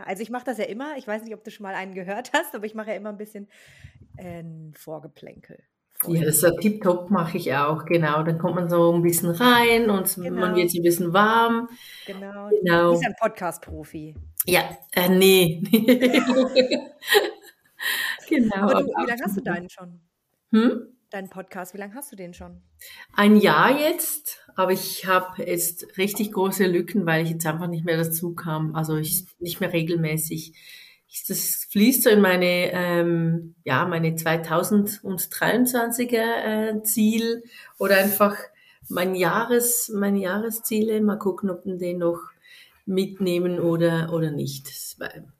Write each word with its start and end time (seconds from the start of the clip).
Ja, 0.00 0.06
also 0.06 0.22
ich 0.22 0.30
mache 0.30 0.44
das 0.44 0.58
ja 0.58 0.64
immer. 0.64 0.96
Ich 0.96 1.06
weiß 1.06 1.22
nicht, 1.22 1.34
ob 1.34 1.44
du 1.44 1.50
schon 1.50 1.64
mal 1.64 1.74
einen 1.74 1.94
gehört 1.94 2.32
hast, 2.32 2.54
aber 2.54 2.64
ich 2.66 2.74
mache 2.74 2.90
ja 2.90 2.96
immer 2.96 3.10
ein 3.10 3.18
bisschen 3.18 3.48
äh, 4.16 4.42
Vorgeplänkel. 4.74 5.58
Ja, 6.06 6.24
das 6.24 6.36
ist 6.36 6.42
ja 6.42 6.50
tipptopp 6.52 7.10
mache 7.10 7.36
ich 7.36 7.52
auch, 7.54 7.84
genau. 7.84 8.22
Dann 8.22 8.38
kommt 8.38 8.54
man 8.54 8.70
so 8.70 8.90
ein 8.94 9.02
bisschen 9.02 9.28
rein 9.30 9.90
und 9.90 10.14
Genau. 10.14 10.40
man 10.40 10.54
wird 10.54 10.70
so 10.70 10.78
ein 10.80 10.82
bisschen 10.82 11.12
warm. 11.12 11.68
Genau. 12.06 12.48
Genau. 12.48 12.84
Du 12.86 12.92
bist 12.92 13.04
ein 13.06 13.16
Podcast-Profi. 13.20 14.14
Ja, 14.46 14.62
äh, 14.92 15.10
nee. 15.10 15.60
genau. 18.28 18.56
Aber 18.56 18.80
du, 18.80 18.86
wie 18.86 19.06
lange 19.06 19.22
hast 19.22 19.36
du 19.36 19.42
deinen 19.42 19.68
schon? 19.68 20.00
Hm? 20.52 20.86
Deinen 21.10 21.28
Podcast, 21.28 21.74
wie 21.74 21.78
lange 21.78 21.94
hast 21.94 22.10
du 22.12 22.16
den 22.16 22.34
schon? 22.34 22.62
Ein 23.14 23.34
Jahr 23.34 23.76
jetzt, 23.76 24.46
aber 24.54 24.70
ich 24.70 25.06
habe 25.06 25.42
jetzt 25.42 25.98
richtig 25.98 26.30
große 26.30 26.68
Lücken, 26.68 27.04
weil 27.04 27.24
ich 27.24 27.30
jetzt 27.30 27.44
einfach 27.46 27.66
nicht 27.66 27.84
mehr 27.84 27.96
dazu 27.96 28.36
kam. 28.36 28.76
Also 28.76 28.96
ich 28.96 29.26
nicht 29.40 29.58
mehr 29.58 29.72
regelmäßig. 29.72 30.52
Ich, 31.08 31.24
das 31.26 31.66
fließt 31.70 32.04
so 32.04 32.10
in 32.10 32.20
meine, 32.20 32.70
ähm, 32.72 33.56
ja, 33.64 33.84
meine 33.86 34.10
2023er 34.10 36.78
äh, 36.78 36.82
Ziel 36.84 37.42
oder 37.76 37.96
einfach 37.96 38.36
mein 38.88 39.16
Jahres, 39.16 39.90
meine 39.92 40.20
Jahresziele. 40.20 41.00
Mal 41.00 41.18
gucken, 41.18 41.50
ob 41.50 41.66
wir 41.66 41.76
den 41.76 41.98
noch 41.98 42.20
mitnehmen 42.86 43.58
oder, 43.58 44.12
oder 44.12 44.30
nicht. 44.30 44.96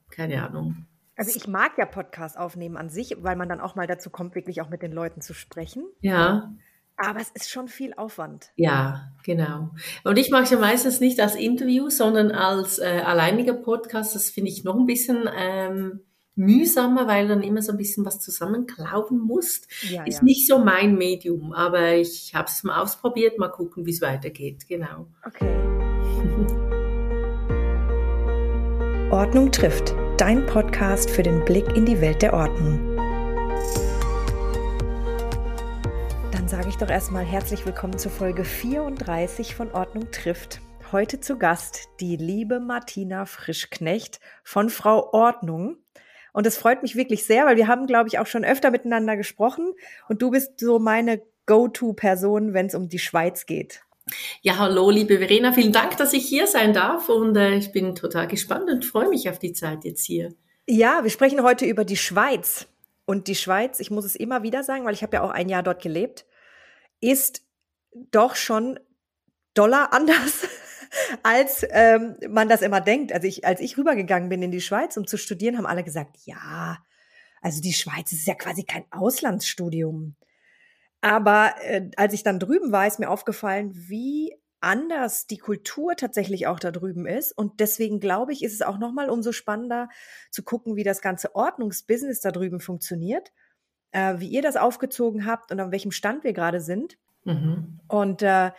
Keine 0.09 0.45
Ahnung. 0.45 0.85
Also 1.21 1.37
ich 1.37 1.47
mag 1.47 1.77
ja 1.77 1.85
Podcast 1.85 2.35
aufnehmen 2.35 2.77
an 2.77 2.89
sich, 2.89 3.15
weil 3.19 3.35
man 3.35 3.47
dann 3.47 3.61
auch 3.61 3.75
mal 3.75 3.85
dazu 3.85 4.09
kommt, 4.09 4.33
wirklich 4.33 4.59
auch 4.59 4.69
mit 4.69 4.81
den 4.81 4.91
Leuten 4.91 5.21
zu 5.21 5.35
sprechen. 5.35 5.85
Ja, 5.99 6.51
Aber 6.97 7.19
es 7.19 7.29
ist 7.29 7.51
schon 7.51 7.67
viel 7.67 7.93
Aufwand. 7.93 8.49
Ja, 8.55 9.11
genau. 9.23 9.69
Und 10.03 10.17
ich 10.17 10.31
mache 10.31 10.45
es 10.45 10.49
ja 10.49 10.57
meistens 10.57 10.99
nicht 10.99 11.19
als 11.19 11.35
Interview, 11.35 11.91
sondern 11.91 12.31
als 12.31 12.79
äh, 12.79 13.03
alleiniger 13.05 13.53
Podcast. 13.53 14.15
Das 14.15 14.31
finde 14.31 14.49
ich 14.49 14.63
noch 14.63 14.75
ein 14.75 14.87
bisschen 14.87 15.29
ähm, 15.37 15.99
mühsamer, 16.33 17.05
weil 17.05 17.27
dann 17.27 17.43
immer 17.43 17.61
so 17.61 17.71
ein 17.71 17.77
bisschen 17.77 18.03
was 18.03 18.19
zusammenklauben 18.19 19.19
musst. 19.19 19.67
Ja, 19.91 20.03
Ist 20.05 20.21
ja. 20.21 20.23
nicht 20.23 20.47
so 20.47 20.57
mein 20.57 20.95
Medium, 20.97 21.53
aber 21.53 21.93
ich 21.97 22.33
habe 22.33 22.47
es 22.47 22.63
mal 22.63 22.81
ausprobiert, 22.81 23.37
mal 23.37 23.49
gucken, 23.49 23.85
wie 23.85 23.91
es 23.91 24.01
weitergeht. 24.01 24.67
Genau. 24.67 25.05
Okay. 25.23 25.55
Ordnung 29.11 29.51
trifft. 29.51 29.93
Dein 30.21 30.45
Podcast 30.45 31.09
für 31.09 31.23
den 31.23 31.43
Blick 31.45 31.75
in 31.75 31.83
die 31.83 31.99
Welt 31.99 32.21
der 32.21 32.33
Ordnung. 32.33 32.95
Dann 36.31 36.47
sage 36.47 36.69
ich 36.69 36.75
doch 36.75 36.91
erstmal 36.91 37.25
herzlich 37.25 37.65
willkommen 37.65 37.97
zur 37.97 38.11
Folge 38.11 38.43
34 38.43 39.55
von 39.55 39.71
Ordnung 39.71 40.11
trifft. 40.11 40.61
Heute 40.91 41.21
zu 41.21 41.39
Gast 41.39 41.89
die 42.01 42.17
liebe 42.17 42.59
Martina 42.59 43.25
Frischknecht 43.25 44.19
von 44.43 44.69
Frau 44.69 45.11
Ordnung. 45.11 45.77
Und 46.33 46.45
es 46.45 46.55
freut 46.55 46.83
mich 46.83 46.95
wirklich 46.95 47.25
sehr, 47.25 47.47
weil 47.47 47.57
wir 47.57 47.67
haben, 47.67 47.87
glaube 47.87 48.07
ich, 48.07 48.19
auch 48.19 48.27
schon 48.27 48.45
öfter 48.45 48.69
miteinander 48.69 49.17
gesprochen. 49.17 49.73
Und 50.07 50.21
du 50.21 50.29
bist 50.29 50.59
so 50.59 50.77
meine 50.77 51.23
Go-To-Person, 51.47 52.53
wenn 52.53 52.67
es 52.67 52.75
um 52.75 52.89
die 52.89 52.99
Schweiz 52.99 53.47
geht. 53.47 53.81
Ja, 54.41 54.57
hallo, 54.57 54.89
liebe 54.89 55.19
Verena. 55.19 55.53
Vielen 55.53 55.71
Dank, 55.71 55.97
dass 55.97 56.13
ich 56.13 56.25
hier 56.25 56.47
sein 56.47 56.73
darf 56.73 57.09
und 57.09 57.35
äh, 57.35 57.55
ich 57.55 57.71
bin 57.71 57.95
total 57.95 58.27
gespannt 58.27 58.69
und 58.69 58.85
freue 58.85 59.09
mich 59.09 59.29
auf 59.29 59.39
die 59.39 59.53
Zeit 59.53 59.83
jetzt 59.83 60.05
hier. 60.05 60.33
Ja, 60.67 61.03
wir 61.03 61.11
sprechen 61.11 61.43
heute 61.43 61.65
über 61.65 61.85
die 61.85 61.97
Schweiz. 61.97 62.67
Und 63.05 63.27
die 63.27 63.35
Schweiz, 63.35 63.79
ich 63.79 63.91
muss 63.91 64.05
es 64.05 64.15
immer 64.15 64.43
wieder 64.43 64.63
sagen, 64.63 64.85
weil 64.85 64.93
ich 64.93 65.03
habe 65.03 65.17
ja 65.17 65.23
auch 65.23 65.31
ein 65.31 65.49
Jahr 65.49 65.63
dort 65.63 65.81
gelebt, 65.81 66.25
ist 67.01 67.43
doch 68.11 68.35
schon 68.35 68.79
doller 69.53 69.91
anders, 69.91 70.47
als 71.23 71.65
ähm, 71.71 72.15
man 72.29 72.47
das 72.47 72.61
immer 72.61 72.79
denkt. 72.79 73.11
Also 73.11 73.27
ich, 73.27 73.45
als 73.45 73.59
ich 73.59 73.77
rübergegangen 73.77 74.29
bin 74.29 74.41
in 74.41 74.51
die 74.51 74.61
Schweiz, 74.61 74.97
um 74.97 75.07
zu 75.07 75.17
studieren, 75.17 75.57
haben 75.57 75.65
alle 75.65 75.83
gesagt, 75.83 76.17
ja, 76.25 76.77
also 77.41 77.59
die 77.59 77.73
Schweiz 77.73 78.11
ist 78.11 78.27
ja 78.27 78.35
quasi 78.35 78.63
kein 78.63 78.85
Auslandsstudium. 78.91 80.15
Aber 81.01 81.55
äh, 81.61 81.89
als 81.97 82.13
ich 82.13 82.23
dann 82.23 82.39
drüben 82.39 82.71
war, 82.71 82.87
ist 82.87 82.99
mir 82.99 83.09
aufgefallen, 83.09 83.71
wie 83.73 84.35
anders 84.61 85.25
die 85.25 85.39
Kultur 85.39 85.95
tatsächlich 85.95 86.47
auch 86.47 86.59
da 86.59 86.71
drüben 86.71 87.07
ist. 87.07 87.35
Und 87.35 87.59
deswegen 87.59 87.99
glaube 87.99 88.31
ich, 88.31 88.43
ist 88.43 88.53
es 88.53 88.61
auch 88.61 88.77
nochmal 88.77 89.09
umso 89.09 89.31
spannender 89.31 89.89
zu 90.29 90.43
gucken, 90.43 90.75
wie 90.75 90.83
das 90.83 91.01
ganze 91.01 91.35
Ordnungsbusiness 91.35 92.21
da 92.21 92.31
drüben 92.31 92.59
funktioniert, 92.59 93.31
äh, 93.91 94.19
wie 94.19 94.27
ihr 94.27 94.43
das 94.43 94.57
aufgezogen 94.57 95.25
habt 95.25 95.51
und 95.51 95.59
an 95.59 95.71
welchem 95.71 95.91
Stand 95.91 96.23
wir 96.23 96.33
gerade 96.33 96.61
sind. 96.61 96.97
Mhm. 97.23 97.79
Und 97.87 98.21
äh, 98.21 98.51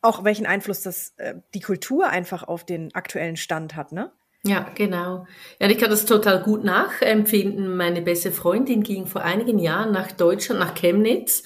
auch 0.00 0.24
welchen 0.24 0.46
Einfluss 0.46 0.80
das 0.82 1.12
äh, 1.18 1.34
die 1.52 1.60
Kultur 1.60 2.08
einfach 2.08 2.42
auf 2.42 2.64
den 2.64 2.94
aktuellen 2.94 3.36
Stand 3.36 3.76
hat, 3.76 3.92
ne? 3.92 4.12
Ja, 4.42 4.66
genau. 4.74 5.26
Ja, 5.60 5.68
ich 5.68 5.76
kann 5.76 5.90
das 5.90 6.06
total 6.06 6.42
gut 6.42 6.64
nachempfinden. 6.64 7.76
Meine 7.76 8.00
beste 8.00 8.32
Freundin 8.32 8.82
ging 8.82 9.06
vor 9.06 9.20
einigen 9.20 9.58
Jahren 9.58 9.92
nach 9.92 10.12
Deutschland, 10.12 10.60
nach 10.60 10.74
Chemnitz. 10.74 11.42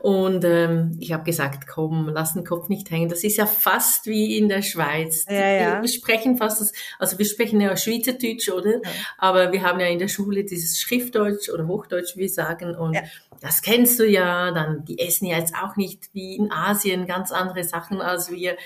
Und 0.00 0.44
ähm, 0.44 0.96
ich 0.98 1.12
habe 1.12 1.22
gesagt, 1.22 1.68
komm, 1.68 2.08
lass 2.08 2.34
den 2.34 2.44
Kopf 2.44 2.68
nicht 2.68 2.90
hängen. 2.90 3.08
Das 3.08 3.22
ist 3.22 3.36
ja 3.36 3.46
fast 3.46 4.06
wie 4.06 4.36
in 4.38 4.48
der 4.48 4.62
Schweiz. 4.62 5.24
Ja, 5.28 5.52
ja. 5.52 5.82
Wir 5.82 5.88
sprechen 5.88 6.36
fast, 6.36 6.60
das, 6.60 6.72
also 6.98 7.16
wir 7.16 7.26
sprechen 7.26 7.60
ja 7.60 7.76
Schweizerdeutsch, 7.76 8.48
oder? 8.48 8.72
Ja. 8.72 8.90
Aber 9.18 9.52
wir 9.52 9.62
haben 9.62 9.78
ja 9.78 9.86
in 9.86 10.00
der 10.00 10.08
Schule 10.08 10.42
dieses 10.42 10.80
Schriftdeutsch 10.80 11.48
oder 11.48 11.68
Hochdeutsch, 11.68 12.16
wie 12.16 12.22
wir 12.22 12.28
sagen. 12.28 12.74
Und 12.74 12.98
das 13.40 13.62
kennst 13.62 14.00
du 14.00 14.04
ja. 14.04 14.50
Dann, 14.50 14.84
die 14.84 14.98
essen 14.98 15.26
ja 15.26 15.38
jetzt 15.38 15.54
auch 15.54 15.76
nicht 15.76 16.10
wie 16.12 16.34
in 16.34 16.50
Asien 16.50 17.06
ganz 17.06 17.30
andere 17.30 17.62
Sachen 17.62 18.00
als 18.00 18.32
wir. 18.32 18.56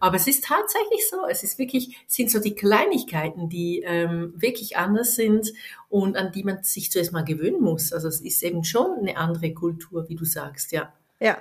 Aber 0.00 0.16
es 0.16 0.26
ist 0.26 0.44
tatsächlich 0.44 1.06
so. 1.10 1.26
Es 1.28 1.42
ist 1.42 1.58
wirklich, 1.58 1.98
es 2.08 2.14
sind 2.14 2.30
so 2.30 2.38
die 2.38 2.54
Kleinigkeiten, 2.54 3.25
die 3.34 3.82
ähm, 3.84 4.34
wirklich 4.36 4.76
anders 4.76 5.14
sind 5.14 5.52
und 5.88 6.16
an 6.16 6.32
die 6.32 6.44
man 6.44 6.62
sich 6.62 6.90
zuerst 6.90 7.12
mal 7.12 7.24
gewöhnen 7.24 7.60
muss. 7.60 7.92
Also 7.92 8.08
es 8.08 8.20
ist 8.20 8.42
eben 8.42 8.64
schon 8.64 8.98
eine 9.00 9.16
andere 9.16 9.52
Kultur, 9.52 10.08
wie 10.08 10.16
du 10.16 10.24
sagst, 10.24 10.72
ja. 10.72 10.92
Ja. 11.20 11.38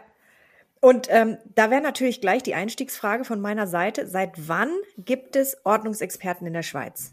Und 0.82 1.08
ähm, 1.10 1.38
da 1.56 1.72
wäre 1.72 1.82
natürlich 1.82 2.22
gleich 2.22 2.44
die 2.44 2.54
Einstiegsfrage 2.54 3.26
von 3.26 3.42
meiner 3.42 3.66
Seite. 3.66 4.08
Seit 4.08 4.48
wann 4.48 4.70
gibt 4.98 5.36
es 5.36 5.58
Ordnungsexperten 5.64 6.46
in 6.46 6.54
der 6.54 6.62
Schweiz? 6.62 7.12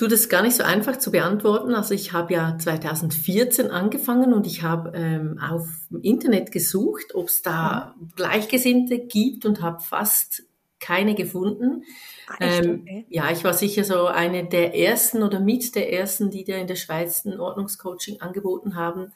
Du, 0.00 0.06
das 0.06 0.20
ist 0.20 0.28
gar 0.30 0.40
nicht 0.40 0.56
so 0.56 0.62
einfach 0.62 0.98
zu 0.98 1.10
beantworten. 1.10 1.74
Also 1.74 1.92
ich 1.92 2.14
habe 2.14 2.32
ja 2.32 2.56
2014 2.58 3.70
angefangen 3.70 4.32
und 4.32 4.46
ich 4.46 4.62
habe 4.62 4.92
ähm, 4.94 5.38
auf 5.38 5.68
dem 5.90 6.00
Internet 6.00 6.52
gesucht, 6.52 7.14
ob 7.14 7.28
es 7.28 7.42
da 7.42 7.94
Gleichgesinnte 8.16 8.98
gibt 8.98 9.44
und 9.44 9.60
habe 9.60 9.82
fast 9.82 10.44
keine 10.78 11.14
gefunden. 11.14 11.84
Ah, 12.30 12.36
echt? 12.38 12.64
Ähm. 12.64 13.04
Ja, 13.08 13.30
ich 13.30 13.42
war 13.44 13.54
sicher 13.54 13.82
so 13.84 14.06
eine 14.06 14.46
der 14.48 14.74
ersten 14.76 15.22
oder 15.22 15.40
mit 15.40 15.74
der 15.74 15.92
ersten, 15.92 16.30
die 16.30 16.44
da 16.44 16.54
in 16.56 16.66
der 16.68 16.76
Schweiz 16.76 17.24
ein 17.24 17.40
Ordnungscoaching 17.40 18.20
angeboten 18.20 18.76
haben. 18.76 19.12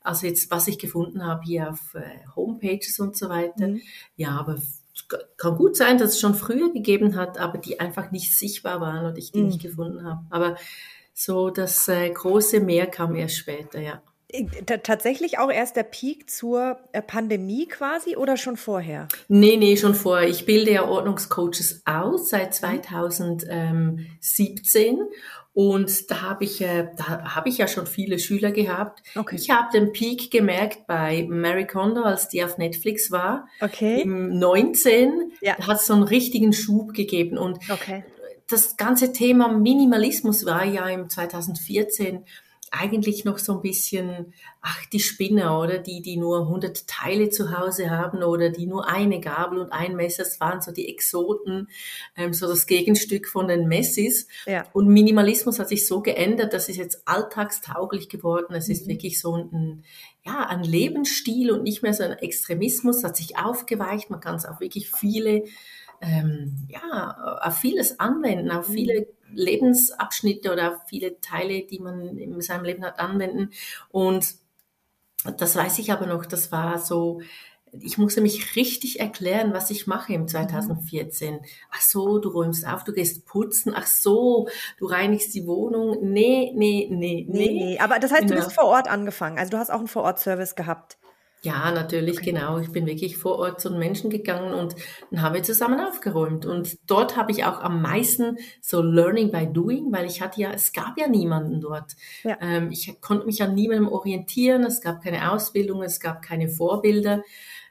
Also 0.00 0.26
jetzt, 0.26 0.50
was 0.50 0.66
ich 0.68 0.78
gefunden 0.78 1.24
habe 1.24 1.42
hier 1.44 1.70
auf 1.70 1.94
äh, 1.94 2.02
Homepages 2.34 2.98
und 2.98 3.16
so 3.16 3.28
weiter. 3.28 3.68
Mhm. 3.68 3.82
Ja, 4.16 4.30
aber 4.38 4.54
es 4.54 4.82
kann 5.36 5.56
gut 5.56 5.76
sein, 5.76 5.98
dass 5.98 6.10
es 6.14 6.20
schon 6.20 6.34
früher 6.34 6.72
gegeben 6.72 7.14
hat, 7.16 7.38
aber 7.38 7.58
die 7.58 7.78
einfach 7.80 8.10
nicht 8.10 8.36
sichtbar 8.36 8.80
waren 8.80 9.06
und 9.06 9.18
ich 9.18 9.30
die 9.32 9.40
Mhm. 9.42 9.46
nicht 9.48 9.62
gefunden 9.62 10.04
habe. 10.04 10.24
Aber 10.30 10.56
so 11.14 11.50
das 11.50 11.86
äh, 11.88 12.10
große 12.10 12.60
Meer 12.60 12.86
kam 12.88 13.14
erst 13.14 13.36
später, 13.36 13.80
ja. 13.80 14.02
T- 14.66 14.78
Tatsächlich 14.78 15.38
auch 15.38 15.50
erst 15.50 15.76
der 15.76 15.82
Peak 15.84 16.28
zur 16.30 16.78
äh, 16.92 17.02
Pandemie 17.02 17.66
quasi 17.66 18.16
oder 18.16 18.36
schon 18.36 18.56
vorher? 18.56 19.08
Nee, 19.28 19.56
nee, 19.56 19.76
schon 19.76 19.94
vorher. 19.94 20.28
Ich 20.28 20.46
bilde 20.46 20.72
ja 20.72 20.84
Ordnungscoaches 20.86 21.82
aus 21.86 22.30
seit 22.30 22.54
2017 22.54 24.98
und 25.54 26.10
da 26.10 26.22
habe 26.22 26.44
ich, 26.44 26.60
äh, 26.60 26.88
da 26.96 27.34
habe 27.34 27.48
ich 27.48 27.58
ja 27.58 27.66
schon 27.66 27.86
viele 27.86 28.18
Schüler 28.18 28.52
gehabt. 28.52 29.02
Okay. 29.16 29.36
Ich 29.36 29.50
habe 29.50 29.68
den 29.72 29.92
Peak 29.92 30.30
gemerkt 30.30 30.86
bei 30.86 31.26
Mary 31.28 31.66
Kondo, 31.66 32.02
als 32.02 32.28
die 32.28 32.44
auf 32.44 32.58
Netflix 32.58 33.10
war. 33.10 33.48
Okay. 33.60 34.02
Im 34.02 34.38
19 34.38 35.32
Ja. 35.40 35.56
hat 35.66 35.78
es 35.78 35.86
so 35.86 35.94
einen 35.94 36.02
richtigen 36.02 36.52
Schub 36.52 36.92
gegeben 36.92 37.38
und 37.38 37.58
Okay. 37.70 38.04
das 38.50 38.76
ganze 38.76 39.12
Thema 39.14 39.48
Minimalismus 39.48 40.44
war 40.44 40.64
ja 40.64 40.86
im 40.88 41.08
2014 41.08 42.24
eigentlich 42.72 43.24
noch 43.24 43.38
so 43.38 43.54
ein 43.54 43.62
bisschen, 43.62 44.32
ach, 44.60 44.84
die 44.86 45.00
Spinner, 45.00 45.58
oder? 45.60 45.78
Die, 45.78 46.02
die 46.02 46.16
nur 46.16 46.40
100 46.42 46.86
Teile 46.86 47.30
zu 47.30 47.56
Hause 47.56 47.90
haben 47.90 48.22
oder 48.22 48.50
die 48.50 48.66
nur 48.66 48.88
eine 48.88 49.20
Gabel 49.20 49.58
und 49.58 49.72
ein 49.72 49.96
Messer, 49.96 50.24
das 50.24 50.40
waren 50.40 50.60
so 50.60 50.72
die 50.72 50.88
Exoten, 50.88 51.68
ähm, 52.16 52.32
so 52.32 52.46
das 52.48 52.66
Gegenstück 52.66 53.28
von 53.28 53.48
den 53.48 53.68
Messis. 53.68 54.26
Ja. 54.46 54.64
Und 54.72 54.88
Minimalismus 54.88 55.58
hat 55.58 55.68
sich 55.68 55.86
so 55.86 56.00
geändert, 56.02 56.52
das 56.52 56.68
ist 56.68 56.76
jetzt 56.76 57.02
alltagstauglich 57.06 58.08
geworden. 58.08 58.54
Es 58.54 58.68
ist 58.68 58.86
Mhm. 58.86 58.90
wirklich 58.90 59.20
so 59.20 59.36
ein, 59.36 59.84
ja, 60.24 60.46
ein 60.48 60.62
Lebensstil 60.64 61.50
und 61.52 61.62
nicht 61.62 61.82
mehr 61.82 61.94
so 61.94 62.02
ein 62.02 62.12
Extremismus, 62.18 63.04
hat 63.04 63.16
sich 63.16 63.38
aufgeweicht. 63.38 64.10
Man 64.10 64.20
kann 64.20 64.34
es 64.34 64.44
auf 64.44 64.60
wirklich 64.60 64.90
viele, 64.90 65.44
ähm, 66.02 66.66
ja, 66.68 67.38
auf 67.42 67.56
vieles 67.58 68.00
anwenden, 68.00 68.50
auf 68.50 68.68
Mhm. 68.68 68.72
viele 68.74 69.06
Lebensabschnitte 69.32 70.52
oder 70.52 70.80
viele 70.88 71.20
Teile, 71.20 71.62
die 71.62 71.78
man 71.78 72.16
in 72.18 72.40
seinem 72.40 72.64
Leben 72.64 72.84
hat, 72.84 72.98
anwenden. 72.98 73.50
Und 73.90 74.36
das 75.38 75.56
weiß 75.56 75.78
ich 75.78 75.92
aber 75.92 76.06
noch, 76.06 76.26
das 76.26 76.52
war 76.52 76.78
so 76.78 77.20
ich 77.80 77.98
musste 77.98 78.20
mich 78.20 78.56
richtig 78.56 79.00
erklären, 79.00 79.52
was 79.52 79.70
ich 79.70 79.86
mache 79.86 80.12
im 80.12 80.28
2014. 80.28 81.40
Ach 81.70 81.80
so, 81.80 82.18
du 82.18 82.28
räumst 82.28 82.66
auf, 82.66 82.84
du 82.84 82.92
gehst 82.92 83.26
putzen. 83.26 83.72
Ach 83.74 83.86
so, 83.86 84.48
du 84.78 84.86
reinigst 84.86 85.34
die 85.34 85.46
Wohnung. 85.46 85.98
Nee, 86.02 86.52
nee, 86.54 86.88
nee, 86.90 87.26
nee. 87.28 87.48
Nee, 87.48 87.48
nee. 87.52 87.78
Aber 87.78 87.98
das 87.98 88.12
heißt, 88.12 88.22
genau. 88.22 88.36
du 88.36 88.44
bist 88.44 88.54
vor 88.54 88.66
Ort 88.66 88.88
angefangen. 88.88 89.38
Also 89.38 89.50
du 89.50 89.58
hast 89.58 89.70
auch 89.70 89.78
einen 89.78 89.88
Vor-Ort-Service 89.88 90.54
gehabt. 90.54 90.98
Ja, 91.42 91.70
natürlich, 91.70 92.18
okay. 92.18 92.32
genau. 92.32 92.58
Ich 92.58 92.72
bin 92.72 92.86
wirklich 92.86 93.16
vor 93.18 93.38
Ort 93.38 93.60
zu 93.60 93.68
den 93.68 93.78
Menschen 93.78 94.10
gegangen 94.10 94.52
und 94.52 94.74
dann 95.10 95.22
haben 95.22 95.34
wir 95.34 95.42
zusammen 95.42 95.80
aufgeräumt. 95.80 96.44
Und 96.44 96.78
dort 96.86 97.16
habe 97.16 97.30
ich 97.30 97.44
auch 97.44 97.60
am 97.60 97.80
meisten 97.82 98.38
so 98.60 98.82
Learning 98.82 99.30
by 99.30 99.46
Doing, 99.46 99.92
weil 99.92 100.06
ich 100.06 100.20
hatte 100.20 100.40
ja, 100.40 100.50
es 100.50 100.72
gab 100.72 100.98
ja 100.98 101.06
niemanden 101.06 101.60
dort. 101.60 101.92
Ja. 102.24 102.36
Ähm, 102.40 102.70
ich 102.72 103.00
konnte 103.00 103.26
mich 103.26 103.42
an 103.42 103.54
niemandem 103.54 103.88
orientieren, 103.88 104.64
es 104.64 104.80
gab 104.80 105.02
keine 105.02 105.30
Ausbildung, 105.30 105.82
es 105.82 106.00
gab 106.00 106.22
keine 106.22 106.48
Vorbilder. 106.48 107.22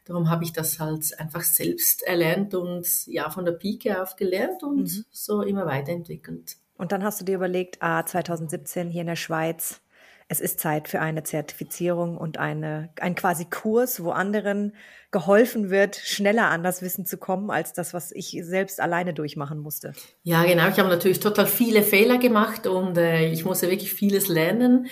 Darum 0.05 0.29
habe 0.29 0.43
ich 0.43 0.53
das 0.53 0.79
halt 0.79 1.19
einfach 1.19 1.41
selbst 1.41 2.03
erlernt 2.03 2.53
und 2.53 2.87
ja, 3.07 3.29
von 3.31 3.43
der 3.43 3.53
Pike 3.53 4.01
auf 4.01 4.15
gelernt 4.15 4.63
und 4.63 4.83
mhm. 4.83 5.05
so 5.09 5.41
immer 5.41 5.65
weiterentwickelt. 5.65 6.57
Und 6.77 6.91
dann 6.91 7.03
hast 7.03 7.21
du 7.21 7.25
dir 7.25 7.35
überlegt, 7.35 7.77
ah, 7.81 8.05
2017 8.05 8.89
hier 8.89 9.01
in 9.01 9.07
der 9.07 9.15
Schweiz, 9.15 9.81
es 10.27 10.39
ist 10.39 10.59
Zeit 10.59 10.87
für 10.87 11.01
eine 11.01 11.23
Zertifizierung 11.23 12.17
und 12.17 12.39
eine, 12.39 12.89
ein 12.99 13.15
quasi 13.15 13.45
Kurs, 13.45 14.03
wo 14.03 14.09
anderen 14.09 14.73
geholfen 15.11 15.69
wird, 15.69 15.95
schneller 15.95 16.49
an 16.49 16.61
das 16.61 16.81
Wissen 16.81 17.05
zu 17.05 17.17
kommen, 17.17 17.49
als 17.49 17.71
das, 17.71 17.93
was 17.93 18.11
ich 18.11 18.37
selbst 18.41 18.81
alleine 18.81 19.13
durchmachen 19.13 19.59
musste. 19.59 19.93
Ja, 20.23 20.43
genau. 20.43 20.67
Ich 20.67 20.77
habe 20.77 20.89
natürlich 20.89 21.21
total 21.21 21.45
viele 21.45 21.83
Fehler 21.83 22.17
gemacht 22.17 22.67
und 22.67 22.97
äh, 22.97 23.31
ich 23.31 23.45
musste 23.45 23.69
wirklich 23.69 23.93
vieles 23.93 24.27
lernen 24.27 24.87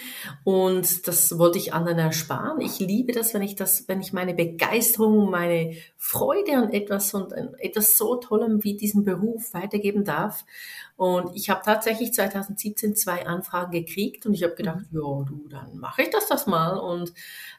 und 0.45 1.09
das 1.09 1.37
wollte 1.39 1.57
ich 1.57 1.73
anderen 1.73 1.99
ersparen. 1.99 2.61
Ich 2.61 2.79
liebe 2.79 3.11
das, 3.11 3.33
wenn 3.33 3.41
ich 3.41 3.55
das, 3.55 3.89
wenn 3.89 3.99
ich 3.99 4.13
meine 4.13 4.33
Begeisterung, 4.33 5.29
meine 5.29 5.75
Freude 5.97 6.53
an 6.53 6.71
etwas 6.71 7.13
und 7.13 7.33
an 7.33 7.55
etwas 7.57 7.97
so 7.97 8.15
Tollem 8.15 8.63
wie 8.63 8.77
diesen 8.77 9.03
Beruf 9.03 9.53
weitergeben 9.53 10.05
darf. 10.05 10.45
Und 10.95 11.35
ich 11.35 11.49
habe 11.49 11.61
tatsächlich 11.65 12.13
2017 12.13 12.95
zwei 12.95 13.25
Anfragen 13.25 13.71
gekriegt 13.71 14.25
und 14.25 14.33
ich 14.33 14.43
habe 14.43 14.55
gedacht, 14.55 14.91
mhm. 14.91 14.99
ja, 14.99 15.25
du, 15.25 15.47
dann 15.49 15.77
mache 15.77 16.03
ich 16.03 16.09
das 16.09 16.27
das 16.27 16.47
mal. 16.47 16.77
Und 16.77 17.13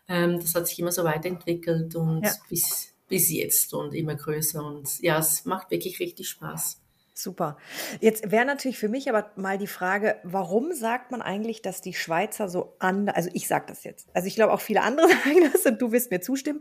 ähm, 0.08 0.38
das 0.40 0.54
hat 0.54 0.68
sich 0.68 0.78
immer 0.78 0.92
so 0.92 1.04
weiterentwickelt 1.04 1.94
und 1.96 2.24
ja. 2.24 2.32
bis, 2.48 2.94
bis 3.08 3.30
jetzt 3.30 3.74
und 3.74 3.94
immer 3.94 4.14
größer. 4.14 4.64
Und 4.64 5.00
ja, 5.00 5.18
es 5.18 5.44
macht 5.44 5.70
wirklich 5.70 5.98
richtig 6.00 6.28
Spaß. 6.28 6.80
Super. 7.16 7.56
Jetzt 8.00 8.32
wäre 8.32 8.44
natürlich 8.44 8.76
für 8.76 8.88
mich 8.88 9.08
aber 9.08 9.30
mal 9.36 9.56
die 9.56 9.68
Frage, 9.68 10.16
warum 10.24 10.72
sagt 10.72 11.12
man 11.12 11.22
eigentlich, 11.22 11.62
dass 11.62 11.80
die 11.80 11.94
Schweizer 11.94 12.48
so 12.48 12.74
anders, 12.80 13.14
also 13.14 13.30
ich 13.34 13.46
sage 13.46 13.66
das 13.68 13.84
jetzt, 13.84 14.08
also 14.14 14.26
ich 14.26 14.34
glaube 14.34 14.52
auch 14.52 14.60
viele 14.60 14.82
andere 14.82 15.06
sagen 15.24 15.50
das 15.52 15.64
und 15.64 15.80
du 15.80 15.92
wirst 15.92 16.10
mir 16.10 16.20
zustimmen, 16.20 16.60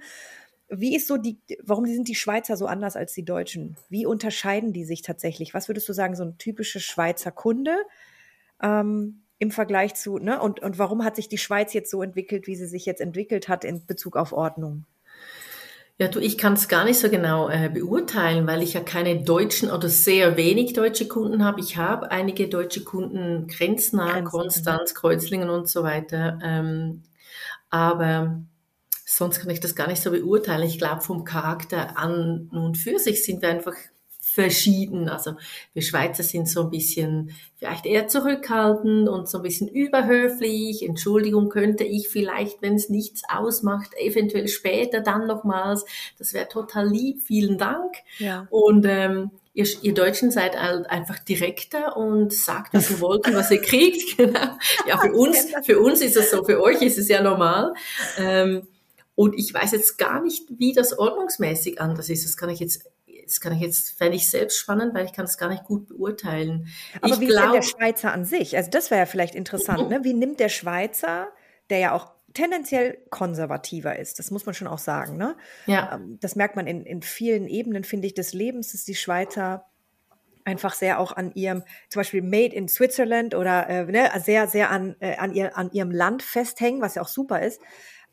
wie 0.70 0.96
ist 0.96 1.08
so 1.08 1.18
die, 1.18 1.38
warum 1.62 1.86
sind 1.86 2.08
die 2.08 2.16
Schweizer 2.16 2.58
so 2.58 2.66
anders 2.66 2.96
als 2.96 3.14
die 3.14 3.26
Deutschen? 3.26 3.78
Wie 3.90 4.06
unterscheiden 4.06 4.74
die 4.74 4.86
sich 4.86 5.02
tatsächlich? 5.02 5.54
Was 5.54 5.68
würdest 5.68 5.88
du 5.88 5.94
sagen, 5.94 6.16
so 6.16 6.24
ein 6.24 6.38
typischer 6.38 6.80
Schweizer 6.80 7.32
Kunde 7.32 7.76
ähm, 8.62 9.24
im 9.40 9.52
Vergleich 9.52 9.96
zu, 9.96 10.18
ne? 10.18 10.42
Und, 10.42 10.62
und 10.62 10.80
warum 10.80 11.04
hat 11.04 11.16
sich 11.16 11.28
die 11.28 11.38
Schweiz 11.38 11.74
jetzt 11.74 11.92
so 11.92 12.02
entwickelt, 12.02 12.48
wie 12.48 12.56
sie 12.56 12.66
sich 12.66 12.86
jetzt 12.86 13.02
entwickelt 13.02 13.50
hat 13.50 13.66
in 13.66 13.86
Bezug 13.86 14.16
auf 14.16 14.32
Ordnung? 14.32 14.86
Ja, 16.00 16.08
du, 16.08 16.20
ich 16.20 16.40
kann 16.40 16.54
es 16.54 16.68
gar 16.68 16.86
nicht 16.86 17.00
so 17.00 17.10
genau 17.10 17.50
äh, 17.50 17.70
beurteilen, 17.70 18.48
weil 18.48 18.64
ich 18.64 18.74
ja 18.74 18.82
keine 18.82 19.22
deutschen 19.22 19.70
oder 19.70 19.90
sehr 19.90 20.38
wenig 20.38 20.74
deutsche 20.74 21.08
Kunden 21.08 21.46
habe. 21.46 21.60
Ich 21.60 21.78
habe 21.78 22.10
einige 22.10 22.50
deutsche 22.50 22.84
Kunden, 22.84 23.48
grenznah. 23.48 24.22
Konstanz, 24.22 24.96
Kreuzlingen 24.96 25.50
und 25.50 25.70
so 25.70 25.84
weiter. 25.84 26.40
Ähm, 26.44 27.04
aber 27.70 28.42
sonst 29.18 29.40
kann 29.40 29.50
ich 29.50 29.60
das 29.60 29.76
gar 29.76 29.88
nicht 29.88 30.02
so 30.02 30.12
beurteilen. 30.12 30.68
Ich 30.68 30.78
glaube, 30.78 31.02
vom 31.02 31.24
Charakter 31.24 31.98
an 31.98 32.50
und 32.52 32.78
für 32.78 32.98
sich 33.00 33.24
sind 33.24 33.42
wir 33.42 33.50
einfach 33.50 33.76
verschieden. 34.34 35.10
Also 35.10 35.36
wir 35.74 35.84
Schweizer 35.84 36.24
sind 36.24 36.50
so 36.50 36.64
ein 36.64 36.72
bisschen 36.72 37.32
vielleicht 37.58 37.86
eher 37.86 38.08
zurückhaltend 38.08 39.08
und 39.08 39.30
so 39.30 39.38
ein 39.38 39.44
bisschen 39.44 39.68
überhöflich. 39.68 40.82
Entschuldigung 40.82 41.50
könnte 41.50 41.84
ich 41.84 42.10
vielleicht, 42.10 42.62
wenn 42.64 42.74
es 42.74 42.90
nichts 42.90 43.22
ausmacht, 43.30 43.92
eventuell 44.00 44.48
später 44.48 45.02
dann 45.02 45.28
nochmals. 45.28 45.86
Das 46.18 46.34
wäre 46.34 46.48
total 46.48 46.90
lieb. 46.90 47.22
Vielen 47.22 47.60
Dank. 47.60 47.94
Ja. 48.18 48.48
Und 48.50 48.88
ähm, 48.88 49.30
ihr, 49.54 49.68
ihr 49.84 49.94
Deutschen 49.94 50.32
seid 50.32 50.60
halt 50.60 50.90
einfach 50.90 51.20
direkter 51.20 51.96
und 51.96 52.34
sagt, 52.34 52.74
was 52.74 52.90
ihr 52.90 53.00
wollt 53.02 53.28
und 53.28 53.36
was 53.36 53.52
ihr 53.52 53.62
kriegt. 53.62 54.18
Genau. 54.18 54.58
Ja, 54.88 54.98
für 54.98 55.12
uns, 55.14 55.48
für 55.64 55.80
uns 55.80 56.02
ist 56.02 56.16
es 56.16 56.32
so, 56.32 56.44
für 56.44 56.62
euch 56.62 56.82
ist 56.82 56.98
es 56.98 57.08
ja 57.08 57.22
normal. 57.22 57.74
Ähm, 58.18 58.68
und 59.16 59.38
ich 59.38 59.54
weiß 59.54 59.72
jetzt 59.72 59.98
gar 59.98 60.22
nicht, 60.22 60.48
wie 60.58 60.74
das 60.74 60.98
ordnungsmäßig 60.98 61.80
anders 61.80 62.10
ist. 62.10 62.26
Das 62.26 62.38
kann 62.38 62.50
ich 62.50 62.60
jetzt 62.60 62.84
das 63.26 63.40
kann 63.40 63.54
ich 63.54 63.62
jetzt, 63.62 63.98
fände 63.98 64.16
ich 64.16 64.30
selbst 64.30 64.58
spannend, 64.58 64.94
weil 64.94 65.06
ich 65.06 65.14
kann 65.14 65.26
es 65.26 65.38
gar 65.38 65.50
nicht 65.50 65.64
gut 65.64 65.88
beurteilen. 65.88 66.68
Aber 67.02 67.14
ich 67.14 67.20
wie 67.20 67.28
glaub, 67.28 67.38
ist 67.38 67.44
denn 67.44 67.54
der 67.54 67.62
Schweizer 67.62 68.12
an 68.12 68.26
sich? 68.26 68.58
Also 68.58 68.70
das 68.70 68.92
wäre 68.92 69.00
ja 69.00 69.06
vielleicht 69.06 69.36
interessant, 69.36 69.90
ne? 69.90 70.04
Wie 70.04 70.14
nimmt 70.14 70.40
der 70.40 70.50
Schweizer, 70.50 71.30
der 71.70 71.80
ja 71.80 71.92
auch 71.94 72.12
tendenziell 72.34 72.98
konservativer 73.10 73.98
ist, 73.98 74.20
das 74.20 74.32
muss 74.32 74.46
man 74.46 74.56
schon 74.56 74.68
auch 74.68 74.80
sagen, 74.80 75.18
ne? 75.18 75.36
Ja. 75.68 75.96
Ähm, 75.96 76.18
das 76.20 76.36
merkt 76.36 76.56
man 76.56 76.68
in, 76.68 76.86
in 76.86 77.02
vielen 77.02 77.48
Ebenen, 77.48 77.84
finde 77.84 78.08
ich, 78.08 78.14
des 78.14 78.34
Lebens, 78.34 78.72
dass 78.72 78.84
die 78.86 78.96
Schweizer 78.96 79.66
einfach 80.46 80.74
sehr 80.74 81.00
auch 81.00 81.14
an 81.14 81.34
ihrem, 81.36 81.64
zum 81.90 82.02
Beispiel 82.02 82.22
Made 82.22 82.54
in 82.54 82.68
Switzerland 82.68 83.36
oder 83.36 83.70
äh, 83.70 83.86
ne, 83.86 84.12
sehr, 84.24 84.48
sehr 84.48 84.70
an, 84.72 84.96
äh, 85.00 85.16
an, 85.16 85.34
ihr, 85.34 85.58
an 85.58 85.72
ihrem 85.72 85.92
Land 85.92 86.24
festhängen, 86.24 86.82
was 86.82 86.96
ja 86.96 87.02
auch 87.02 87.08
super 87.08 87.42
ist. 87.42 87.62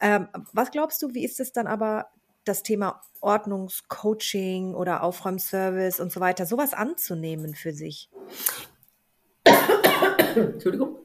Ähm, 0.00 0.29
was 0.52 0.70
glaubst 0.70 1.02
du, 1.02 1.14
wie 1.14 1.25
ist 1.25 1.41
es 1.41 1.52
dann 1.52 1.67
aber 1.67 2.06
das 2.44 2.62
Thema 2.62 3.02
Ordnungscoaching 3.20 4.75
oder 4.75 5.02
Aufräumservice 5.02 6.00
und 6.00 6.11
so 6.11 6.20
weiter, 6.20 6.47
sowas 6.47 6.73
anzunehmen 6.73 7.55
für 7.55 7.73
sich? 7.73 8.08
Entschuldigung. 10.35 10.97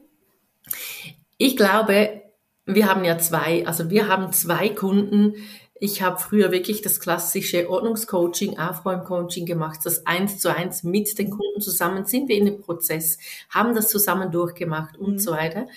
Ich 1.36 1.56
glaube, 1.56 2.22
wir 2.64 2.88
haben 2.88 3.04
ja 3.04 3.18
zwei, 3.18 3.66
also 3.66 3.90
wir 3.90 4.08
haben 4.08 4.32
zwei 4.32 4.70
Kunden. 4.70 5.34
Ich 5.78 6.00
habe 6.00 6.18
früher 6.18 6.50
wirklich 6.52 6.80
das 6.80 7.00
klassische 7.00 7.68
Ordnungscoaching, 7.68 8.58
Aufräumcoaching 8.58 9.44
gemacht, 9.44 9.80
das 9.84 10.06
eins 10.06 10.38
zu 10.38 10.54
eins 10.54 10.82
mit 10.82 11.18
den 11.18 11.30
Kunden 11.30 11.60
zusammen 11.60 12.06
sind 12.06 12.28
wir 12.28 12.36
in 12.36 12.46
dem 12.46 12.60
Prozess, 12.62 13.18
haben 13.50 13.74
das 13.74 13.88
zusammen 13.88 14.32
durchgemacht 14.32 14.96
und 14.96 15.12
mhm. 15.12 15.18
so 15.18 15.32
weiter. 15.32 15.68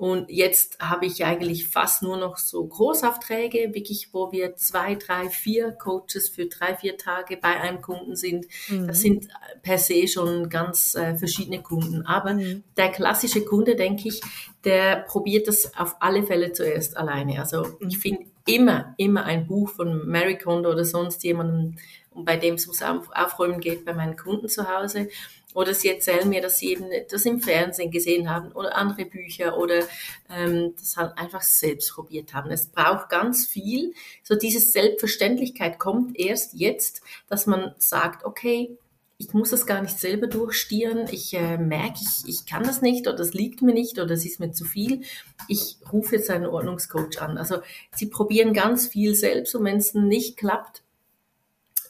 Und 0.00 0.30
jetzt 0.30 0.78
habe 0.80 1.04
ich 1.04 1.26
eigentlich 1.26 1.68
fast 1.68 2.02
nur 2.02 2.16
noch 2.16 2.38
so 2.38 2.64
Großaufträge, 2.64 3.74
wirklich, 3.74 4.08
wo 4.14 4.32
wir 4.32 4.56
zwei, 4.56 4.94
drei, 4.94 5.28
vier 5.28 5.72
Coaches 5.72 6.30
für 6.30 6.46
drei, 6.46 6.74
vier 6.74 6.96
Tage 6.96 7.36
bei 7.36 7.60
einem 7.60 7.82
Kunden 7.82 8.16
sind. 8.16 8.46
Mhm. 8.68 8.86
Das 8.86 9.02
sind 9.02 9.28
per 9.60 9.76
se 9.76 10.08
schon 10.08 10.48
ganz 10.48 10.94
äh, 10.94 11.18
verschiedene 11.18 11.60
Kunden. 11.60 12.06
Aber 12.06 12.32
mhm. 12.32 12.64
der 12.78 12.88
klassische 12.88 13.44
Kunde, 13.44 13.76
denke 13.76 14.08
ich, 14.08 14.22
der 14.64 15.04
probiert 15.06 15.48
das 15.48 15.76
auf 15.76 15.96
alle 16.00 16.22
Fälle 16.22 16.54
zuerst 16.54 16.96
alleine. 16.96 17.38
Also 17.38 17.66
mhm. 17.66 17.88
ich 17.88 17.98
finde 17.98 18.24
immer, 18.46 18.94
immer 18.96 19.26
ein 19.26 19.46
Buch 19.46 19.68
von 19.68 20.08
Mary 20.08 20.38
Kondo 20.38 20.70
oder 20.70 20.86
sonst 20.86 21.22
jemandem, 21.24 21.76
bei 22.14 22.38
dem 22.38 22.54
es 22.54 22.66
ums 22.66 22.82
Aufräumen 22.82 23.60
geht 23.60 23.84
bei 23.84 23.92
meinen 23.92 24.16
Kunden 24.16 24.48
zu 24.48 24.66
Hause. 24.66 25.08
Oder 25.54 25.74
sie 25.74 25.88
erzählen 25.88 26.28
mir, 26.28 26.40
dass 26.40 26.58
sie 26.58 26.72
eben 26.72 26.86
das 27.10 27.26
im 27.26 27.40
Fernsehen 27.40 27.90
gesehen 27.90 28.30
haben 28.30 28.52
oder 28.52 28.76
andere 28.76 29.04
Bücher 29.04 29.58
oder 29.58 29.80
ähm, 30.28 30.74
das 30.78 30.96
halt 30.96 31.18
einfach 31.18 31.42
selbst 31.42 31.92
probiert 31.92 32.34
haben. 32.34 32.50
Es 32.50 32.68
braucht 32.68 33.08
ganz 33.08 33.46
viel. 33.46 33.92
So 34.22 34.36
diese 34.36 34.60
Selbstverständlichkeit 34.60 35.78
kommt 35.78 36.18
erst 36.18 36.54
jetzt, 36.54 37.02
dass 37.28 37.46
man 37.46 37.74
sagt, 37.78 38.24
okay, 38.24 38.76
ich 39.20 39.34
muss 39.34 39.50
das 39.50 39.66
gar 39.66 39.82
nicht 39.82 39.98
selber 39.98 40.28
durchstieren. 40.28 41.06
Ich 41.10 41.34
äh, 41.34 41.58
merke, 41.58 41.98
ich, 42.00 42.26
ich 42.26 42.46
kann 42.46 42.62
das 42.62 42.80
nicht 42.80 43.06
oder 43.06 43.16
das 43.16 43.34
liegt 43.34 43.60
mir 43.60 43.74
nicht 43.74 43.98
oder 43.98 44.12
es 44.12 44.24
ist 44.24 44.40
mir 44.40 44.52
zu 44.52 44.64
viel. 44.64 45.02
Ich 45.46 45.76
rufe 45.92 46.16
jetzt 46.16 46.30
einen 46.30 46.46
Ordnungscoach 46.46 47.20
an. 47.20 47.36
Also 47.36 47.58
sie 47.94 48.06
probieren 48.06 48.54
ganz 48.54 48.86
viel 48.86 49.14
selbst 49.14 49.54
und 49.54 49.64
wenn 49.64 49.76
es 49.76 49.92
nicht 49.92 50.38
klappt, 50.38 50.82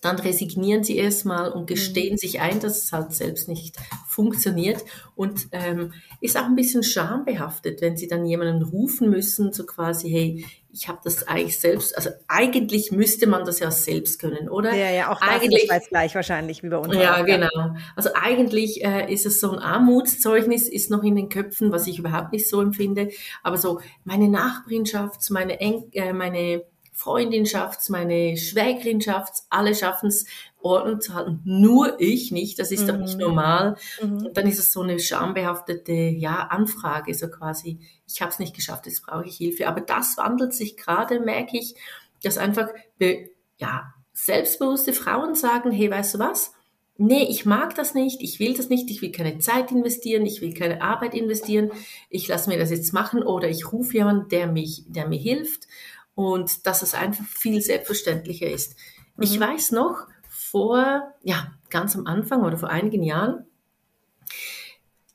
dann 0.01 0.19
resignieren 0.19 0.83
sie 0.83 0.97
erstmal 0.97 1.51
und 1.53 1.67
gestehen 1.67 2.13
mhm. 2.13 2.19
sich 2.19 2.41
ein, 2.41 2.61
dass 2.61 2.85
es 2.85 2.93
halt 2.93 3.13
selbst 3.13 3.49
nicht 3.49 3.77
funktioniert 4.07 4.85
und 5.15 5.49
ähm, 5.53 5.93
ist 6.21 6.37
auch 6.39 6.45
ein 6.45 6.57
bisschen 6.57 6.83
schambehaftet, 6.83 7.81
wenn 7.81 7.97
sie 7.97 8.09
dann 8.09 8.27
jemanden 8.27 8.63
rufen 8.63 9.11
müssen, 9.11 9.53
so 9.53 9.65
quasi, 9.65 10.11
hey, 10.11 10.45
ich 10.73 10.89
habe 10.89 11.01
das 11.03 11.27
eigentlich 11.27 11.59
selbst, 11.59 11.97
also 11.97 12.11
eigentlich 12.29 12.93
müsste 12.93 13.27
man 13.27 13.45
das 13.45 13.59
ja 13.59 13.71
selbst 13.71 14.21
können, 14.21 14.49
oder? 14.49 14.75
Ja, 14.75 14.91
ja, 14.91 15.13
auch 15.13 15.21
eigentlich 15.21 15.69
ist 15.69 15.89
gleich 15.89 16.15
wahrscheinlich 16.15 16.63
wie 16.63 16.69
bei 16.69 16.77
uns. 16.77 16.95
Ja, 16.95 17.23
genau. 17.23 17.75
Also 17.97 18.11
eigentlich 18.15 18.85
äh, 18.85 19.13
ist 19.13 19.27
es 19.27 19.41
so 19.41 19.51
ein 19.51 19.59
Armutszeugnis, 19.59 20.69
ist 20.69 20.91
noch 20.91 21.03
in 21.03 21.17
den 21.17 21.29
Köpfen, 21.29 21.73
was 21.73 21.87
ich 21.87 21.99
überhaupt 21.99 22.33
nicht 22.33 22.49
so 22.49 22.61
empfinde. 22.61 23.11
Aber 23.43 23.59
so 23.59 23.81
meine 24.05 24.29
Nachbarschaft, 24.29 25.29
meine, 25.31 25.61
Eng 25.61 25.91
äh, 25.93 26.13
meine 26.13 26.63
Freundin 27.01 27.47
schafft's, 27.47 27.89
meine 27.89 28.37
Schwägerin 28.37 29.01
schafft's, 29.01 29.47
alle 29.49 29.75
schaffen's, 29.75 30.27
Ordnung 30.61 31.01
zu 31.01 31.15
halten. 31.15 31.41
Nur 31.45 31.99
ich 31.99 32.31
nicht, 32.31 32.59
das 32.59 32.71
ist 32.71 32.83
mhm. 32.83 32.87
doch 32.89 32.97
nicht 32.99 33.15
mhm. 33.15 33.21
normal. 33.21 33.77
Mhm. 34.03 34.27
Und 34.27 34.37
dann 34.37 34.47
ist 34.47 34.59
es 34.59 34.75
so 34.75 34.83
eine 34.83 34.99
schambehaftete 34.99 35.93
ja, 35.93 36.49
Anfrage, 36.51 37.15
so 37.15 37.29
quasi, 37.29 37.79
ich 38.07 38.21
habe 38.21 38.31
es 38.31 38.39
nicht 38.39 38.55
geschafft, 38.55 38.85
jetzt 38.85 39.07
brauche 39.07 39.25
ich 39.25 39.39
Hilfe. 39.39 39.67
Aber 39.67 39.81
das 39.81 40.19
wandelt 40.19 40.53
sich 40.53 40.77
gerade, 40.77 41.21
merke 41.21 41.57
ich, 41.57 41.75
dass 42.23 42.37
einfach 42.37 42.69
ja, 43.57 43.95
selbstbewusste 44.13 44.93
Frauen 44.93 45.35
sagen, 45.35 45.71
hey, 45.71 45.91
weißt 45.91 46.17
du 46.17 46.19
was? 46.19 46.53
Nee, 46.99 47.23
ich 47.31 47.47
mag 47.47 47.75
das 47.77 47.95
nicht, 47.95 48.21
ich 48.21 48.41
will 48.41 48.53
das 48.53 48.69
nicht, 48.69 48.91
ich 48.91 49.01
will 49.01 49.11
keine 49.11 49.39
Zeit 49.39 49.73
investieren, 49.73 50.27
ich 50.27 50.43
will 50.43 50.53
keine 50.53 50.83
Arbeit 50.83 51.15
investieren, 51.15 51.71
ich 52.11 52.29
lasse 52.29 52.51
mir 52.51 52.59
das 52.59 52.69
jetzt 52.69 52.93
machen 52.93 53.23
oder 53.23 53.49
ich 53.49 53.73
rufe 53.73 53.95
jemanden, 53.95 54.29
der 54.29 54.49
mich, 54.49 54.85
der 54.87 55.09
mir 55.09 55.19
hilft 55.19 55.67
und 56.21 56.67
dass 56.67 56.83
es 56.83 56.95
einfach 56.95 57.25
viel 57.25 57.61
selbstverständlicher 57.61 58.49
ist. 58.51 58.77
Mhm. 59.17 59.23
Ich 59.23 59.41
weiß 59.41 59.73
noch, 59.73 60.07
vor, 60.29 61.15
ja, 61.23 61.53
ganz 61.69 61.97
am 61.97 62.07
Anfang 62.07 62.43
oder 62.43 62.59
vor 62.59 62.71
einigen 62.71 63.03
Jahren, 63.03 63.47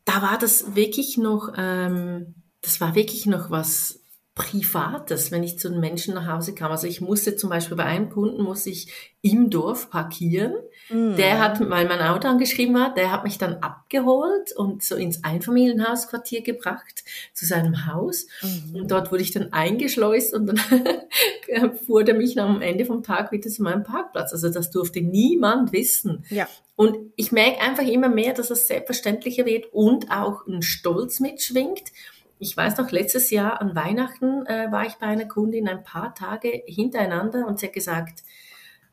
da 0.06 0.22
war 0.22 0.38
das 0.38 0.76
wirklich 0.76 1.18
noch, 1.18 1.54
ähm, 1.58 2.36
das 2.62 2.80
war 2.80 2.96
wirklich 2.96 3.26
noch 3.26 3.50
was 3.50 4.02
Privates, 4.36 5.32
wenn 5.32 5.44
ich 5.44 5.58
zu 5.58 5.70
den 5.70 5.80
Menschen 5.80 6.14
nach 6.14 6.28
Hause 6.28 6.54
kam. 6.54 6.70
Also 6.70 6.88
ich 6.88 7.00
musste 7.00 7.38
zum 7.38 7.50
Beispiel 7.50 7.78
bei 7.78 7.86
einem 7.86 8.10
Kunden, 8.10 8.44
muss 8.44 8.66
ich 8.66 9.16
im 9.22 9.50
Dorf 9.50 9.90
parkieren. 9.90 10.54
Mhm. 10.90 11.16
Der 11.16 11.40
hat, 11.40 11.62
weil 11.70 11.88
mein 11.88 12.02
Auto 12.02 12.28
angeschrieben 12.28 12.76
war, 12.76 12.94
der 12.94 13.14
hat 13.14 13.24
mich 13.24 13.38
dann 13.38 13.56
abgeholt 13.56 14.52
und 14.54 14.84
so 14.84 14.96
ins 14.96 15.24
Einfamilienhausquartier 15.24 16.42
gebracht, 16.42 17.06
zu 17.34 17.46
seinem 17.46 17.86
Haus. 17.86 18.28
Mhm. 18.42 18.82
Und 18.82 18.92
dort 18.92 19.10
wurde 19.10 19.24
ich 19.24 19.32
dann 19.32 19.54
eingeschleust 19.54 20.34
und 20.34 20.48
dann 20.48 21.78
fuhr 21.86 22.04
der 22.04 22.16
mich 22.16 22.38
am 22.38 22.62
Ende 22.62 22.84
vom 22.84 23.04
Tag 23.04 23.32
wieder 23.32 23.50
zu 23.50 23.64
meinem 23.64 23.84
Parkplatz. 23.84 24.34
Also 24.34 24.50
das 24.50 24.70
durfte 24.70 25.00
niemand 25.00 25.72
wissen. 25.72 26.26
Ja. 26.30 26.50
Und 26.76 26.98
ich 27.16 27.32
merke 27.32 27.62
einfach 27.62 27.88
immer 27.88 28.10
mehr, 28.10 28.34
dass 28.34 28.50
es 28.52 28.68
selbstverständlicher 28.68 29.46
wird 29.46 29.72
und 29.72 30.12
auch 30.12 30.46
ein 30.46 30.62
Stolz 30.62 31.22
mitschwingt 31.22 31.94
ich 32.40 32.56
weiß 32.56 32.78
noch, 32.78 32.92
letztes 32.92 33.30
Jahr 33.30 33.62
an 33.62 33.76
Weihnachten 33.76 34.46
äh, 34.46 34.72
war 34.72 34.86
ich 34.86 34.96
bei 34.96 35.08
einer 35.08 35.28
Kundin 35.28 35.68
ein 35.68 35.84
paar 35.84 36.14
Tage 36.16 36.64
hintereinander 36.66 37.48
und 37.48 37.60
sie 37.60 37.68
hat 37.68 37.74
gesagt, 37.74 38.24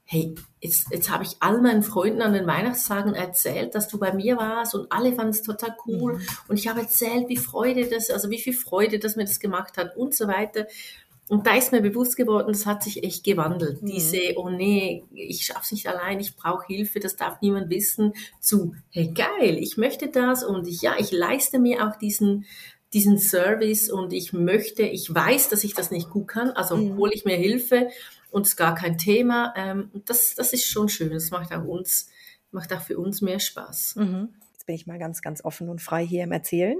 hey, 0.04 0.34
jetzt, 0.60 0.88
jetzt 0.90 1.10
habe 1.10 1.24
ich 1.24 1.36
all 1.40 1.60
meinen 1.60 1.82
Freunden 1.82 2.22
an 2.22 2.34
den 2.34 2.46
Weihnachtstagen 2.46 3.14
erzählt, 3.14 3.74
dass 3.74 3.88
du 3.88 3.98
bei 3.98 4.12
mir 4.12 4.36
warst 4.36 4.74
und 4.74 4.92
alle 4.92 5.12
fanden 5.12 5.30
es 5.30 5.42
total 5.42 5.74
cool 5.86 6.14
mhm. 6.14 6.20
und 6.48 6.58
ich 6.58 6.68
habe 6.68 6.80
erzählt, 6.80 7.28
wie 7.28 7.36
Freude 7.36 7.86
das, 7.86 8.10
also 8.10 8.30
wie 8.30 8.40
viel 8.40 8.52
Freude 8.52 8.98
das 8.98 9.16
mir 9.16 9.24
das 9.24 9.40
gemacht 9.40 9.76
hat 9.76 9.96
und 9.96 10.14
so 10.14 10.28
weiter. 10.28 10.66
Und 11.28 11.46
da 11.46 11.56
ist 11.56 11.72
mir 11.72 11.80
bewusst 11.80 12.18
geworden, 12.18 12.48
das 12.48 12.66
hat 12.66 12.82
sich 12.82 13.04
echt 13.04 13.24
gewandelt. 13.24 13.80
Mhm. 13.80 13.86
Diese, 13.86 14.18
oh 14.36 14.50
nee, 14.50 15.04
ich 15.14 15.46
schaff's 15.46 15.72
nicht 15.72 15.86
allein, 15.86 16.20
ich 16.20 16.36
brauche 16.36 16.66
Hilfe, 16.66 17.00
das 17.00 17.16
darf 17.16 17.40
niemand 17.40 17.70
wissen, 17.70 18.12
zu, 18.38 18.74
hey 18.90 19.12
geil, 19.14 19.56
ich 19.58 19.78
möchte 19.78 20.08
das 20.08 20.44
und 20.44 20.66
ich, 20.68 20.82
ja, 20.82 20.94
ich 20.98 21.10
leiste 21.10 21.58
mir 21.58 21.88
auch 21.88 21.96
diesen, 21.96 22.44
diesen 22.92 23.18
Service 23.18 23.90
und 23.90 24.12
ich 24.12 24.32
möchte, 24.32 24.82
ich 24.82 25.12
weiß, 25.12 25.48
dass 25.48 25.64
ich 25.64 25.74
das 25.74 25.90
nicht 25.90 26.10
gut 26.10 26.28
kann, 26.28 26.50
also 26.50 26.76
mhm. 26.76 26.96
hole 26.96 27.12
ich 27.14 27.24
mir 27.24 27.36
Hilfe 27.36 27.88
und 28.30 28.42
es 28.42 28.50
ist 28.50 28.56
gar 28.56 28.74
kein 28.74 28.98
Thema. 28.98 29.54
Ähm, 29.56 29.90
das, 30.06 30.34
das 30.34 30.52
ist 30.52 30.66
schon 30.66 30.88
schön. 30.88 31.10
Das 31.10 31.30
macht 31.30 31.52
auch 31.52 31.64
uns, 31.64 32.08
macht 32.50 32.72
auch 32.72 32.82
für 32.82 32.98
uns 32.98 33.20
mehr 33.20 33.40
Spaß. 33.40 33.96
Mhm. 33.96 34.34
Jetzt 34.52 34.66
bin 34.66 34.74
ich 34.74 34.86
mal 34.86 34.98
ganz, 34.98 35.22
ganz 35.22 35.44
offen 35.44 35.68
und 35.68 35.80
frei 35.80 36.04
hier 36.04 36.24
im 36.24 36.32
Erzählen. 36.32 36.78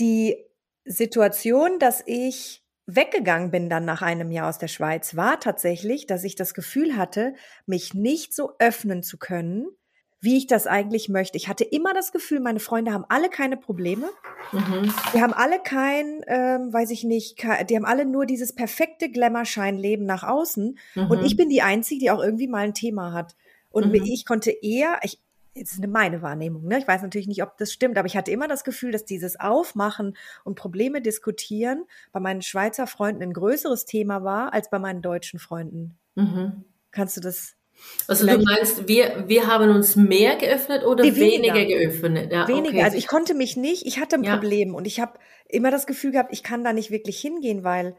Die 0.00 0.36
Situation, 0.84 1.78
dass 1.78 2.02
ich 2.06 2.62
weggegangen 2.86 3.50
bin 3.50 3.70
dann 3.70 3.84
nach 3.84 4.02
einem 4.02 4.30
Jahr 4.30 4.48
aus 4.48 4.58
der 4.58 4.68
Schweiz, 4.68 5.16
war 5.16 5.40
tatsächlich, 5.40 6.06
dass 6.06 6.24
ich 6.24 6.36
das 6.36 6.54
Gefühl 6.54 6.96
hatte, 6.96 7.34
mich 7.66 7.94
nicht 7.94 8.34
so 8.34 8.52
öffnen 8.58 9.02
zu 9.02 9.16
können, 9.16 9.68
wie 10.24 10.38
ich 10.38 10.46
das 10.46 10.66
eigentlich 10.66 11.08
möchte. 11.10 11.36
Ich 11.36 11.48
hatte 11.48 11.64
immer 11.64 11.92
das 11.92 12.10
Gefühl, 12.10 12.40
meine 12.40 12.58
Freunde 12.58 12.92
haben 12.92 13.04
alle 13.08 13.28
keine 13.28 13.58
Probleme. 13.58 14.08
Mhm. 14.52 14.92
Die 15.14 15.20
haben 15.20 15.34
alle 15.34 15.60
kein, 15.62 16.22
ähm, 16.26 16.72
weiß 16.72 16.90
ich 16.90 17.04
nicht, 17.04 17.42
die 17.42 17.76
haben 17.76 17.84
alle 17.84 18.06
nur 18.06 18.24
dieses 18.24 18.54
perfekte 18.54 19.10
Glamour-Schein-Leben 19.10 20.06
nach 20.06 20.22
außen. 20.22 20.78
Mhm. 20.94 21.10
Und 21.10 21.24
ich 21.24 21.36
bin 21.36 21.50
die 21.50 21.62
Einzige, 21.62 22.00
die 22.00 22.10
auch 22.10 22.22
irgendwie 22.22 22.48
mal 22.48 22.64
ein 22.64 22.74
Thema 22.74 23.12
hat. 23.12 23.36
Und 23.70 23.88
mhm. 23.88 23.94
ich 23.94 24.24
konnte 24.24 24.50
eher, 24.50 24.98
ich, 25.02 25.20
jetzt 25.54 25.72
ist 25.72 25.78
eine 25.78 25.88
meine 25.88 26.22
Wahrnehmung, 26.22 26.66
ne? 26.66 26.78
Ich 26.78 26.88
weiß 26.88 27.02
natürlich 27.02 27.28
nicht, 27.28 27.42
ob 27.42 27.58
das 27.58 27.72
stimmt, 27.72 27.98
aber 27.98 28.06
ich 28.06 28.16
hatte 28.16 28.30
immer 28.30 28.48
das 28.48 28.64
Gefühl, 28.64 28.92
dass 28.92 29.04
dieses 29.04 29.38
Aufmachen 29.38 30.16
und 30.42 30.54
Probleme 30.54 31.02
diskutieren 31.02 31.84
bei 32.12 32.20
meinen 32.20 32.40
Schweizer 32.40 32.86
Freunden 32.86 33.22
ein 33.22 33.32
größeres 33.34 33.84
Thema 33.84 34.24
war 34.24 34.54
als 34.54 34.70
bei 34.70 34.78
meinen 34.78 35.02
deutschen 35.02 35.38
Freunden. 35.38 35.98
Mhm. 36.14 36.64
Kannst 36.92 37.16
du 37.16 37.20
das 37.20 37.56
also 38.06 38.24
Vielleicht. 38.24 38.40
du 38.40 38.44
meinst, 38.44 38.88
wir, 38.88 39.24
wir 39.26 39.46
haben 39.46 39.70
uns 39.70 39.96
mehr 39.96 40.36
geöffnet 40.36 40.84
oder 40.84 41.04
weniger, 41.04 41.54
weniger 41.54 41.64
geöffnet? 41.64 42.32
Ja, 42.32 42.48
weniger. 42.48 42.68
Okay. 42.68 42.82
Also 42.82 42.96
ich 42.96 43.06
konnte 43.06 43.34
mich 43.34 43.56
nicht, 43.56 43.86
ich 43.86 43.98
hatte 43.98 44.16
ein 44.16 44.24
ja. 44.24 44.34
Problem 44.34 44.74
und 44.74 44.86
ich 44.86 45.00
habe 45.00 45.18
immer 45.48 45.70
das 45.70 45.86
Gefühl 45.86 46.12
gehabt, 46.12 46.32
ich 46.32 46.42
kann 46.42 46.64
da 46.64 46.72
nicht 46.72 46.90
wirklich 46.90 47.18
hingehen, 47.20 47.64
weil 47.64 47.96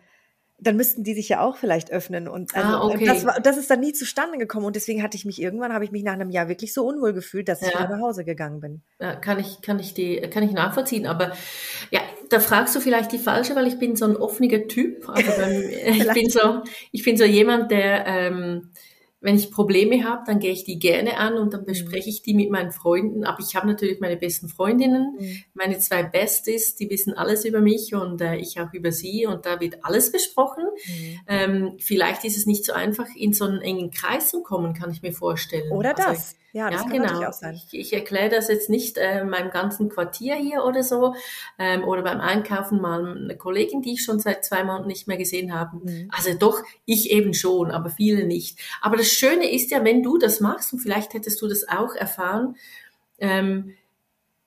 dann 0.57 0.77
müssten 0.77 1.03
die 1.03 1.13
sich 1.13 1.27
ja 1.27 1.41
auch 1.41 1.57
vielleicht 1.57 1.91
öffnen 1.91 2.29
und 2.29 2.55
also 2.55 2.69
ah, 2.69 2.85
okay. 2.85 3.05
das, 3.05 3.25
war, 3.25 3.41
das 3.41 3.57
ist 3.57 3.69
dann 3.69 3.81
nie 3.81 3.91
zustande 3.91 4.37
gekommen 4.37 4.65
und 4.65 4.75
deswegen 4.77 5.03
hatte 5.03 5.17
ich 5.17 5.25
mich 5.25 5.41
irgendwann 5.41 5.73
habe 5.73 5.83
ich 5.83 5.91
mich 5.91 6.03
nach 6.03 6.13
einem 6.13 6.29
Jahr 6.29 6.47
wirklich 6.47 6.73
so 6.73 6.85
unwohl 6.85 7.11
gefühlt, 7.11 7.49
dass 7.49 7.59
ja. 7.59 7.67
ich 7.67 7.73
nach 7.73 7.99
Hause 7.99 8.23
gegangen 8.23 8.61
bin. 8.61 8.81
Ja, 9.01 9.15
kann 9.15 9.37
ich 9.37 9.61
kann 9.61 9.79
ich 9.79 9.93
die 9.93 10.21
kann 10.21 10.43
ich 10.43 10.51
nachvollziehen, 10.51 11.07
aber 11.07 11.33
ja, 11.91 11.99
da 12.29 12.39
fragst 12.39 12.73
du 12.73 12.79
vielleicht 12.79 13.11
die 13.11 13.17
falsche, 13.17 13.53
weil 13.55 13.67
ich 13.67 13.79
bin 13.79 13.97
so 13.97 14.05
ein 14.05 14.15
offener 14.15 14.67
Typ, 14.67 15.09
also 15.09 15.29
beim, 15.37 15.61
ich 15.61 16.07
bin 16.13 16.29
so 16.29 16.63
ich 16.93 17.03
bin 17.03 17.17
so 17.17 17.25
jemand, 17.25 17.69
der 17.69 18.05
ähm, 18.07 18.71
wenn 19.25 19.35
ich 19.35 19.51
Probleme 19.51 20.03
habe, 20.03 20.21
dann 20.27 20.37
gehe 20.37 20.51
ich 20.51 20.65
die 20.65 20.77
gerne 20.77 21.17
an 21.17 21.33
und 21.33 21.51
dann 21.51 21.61
mhm. 21.61 21.65
bespreche 21.65 22.09
ich 22.09 22.21
die 22.21 22.35
mit 22.35 22.51
meinen 22.51 22.71
Freunden. 22.71 23.23
Aber 23.23 23.39
ich 23.39 23.55
habe 23.55 23.65
natürlich 23.65 23.99
meine 23.99 24.17
besten 24.17 24.47
Freundinnen, 24.49 25.17
mhm. 25.19 25.43
meine 25.55 25.79
zwei 25.79 26.03
Besties, 26.03 26.75
die 26.75 26.91
wissen 26.91 27.13
alles 27.13 27.43
über 27.43 27.59
mich 27.59 27.95
und 27.95 28.21
äh, 28.21 28.35
ich 28.35 28.61
auch 28.61 28.71
über 28.71 28.91
sie 28.91 29.25
und 29.25 29.47
da 29.47 29.59
wird 29.59 29.83
alles 29.83 30.11
besprochen. 30.11 30.65
Mhm. 30.85 31.19
Ähm, 31.27 31.73
vielleicht 31.79 32.23
ist 32.23 32.37
es 32.37 32.45
nicht 32.45 32.65
so 32.65 32.73
einfach, 32.73 33.07
in 33.15 33.33
so 33.33 33.45
einen 33.45 33.61
engen 33.61 33.89
Kreis 33.89 34.29
zu 34.29 34.43
kommen, 34.43 34.75
kann 34.75 34.91
ich 34.91 35.01
mir 35.01 35.11
vorstellen. 35.11 35.71
Oder 35.71 35.97
also, 35.97 36.09
das. 36.09 36.35
Ja, 36.55 36.69
das 36.69 36.83
ja, 36.83 36.89
kann 36.89 37.01
genau. 37.01 37.27
auch 37.27 37.33
sein. 37.33 37.53
Ich, 37.53 37.77
ich 37.77 37.91
erkläre 37.91 38.29
das 38.29 38.47
jetzt 38.47 38.69
nicht 38.69 38.97
äh, 38.97 39.25
meinem 39.25 39.51
ganzen 39.51 39.89
Quartier 39.89 40.35
hier 40.35 40.63
oder 40.63 40.83
so 40.83 41.13
ähm, 41.59 41.83
oder 41.83 42.01
beim 42.01 42.21
Einkaufen 42.21 42.79
mal 42.79 43.17
eine 43.17 43.35
Kollegin, 43.35 43.81
die 43.81 43.95
ich 43.95 44.05
schon 44.05 44.21
seit 44.21 44.45
zwei 44.45 44.63
Monaten 44.63 44.87
nicht 44.87 45.05
mehr 45.05 45.17
gesehen 45.17 45.53
habe. 45.53 45.75
Mhm. 45.83 46.07
Also 46.15 46.33
doch, 46.33 46.63
ich 46.85 47.11
eben 47.11 47.33
schon, 47.33 47.71
aber 47.71 47.89
viele 47.89 48.23
nicht. 48.25 48.57
Aber 48.79 48.95
das 48.95 49.09
Schöne 49.09 49.51
ist 49.51 49.69
ja, 49.69 49.83
wenn 49.83 50.01
du 50.01 50.17
das 50.17 50.39
machst 50.39 50.71
und 50.71 50.79
vielleicht 50.79 51.13
hättest 51.13 51.41
du 51.41 51.49
das 51.49 51.67
auch 51.67 51.93
erfahren, 51.93 52.55
ähm, 53.19 53.73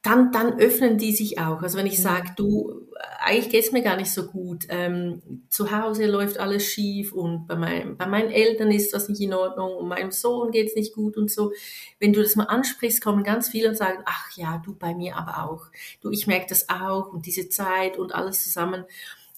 dann, 0.03 0.31
dann 0.31 0.59
öffnen 0.59 0.97
die 0.97 1.15
sich 1.15 1.39
auch. 1.39 1.63
Also 1.63 1.77
wenn 1.77 1.87
ich 1.87 2.01
sage, 2.01 2.31
du, 2.37 2.87
eigentlich 3.19 3.51
geht's 3.51 3.73
mir 3.73 3.83
gar 3.83 3.97
nicht 3.97 4.13
so 4.13 4.27
gut, 4.27 4.65
ähm, 4.69 5.45
zu 5.49 5.73
Hause 5.73 6.07
läuft 6.07 6.39
alles 6.39 6.65
schief 6.65 7.13
und 7.13 7.47
bei, 7.47 7.57
mein, 7.57 7.97
bei 7.97 8.07
meinen 8.07 8.31
Eltern 8.31 8.71
ist 8.71 8.95
das 8.95 9.09
nicht 9.09 9.21
in 9.21 9.35
Ordnung 9.35 9.75
und 9.77 9.89
meinem 9.89 10.13
Sohn 10.13 10.53
geht's 10.53 10.77
nicht 10.77 10.95
gut 10.95 11.17
und 11.17 11.31
so. 11.31 11.53
Wenn 11.99 12.13
du 12.13 12.23
das 12.23 12.37
mal 12.37 12.45
ansprichst, 12.45 13.03
kommen 13.03 13.25
ganz 13.25 13.49
viele 13.49 13.71
und 13.71 13.77
sagen, 13.77 14.03
ach 14.07 14.31
ja, 14.37 14.63
du 14.65 14.75
bei 14.75 14.95
mir 14.95 15.17
aber 15.17 15.45
auch. 15.51 15.67
Du, 16.01 16.11
ich 16.11 16.27
merke 16.27 16.47
das 16.49 16.69
auch 16.69 17.13
und 17.13 17.27
diese 17.27 17.49
Zeit 17.49 17.99
und 17.99 18.15
alles 18.15 18.45
zusammen. 18.45 18.85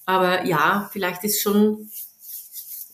Aber 0.04 0.44
ja, 0.44 0.90
vielleicht 0.92 1.24
ist 1.24 1.40
schon 1.40 1.88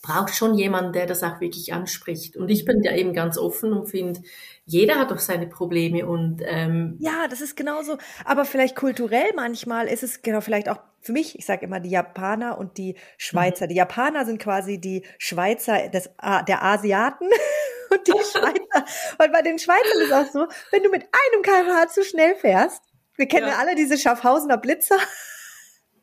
braucht 0.07 0.35
schon 0.35 0.53
jemand, 0.53 0.95
der 0.95 1.05
das 1.05 1.21
auch 1.21 1.41
wirklich 1.41 1.73
anspricht. 1.73 2.37
Und 2.37 2.49
ich 2.49 2.63
bin 2.63 2.81
ja 2.81 2.95
eben 2.95 3.13
ganz 3.13 3.37
offen 3.37 3.73
und 3.73 3.87
finde, 3.87 4.21
jeder 4.65 4.95
hat 4.95 5.11
doch 5.11 5.19
seine 5.19 5.47
Probleme 5.47 6.05
und 6.05 6.41
ähm 6.45 6.95
ja, 6.99 7.27
das 7.29 7.41
ist 7.41 7.57
genauso. 7.57 7.97
Aber 8.23 8.45
vielleicht 8.45 8.75
kulturell 8.75 9.31
manchmal 9.35 9.87
ist 9.87 10.03
es 10.03 10.21
genau 10.21 10.39
vielleicht 10.39 10.69
auch 10.69 10.79
für 11.01 11.11
mich. 11.11 11.37
Ich 11.37 11.45
sage 11.45 11.65
immer 11.65 11.81
die 11.81 11.89
Japaner 11.89 12.57
und 12.57 12.77
die 12.77 12.95
Schweizer. 13.17 13.65
Mhm. 13.65 13.69
Die 13.69 13.75
Japaner 13.75 14.25
sind 14.25 14.41
quasi 14.41 14.79
die 14.79 15.03
Schweizer 15.17 15.89
des 15.89 16.09
der 16.47 16.63
Asiaten 16.63 17.27
und 17.91 18.07
die 18.07 18.11
Schweizer. 18.31 18.85
Und 19.19 19.31
bei 19.33 19.41
den 19.41 19.59
Schweizern 19.59 20.01
ist 20.01 20.13
auch 20.13 20.31
so, 20.31 20.47
wenn 20.71 20.83
du 20.83 20.89
mit 20.89 21.03
einem 21.03 21.41
kmh 21.43 21.87
zu 21.89 22.03
schnell 22.03 22.35
fährst. 22.35 22.81
Wir 23.17 23.27
kennen 23.27 23.47
ja 23.47 23.57
alle 23.57 23.75
diese 23.75 23.97
Schaffhausener 23.97 24.57
Blitzer 24.57 24.97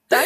dann 0.09 0.25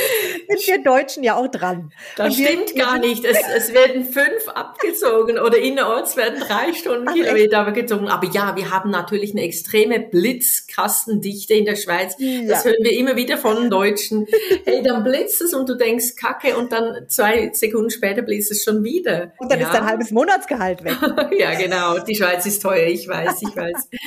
sind 0.48 0.66
wir 0.66 0.82
Deutschen 0.82 1.22
ja 1.22 1.36
auch 1.36 1.46
dran. 1.46 1.92
Das 2.16 2.34
stimmt 2.34 2.74
gar 2.74 2.98
nicht. 2.98 3.24
Es, 3.24 3.38
es 3.56 3.72
werden 3.72 4.04
fünf 4.04 4.48
abgezogen 4.48 5.38
oder 5.38 5.58
innerorts 5.58 6.16
werden 6.16 6.40
drei 6.40 6.72
Stundenkilometer 6.72 7.60
abgezogen. 7.60 8.08
Aber 8.08 8.26
ja, 8.26 8.56
wir 8.56 8.70
haben 8.70 8.90
natürlich 8.90 9.32
eine 9.32 9.42
extreme 9.42 10.00
Blitzkastendichte 10.00 11.54
in 11.54 11.64
der 11.64 11.76
Schweiz. 11.76 12.16
Ja. 12.18 12.48
Das 12.48 12.64
hören 12.64 12.82
wir 12.82 12.92
immer 12.92 13.14
wieder 13.14 13.38
von 13.38 13.70
Deutschen. 13.70 14.26
Hey, 14.64 14.82
dann 14.82 15.04
blitzt 15.04 15.40
es 15.42 15.54
und 15.54 15.68
du 15.68 15.76
denkst 15.76 16.16
Kacke 16.16 16.56
und 16.56 16.72
dann 16.72 17.08
zwei 17.08 17.50
Sekunden 17.52 17.90
später 17.90 18.22
blitzt 18.22 18.50
es 18.50 18.64
schon 18.64 18.82
wieder. 18.82 19.32
Und 19.38 19.52
dann 19.52 19.60
ja. 19.60 19.68
ist 19.68 19.74
dein 19.74 19.86
halbes 19.86 20.10
Monatsgehalt 20.10 20.82
weg. 20.82 20.96
ja, 21.38 21.54
genau. 21.54 22.00
Die 22.00 22.16
Schweiz 22.16 22.44
ist 22.46 22.62
teuer, 22.62 22.86
ich 22.86 23.06
weiß, 23.06 23.42
ich 23.42 23.56
weiß. 23.56 23.88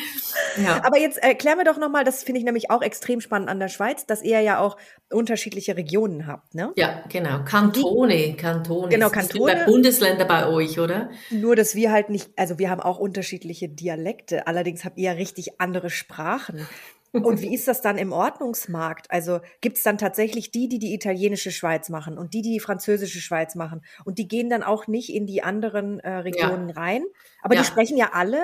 Ja. 0.58 0.82
Aber 0.84 1.00
jetzt 1.00 1.18
erklär 1.18 1.56
mir 1.56 1.64
doch 1.64 1.78
nochmal, 1.78 2.04
das 2.04 2.24
finde 2.24 2.40
ich 2.40 2.46
nämlich 2.46 2.70
auch 2.70 2.82
extrem 2.82 3.22
spannend 3.22 3.48
an 3.48 3.60
der 3.60 3.70
Schweiz, 3.70 4.06
dass 4.06 4.22
ihr 4.22 4.42
ja 4.42 4.60
auch 4.60 4.76
unterschiedliche 5.10 5.61
Regionen 5.70 6.28
habt, 6.28 6.56
ne? 6.56 6.72
Ja, 6.76 7.04
genau. 7.10 7.44
Kantone, 7.44 8.36
Kantone. 8.36 8.90
Genau, 8.90 9.10
Kantone. 9.10 9.54
Bei 9.54 9.66
Bundesländer 9.66 10.26
bei 10.26 10.48
euch, 10.48 10.80
oder? 10.80 11.10
Nur, 11.30 11.56
dass 11.56 11.76
wir 11.76 11.92
halt 11.92 12.10
nicht, 12.10 12.30
also 12.36 12.58
wir 12.60 12.70
haben 12.70 12.82
auch 12.82 12.98
unterschiedliche 12.98 13.70
Dialekte. 13.70 14.48
Allerdings 14.48 14.84
habt 14.84 14.98
ihr 14.98 15.12
ja 15.12 15.12
richtig 15.12 15.60
andere 15.62 15.90
Sprachen. 15.90 16.68
Und 17.14 17.42
wie 17.42 17.54
ist 17.54 17.68
das 17.68 17.82
dann 17.82 17.98
im 17.98 18.14
Ordnungsmarkt? 18.14 19.12
Also 19.12 19.42
gibt 19.60 19.78
es 19.78 19.84
dann 19.84 19.98
tatsächlich 19.98 20.52
die, 20.52 20.70
die 20.70 20.80
die 20.80 20.94
italienische 20.94 21.52
Schweiz 21.52 21.90
machen 21.90 22.18
und 22.18 22.34
die, 22.34 22.42
die 22.42 22.54
die 22.54 22.60
französische 22.62 23.20
Schweiz 23.20 23.56
machen? 23.56 23.82
Und 24.06 24.18
die 24.18 24.30
gehen 24.30 24.50
dann 24.50 24.64
auch 24.64 24.88
nicht 24.88 25.14
in 25.14 25.28
die 25.28 25.44
anderen 25.44 26.00
äh, 26.00 26.10
Regionen 26.10 26.70
ja. 26.70 26.76
rein. 26.76 27.04
Aber 27.42 27.56
ja. 27.56 27.62
die 27.62 27.68
sprechen 27.68 27.98
ja 27.98 28.12
alle 28.14 28.42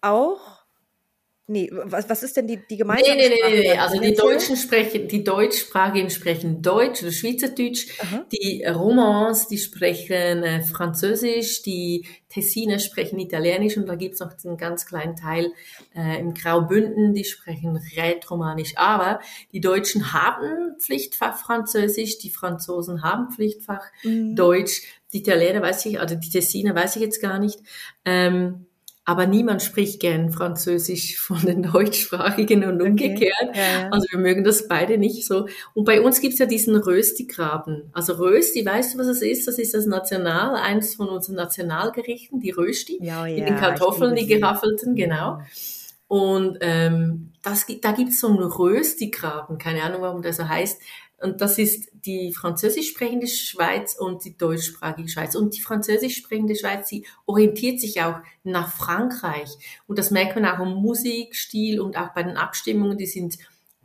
auch 0.00 0.64
Nee, 1.50 1.70
was, 1.72 2.06
was 2.10 2.22
ist 2.22 2.36
denn 2.36 2.46
die, 2.46 2.58
die 2.68 2.76
Gemeinschaft? 2.76 3.16
Nee, 3.16 3.30
nee, 3.30 3.40
nee, 3.42 3.60
nee. 3.60 3.78
Also 3.78 3.98
die 3.98 4.12
Deutschen 4.12 4.54
sprechen, 4.54 5.08
die 5.08 5.24
Deutschsprachigen 5.24 6.10
sprechen 6.10 6.60
Deutsch 6.60 7.02
oder 7.02 7.10
Schweizerdeutsch. 7.10 7.86
Aha. 8.00 8.26
Die 8.30 8.62
Romans, 8.66 9.48
die 9.48 9.56
sprechen 9.56 10.42
äh, 10.42 10.62
Französisch, 10.62 11.62
die 11.62 12.06
Tessiner 12.28 12.78
sprechen 12.78 13.18
Italienisch 13.18 13.78
und 13.78 13.86
da 13.86 13.94
gibt's 13.94 14.20
noch 14.20 14.32
einen 14.44 14.58
ganz 14.58 14.84
kleinen 14.84 15.16
Teil 15.16 15.50
äh, 15.96 16.20
im 16.20 16.34
Graubünden, 16.34 17.14
die 17.14 17.24
sprechen 17.24 17.80
Rätoromanisch. 17.96 18.76
Aber 18.76 19.18
die 19.50 19.62
Deutschen 19.62 20.12
haben 20.12 20.76
Pflichtfach 20.78 21.38
Französisch, 21.38 22.18
die 22.18 22.28
Franzosen 22.28 23.02
haben 23.02 23.30
Pflichtfach 23.30 23.86
mhm. 24.04 24.36
Deutsch, 24.36 24.82
die 25.14 25.20
Italiener 25.20 25.62
weiß 25.62 25.86
ich, 25.86 25.98
also 25.98 26.14
die 26.14 26.28
Tessiner 26.28 26.74
weiß 26.74 26.96
ich 26.96 27.02
jetzt 27.02 27.22
gar 27.22 27.38
nicht. 27.38 27.58
Ähm, 28.04 28.66
aber 29.08 29.26
niemand 29.26 29.62
spricht 29.62 30.00
gern 30.00 30.30
Französisch 30.30 31.18
von 31.18 31.40
den 31.40 31.62
Deutschsprachigen 31.62 32.62
und 32.64 32.82
umgekehrt. 32.82 33.32
Okay. 33.40 33.58
Ja, 33.58 33.80
ja. 33.84 33.88
Also 33.90 34.06
wir 34.10 34.18
mögen 34.18 34.44
das 34.44 34.68
beide 34.68 34.98
nicht 34.98 35.26
so. 35.26 35.46
Und 35.72 35.84
bei 35.84 36.02
uns 36.02 36.20
gibt's 36.20 36.38
ja 36.38 36.44
diesen 36.44 36.76
Rösti-Graben. 36.76 37.88
Also 37.94 38.12
Rösti, 38.16 38.66
weißt 38.66 38.92
du, 38.92 38.98
was 38.98 39.06
es 39.06 39.22
ist? 39.22 39.48
Das 39.48 39.58
ist 39.58 39.72
das 39.72 39.86
National, 39.86 40.56
eins 40.56 40.94
von 40.94 41.08
unseren 41.08 41.36
Nationalgerichten, 41.36 42.40
die 42.40 42.50
Rösti. 42.50 42.98
Ja, 43.00 43.24
ja, 43.24 43.38
mit 43.38 43.48
den 43.48 43.56
Kartoffeln, 43.56 44.14
die 44.14 44.26
geraffelten, 44.26 44.94
genau. 44.94 45.40
Und 46.06 46.58
ähm, 46.60 47.32
das, 47.42 47.64
da 47.80 47.92
gibt's 47.92 48.20
so 48.20 48.28
einen 48.28 48.42
Rösti-Graben, 48.42 49.56
keine 49.56 49.84
Ahnung, 49.84 50.02
warum 50.02 50.20
der 50.20 50.34
so 50.34 50.46
heißt. 50.46 50.82
Und 51.20 51.40
das 51.40 51.58
ist 51.58 51.90
die 51.92 52.32
französisch 52.32 52.90
sprechende 52.90 53.26
Schweiz 53.26 53.96
und 53.98 54.24
die 54.24 54.38
deutschsprachige 54.38 55.08
Schweiz. 55.08 55.34
Und 55.34 55.56
die 55.56 55.60
französisch 55.60 56.16
sprechende 56.16 56.54
Schweiz, 56.54 56.88
die 56.88 57.06
orientiert 57.26 57.80
sich 57.80 58.00
auch 58.02 58.18
nach 58.44 58.72
Frankreich. 58.72 59.50
Und 59.86 59.98
das 59.98 60.12
merkt 60.12 60.36
man 60.36 60.46
auch 60.46 60.60
im 60.60 60.74
Musikstil 60.74 61.80
und 61.80 61.96
auch 61.96 62.14
bei 62.14 62.22
den 62.22 62.36
Abstimmungen, 62.36 62.98
die 62.98 63.06
sind 63.06 63.38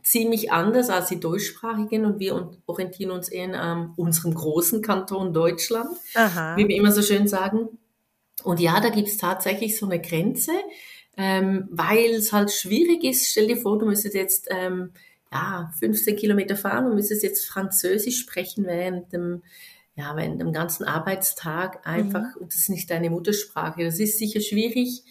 ziemlich 0.04 0.52
anders 0.52 0.90
als 0.90 1.08
die 1.08 1.18
deutschsprachigen 1.18 2.04
und 2.04 2.20
wir 2.20 2.52
orientieren 2.66 3.10
uns 3.10 3.30
eher 3.30 3.58
an 3.60 3.94
unserem 3.96 4.34
großen 4.34 4.82
Kanton 4.82 5.32
Deutschland, 5.32 5.96
Aha. 6.14 6.56
wie 6.56 6.68
wir 6.68 6.76
immer 6.76 6.92
so 6.92 7.02
schön 7.02 7.26
sagen. 7.26 7.78
Und 8.44 8.60
ja, 8.60 8.80
da 8.80 8.90
gibt's 8.90 9.16
tatsächlich 9.16 9.78
so 9.78 9.86
eine 9.86 10.00
Grenze, 10.00 10.52
ähm, 11.16 11.68
weil 11.70 12.10
es 12.10 12.32
halt 12.32 12.52
schwierig 12.52 13.02
ist. 13.02 13.30
Stell 13.30 13.46
dir 13.46 13.56
vor, 13.56 13.78
du 13.78 13.86
müsstest 13.86 14.14
jetzt 14.14 14.48
ähm, 14.50 14.92
ja, 15.34 15.72
15 15.80 16.16
Kilometer 16.16 16.56
fahren 16.56 16.86
und 16.86 16.94
müsstest 16.94 17.24
jetzt 17.24 17.46
Französisch 17.46 18.20
sprechen 18.20 18.64
während 18.66 19.12
dem, 19.12 19.42
ja, 19.96 20.16
während 20.16 20.40
dem 20.40 20.52
ganzen 20.52 20.84
Arbeitstag 20.84 21.86
einfach, 21.86 22.36
mhm. 22.36 22.42
und 22.42 22.52
das 22.52 22.60
ist 22.60 22.70
nicht 22.70 22.88
deine 22.90 23.10
Muttersprache. 23.10 23.84
Das 23.84 23.98
ist 23.98 24.18
sicher 24.18 24.40
schwierig. 24.40 25.02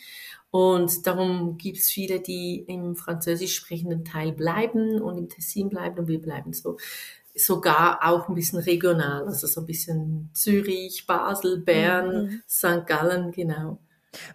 Und 0.49 1.07
darum 1.07 1.57
gibt 1.57 1.79
es 1.79 1.89
viele, 1.89 2.19
die 2.19 2.63
im 2.67 2.95
französisch 2.95 3.55
sprechenden 3.55 4.05
Teil 4.05 4.31
bleiben 4.31 5.01
und 5.01 5.17
im 5.17 5.27
Tessin 5.27 5.69
bleiben 5.69 5.99
und 5.99 6.07
wir 6.07 6.21
bleiben 6.21 6.53
so 6.53 6.77
sogar 7.35 7.99
auch 8.03 8.29
ein 8.29 8.35
bisschen 8.35 8.59
regional, 8.59 9.25
also 9.25 9.47
so 9.47 9.61
ein 9.61 9.65
bisschen 9.65 10.29
Zürich, 10.33 11.07
Basel, 11.07 11.57
Bern, 11.61 12.25
mhm. 12.25 12.43
St. 12.47 12.85
Gallen, 12.85 13.31
genau. 13.31 13.79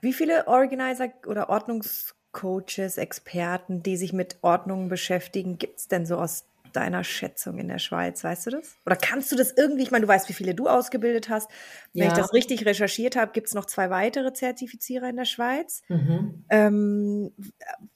Wie 0.00 0.12
viele 0.12 0.48
Organizer 0.48 1.12
oder 1.26 1.48
Ordnungs 1.48 2.16
Coaches, 2.32 2.98
Experten, 2.98 3.82
die 3.82 3.96
sich 3.96 4.12
mit 4.12 4.36
Ordnungen 4.42 4.88
beschäftigen, 4.88 5.58
gibt 5.58 5.80
es 5.80 5.88
denn 5.88 6.06
so 6.06 6.16
aus 6.16 6.44
deiner 6.72 7.02
Schätzung 7.04 7.58
in 7.58 7.68
der 7.68 7.78
Schweiz? 7.78 8.22
Weißt 8.22 8.46
du 8.46 8.50
das? 8.50 8.76
Oder 8.84 8.96
kannst 8.96 9.32
du 9.32 9.36
das 9.36 9.52
irgendwie, 9.56 9.82
ich 9.82 9.90
meine, 9.90 10.02
du 10.02 10.08
weißt, 10.08 10.28
wie 10.28 10.34
viele 10.34 10.54
du 10.54 10.68
ausgebildet 10.68 11.28
hast. 11.28 11.50
Wenn 11.94 12.04
ja. 12.04 12.08
ich 12.08 12.14
das 12.14 12.32
richtig 12.32 12.66
recherchiert 12.66 13.16
habe, 13.16 13.32
gibt 13.32 13.48
es 13.48 13.54
noch 13.54 13.64
zwei 13.64 13.90
weitere 13.90 14.32
Zertifizierer 14.32 15.08
in 15.08 15.16
der 15.16 15.24
Schweiz. 15.24 15.82
Mhm. 15.88 16.44
Ähm, 16.50 17.32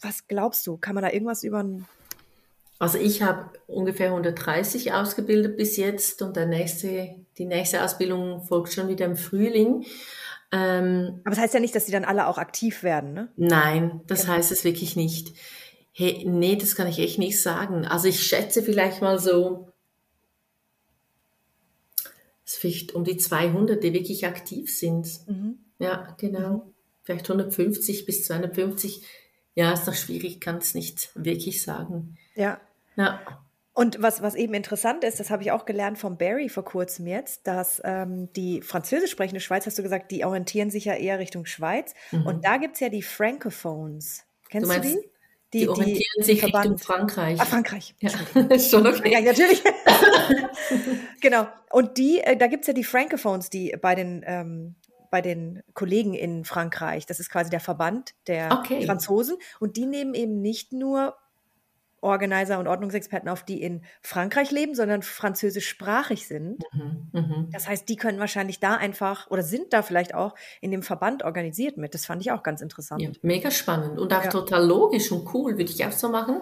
was 0.01 0.27
glaubst 0.27 0.67
du? 0.67 0.79
Kann 0.79 0.95
man 0.95 1.05
da 1.05 1.11
irgendwas 1.11 1.45
über 1.45 1.65
also 2.83 2.99
ich 2.99 3.23
habe 3.23 3.49
ungefähr 3.69 4.09
130 4.09 4.93
ausgebildet 4.93 5.57
bis 5.57 5.77
jetzt 5.77 6.21
und 6.21 6.35
der 6.35 6.47
nächste, 6.47 7.15
die 7.39 7.45
nächste 7.45 7.81
Ausbildung 7.81 8.43
folgt 8.43 8.73
schon 8.73 8.89
wieder 8.89 9.07
im 9.07 9.17
Frühling. 9.17 9.85
Ähm, 10.53 11.21
Aber 11.25 11.35
das 11.35 11.39
heißt 11.39 11.55
ja 11.55 11.61
nicht, 11.61 11.75
dass 11.75 11.87
sie 11.87 11.93
dann 11.93 12.05
alle 12.05 12.27
auch 12.27 12.39
aktiv 12.39 12.83
werden, 12.83 13.15
ne? 13.15 13.33
Nein, 13.37 14.03
das 14.07 14.23
genau. 14.23 14.35
heißt 14.35 14.53
es 14.53 14.65
wirklich 14.65 14.97
nicht. 14.97 15.35
Hey, 15.93 16.25
nee, 16.27 16.57
das 16.57 16.77
kann 16.77 16.87
ich 16.87 16.99
echt 16.99 17.19
nicht 17.19 17.41
sagen. 17.41 17.87
Also 17.87 18.09
ich 18.09 18.23
schätze 18.23 18.63
vielleicht 18.63 19.01
mal 19.03 19.19
so, 19.19 19.73
es 22.45 22.57
vielleicht 22.57 22.95
um 22.95 23.05
die 23.05 23.17
200, 23.17 23.83
die 23.83 23.93
wirklich 23.93 24.27
aktiv 24.27 24.75
sind. 24.77 25.09
Mhm. 25.27 25.59
Ja, 25.79 26.15
genau. 26.19 26.67
Mhm. 26.67 26.75
Vielleicht 27.03 27.31
150 27.31 28.07
bis 28.07 28.25
250. 28.27 29.03
Ja, 29.55 29.73
ist 29.73 29.87
doch 29.87 29.95
schwierig, 29.95 30.41
kann 30.41 30.59
es 30.59 30.75
nicht 30.75 31.11
wirklich 31.15 31.63
sagen. 31.63 32.17
Ja. 32.35 32.61
Ja. 32.97 33.21
Und 33.75 34.03
was, 34.03 34.21
was 34.21 34.35
eben 34.35 34.53
interessant 34.53 35.03
ist, 35.03 35.19
das 35.19 35.31
habe 35.31 35.43
ich 35.43 35.51
auch 35.51 35.65
gelernt 35.65 35.97
von 35.97 36.19
Barry 36.19 36.51
vor 36.51 36.65
kurzem 36.65 37.07
jetzt, 37.07 37.47
dass 37.47 37.81
ähm, 37.85 38.31
die 38.35 38.61
französisch 38.61 39.11
sprechende 39.11 39.41
Schweiz, 39.41 39.65
hast 39.65 39.79
du 39.79 39.83
gesagt, 39.83 40.11
die 40.11 40.25
orientieren 40.25 40.71
sich 40.71 40.85
ja 40.85 40.95
eher 40.95 41.19
Richtung 41.19 41.47
Schweiz. 41.47 41.95
Mhm. 42.11 42.27
Und 42.27 42.45
da 42.45 42.59
gibt 42.59 42.75
es 42.75 42.81
ja 42.81 42.91
die 42.91 43.03
Francophones. 43.03 44.25
Kennst 44.51 44.67
du, 44.67 44.75
meinst, 44.75 44.95
du 44.95 45.01
die? 45.01 45.09
Die, 45.55 45.59
die 45.61 45.69
orientieren 45.69 46.03
die, 46.19 46.23
sich 46.23 46.41
Verband. 46.41 46.65
Richtung 46.65 46.79
Frankreich. 46.79 47.41
Ah, 47.41 47.45
Frankreich. 47.47 47.95
Ja. 48.01 48.11
Schon 48.59 48.87
okay. 48.87 49.13
Ja, 49.13 49.21
natürlich. 49.21 49.63
genau. 51.21 51.47
Und 51.71 51.97
die, 51.97 52.21
äh, 52.21 52.37
da 52.37 52.49
gibt's 52.49 52.67
ja 52.67 52.75
die 52.75 52.85
Francophones, 52.85 53.49
die 53.49 53.75
bei 53.81 53.95
den 53.95 54.23
ähm, 54.27 54.77
bei 55.11 55.21
den 55.21 55.63
Kollegen 55.75 56.15
in 56.15 56.47
Frankreich. 56.47 57.05
Das 57.05 57.21
ist 57.21 57.29
quasi 57.29 57.51
der 57.51 57.61
Verband 57.61 58.15
der 58.27 58.51
okay. 58.51 58.87
Franzosen. 58.87 59.37
Und 59.61 59.77
die 59.77 59.85
nehmen 59.85 60.15
eben 60.15 60.41
nicht 60.41 60.73
nur 60.73 61.15
Organizer 62.03 62.59
und 62.59 62.67
Ordnungsexperten 62.67 63.29
auf, 63.29 63.45
die 63.45 63.63
in 63.63 63.83
Frankreich 64.03 64.51
leben, 64.51 64.75
sondern 64.75 65.03
französischsprachig 65.03 66.27
sind. 66.27 66.63
Mhm, 66.73 67.09
mh. 67.13 67.47
Das 67.53 67.69
heißt, 67.69 67.89
die 67.89 67.97
können 67.97 68.19
wahrscheinlich 68.19 68.61
da 68.61 68.75
einfach 68.75 69.31
oder 69.31 69.43
sind 69.43 69.73
da 69.73 69.83
vielleicht 69.83 70.15
auch 70.15 70.35
in 70.61 70.73
dem 70.73 70.83
Verband 70.83 71.23
organisiert 71.23 71.77
mit. 71.77 71.95
Das 71.95 72.05
fand 72.05 72.21
ich 72.21 72.33
auch 72.33 72.43
ganz 72.43 72.61
interessant. 72.61 73.03
Ja, 73.03 73.11
mega 73.23 73.51
spannend 73.51 73.99
und 73.99 74.13
auch 74.13 74.25
ja. 74.25 74.31
total 74.31 74.67
logisch 74.67 75.13
und 75.13 75.33
cool, 75.33 75.53
würde 75.53 75.71
ich 75.71 75.87
auch 75.87 75.93
so 75.93 76.09
machen. 76.09 76.41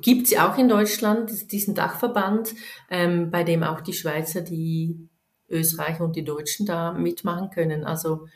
Gibt 0.00 0.24
es 0.24 0.30
ja 0.30 0.50
auch 0.50 0.56
in 0.58 0.68
Deutschland 0.68 1.52
diesen 1.52 1.74
Dachverband, 1.74 2.54
ähm, 2.90 3.30
bei 3.30 3.44
dem 3.44 3.62
auch 3.62 3.82
die 3.82 3.92
Schweizer, 3.92 4.40
die 4.40 5.08
Österreicher 5.50 6.04
und 6.04 6.16
die 6.16 6.24
Deutschen 6.24 6.64
da 6.64 6.92
mitmachen 6.92 7.50
können. 7.50 7.84
Also 7.84 8.26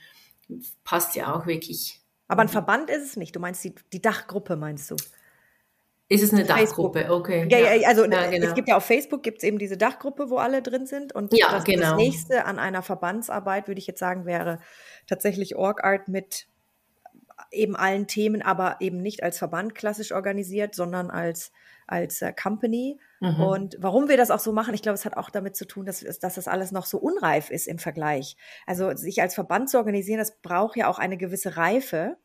passt 0.85 1.17
ja 1.17 1.35
auch 1.35 1.47
wirklich. 1.47 2.03
Aber 2.29 2.43
ein 2.43 2.49
Verband 2.49 2.91
ist 2.91 3.05
es 3.05 3.17
nicht. 3.17 3.35
Du 3.35 3.41
meinst 3.41 3.65
die, 3.65 3.75
die 3.93 4.03
Dachgruppe, 4.03 4.57
meinst 4.57 4.91
du? 4.91 4.97
Ist 6.11 6.23
es 6.23 6.33
eine 6.33 6.45
Dachgruppe? 6.45 7.11
Okay. 7.11 7.47
Ja, 7.51 7.59
ja, 7.59 7.87
also 7.87 8.05
ja, 8.05 8.31
genau. 8.31 8.47
es 8.47 8.55
gibt 8.55 8.69
ja 8.69 8.77
auf 8.79 8.85
Facebook 8.85 9.23
gibt 9.23 9.39
es 9.39 9.45
eben 9.45 9.59
diese 9.59 9.77
Dachgruppe, 9.77 10.31
wo 10.31 10.37
alle 10.39 10.63
drin 10.63 10.87
sind. 10.87 11.15
Und 11.15 11.37
ja, 11.37 11.51
das, 11.51 11.65
genau. 11.65 11.91
das 11.91 11.97
nächste 11.97 12.47
an 12.47 12.59
einer 12.59 12.83
Verbandsarbeit, 12.83 13.69
würde 13.69 13.79
ich 13.79 13.87
jetzt 13.87 14.01
sagen, 14.01 14.25
wäre 14.25 14.59
tatsächlich 15.07 15.57
OrgArt 15.57 16.09
mit 16.09 16.47
eben 17.51 17.77
allen 17.77 18.07
Themen, 18.07 18.43
aber 18.43 18.77
eben 18.81 19.03
nicht 19.03 19.23
als 19.23 19.39
Verband 19.39 19.75
klassisch 19.75 20.13
organisiert, 20.13 20.75
sondern 20.75 21.11
als, 21.11 21.53
als 21.87 22.23
äh, 22.23 22.33
Company. 22.33 22.99
Mhm. 23.21 23.41
Und 23.43 23.77
warum 23.81 24.09
wir 24.09 24.17
das 24.17 24.31
auch 24.31 24.39
so 24.39 24.53
machen, 24.53 24.75
ich 24.75 24.83
glaube, 24.83 24.95
es 24.95 25.05
hat 25.05 25.17
auch 25.17 25.31
damit 25.31 25.57
zu 25.57 25.67
tun, 25.67 25.85
dass, 25.85 26.01
dass 26.01 26.35
das 26.35 26.49
alles 26.49 26.73
noch 26.73 26.87
so 26.87 26.99
unreif 26.99 27.51
ist 27.51 27.67
im 27.67 27.79
Vergleich. 27.79 28.37
Also 28.67 28.95
sich 28.97 29.21
als 29.21 29.35
Verband 29.35 29.71
zu 29.71 29.77
organisieren, 29.77 30.19
das 30.19 30.41
braucht 30.41 30.77
ja 30.77 30.89
auch 30.89 30.99
eine 30.99 31.17
gewisse 31.17 31.57
Reife. 31.57 32.17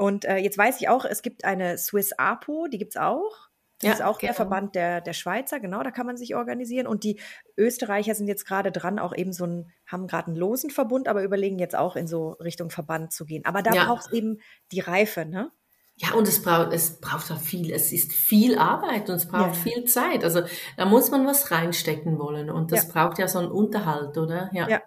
Und 0.00 0.24
äh, 0.24 0.38
jetzt 0.38 0.56
weiß 0.56 0.80
ich 0.80 0.88
auch, 0.88 1.04
es 1.04 1.20
gibt 1.20 1.44
eine 1.44 1.76
Swiss 1.76 2.12
APO, 2.12 2.68
die 2.68 2.78
gibt's 2.78 2.96
auch. 2.96 3.50
Das 3.80 3.88
ja, 3.88 3.92
ist 3.92 4.02
auch 4.02 4.18
genau. 4.18 4.30
der 4.30 4.34
Verband 4.34 4.74
der, 4.74 5.02
der 5.02 5.12
Schweizer, 5.12 5.60
genau, 5.60 5.82
da 5.82 5.90
kann 5.90 6.06
man 6.06 6.16
sich 6.16 6.34
organisieren. 6.34 6.86
Und 6.86 7.04
die 7.04 7.20
Österreicher 7.58 8.14
sind 8.14 8.26
jetzt 8.26 8.46
gerade 8.46 8.72
dran, 8.72 8.98
auch 8.98 9.14
eben 9.14 9.34
so 9.34 9.44
ein, 9.44 9.70
haben 9.86 10.06
gerade 10.06 10.28
einen 10.28 10.36
losen 10.36 10.70
Verbund, 10.70 11.06
aber 11.06 11.22
überlegen 11.22 11.58
jetzt 11.58 11.76
auch 11.76 11.96
in 11.96 12.06
so 12.06 12.30
Richtung 12.32 12.70
Verband 12.70 13.12
zu 13.12 13.26
gehen. 13.26 13.44
Aber 13.44 13.62
da 13.62 13.74
ja. 13.74 13.84
braucht 13.84 14.06
es 14.06 14.12
eben 14.12 14.40
die 14.72 14.80
Reife, 14.80 15.26
ne? 15.26 15.50
Ja, 15.96 16.14
und 16.14 16.26
es 16.26 16.40
braucht, 16.40 16.72
es 16.72 16.98
braucht 16.98 17.30
auch 17.30 17.40
viel, 17.40 17.70
es 17.70 17.92
ist 17.92 18.14
viel 18.14 18.56
Arbeit 18.56 19.10
und 19.10 19.16
es 19.16 19.28
braucht 19.28 19.54
ja. 19.54 19.72
viel 19.72 19.84
Zeit. 19.84 20.24
Also 20.24 20.40
da 20.78 20.86
muss 20.86 21.10
man 21.10 21.26
was 21.26 21.50
reinstecken 21.50 22.18
wollen 22.18 22.48
und 22.48 22.72
das 22.72 22.86
ja. 22.86 22.92
braucht 22.92 23.18
ja 23.18 23.28
so 23.28 23.38
einen 23.38 23.50
Unterhalt, 23.50 24.16
oder? 24.16 24.48
Ja. 24.54 24.66
ja. 24.66 24.80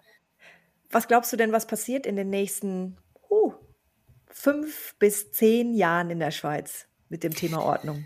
Was 0.90 1.06
glaubst 1.06 1.32
du 1.32 1.36
denn, 1.36 1.52
was 1.52 1.68
passiert 1.68 2.04
in 2.04 2.16
den 2.16 2.30
nächsten 2.30 2.96
fünf 4.34 4.96
bis 4.98 5.30
zehn 5.30 5.74
Jahren 5.74 6.10
in 6.10 6.18
der 6.18 6.32
Schweiz 6.32 6.86
mit 7.08 7.22
dem 7.22 7.34
Thema 7.34 7.64
Ordnung? 7.64 8.04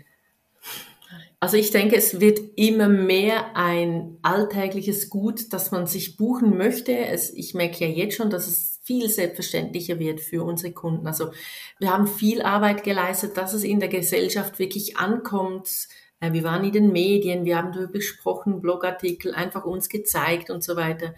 Also 1.39 1.57
ich 1.57 1.71
denke, 1.71 1.95
es 1.95 2.19
wird 2.19 2.39
immer 2.55 2.87
mehr 2.87 3.55
ein 3.55 4.17
alltägliches 4.21 5.09
Gut, 5.09 5.51
das 5.53 5.71
man 5.71 5.87
sich 5.87 6.17
buchen 6.17 6.55
möchte. 6.55 6.95
Es, 6.95 7.33
ich 7.33 7.55
merke 7.55 7.85
ja 7.85 7.89
jetzt 7.89 8.15
schon, 8.15 8.29
dass 8.29 8.47
es 8.47 8.79
viel 8.83 9.09
selbstverständlicher 9.09 9.99
wird 9.99 10.21
für 10.21 10.43
unsere 10.43 10.71
Kunden. 10.73 11.07
Also 11.07 11.31
wir 11.79 11.91
haben 11.91 12.07
viel 12.07 12.41
Arbeit 12.41 12.83
geleistet, 12.83 13.35
dass 13.35 13.53
es 13.53 13.63
in 13.63 13.79
der 13.79 13.89
Gesellschaft 13.89 14.59
wirklich 14.59 14.97
ankommt. 14.97 15.87
Äh, 16.19 16.33
wir 16.33 16.43
waren 16.43 16.63
in 16.63 16.73
den 16.73 16.91
Medien, 16.91 17.45
wir 17.45 17.57
haben 17.57 17.71
darüber 17.71 17.93
gesprochen, 17.93 18.61
Blogartikel, 18.61 19.33
einfach 19.33 19.65
uns 19.65 19.89
gezeigt 19.89 20.49
und 20.51 20.63
so 20.63 20.75
weiter. 20.75 21.15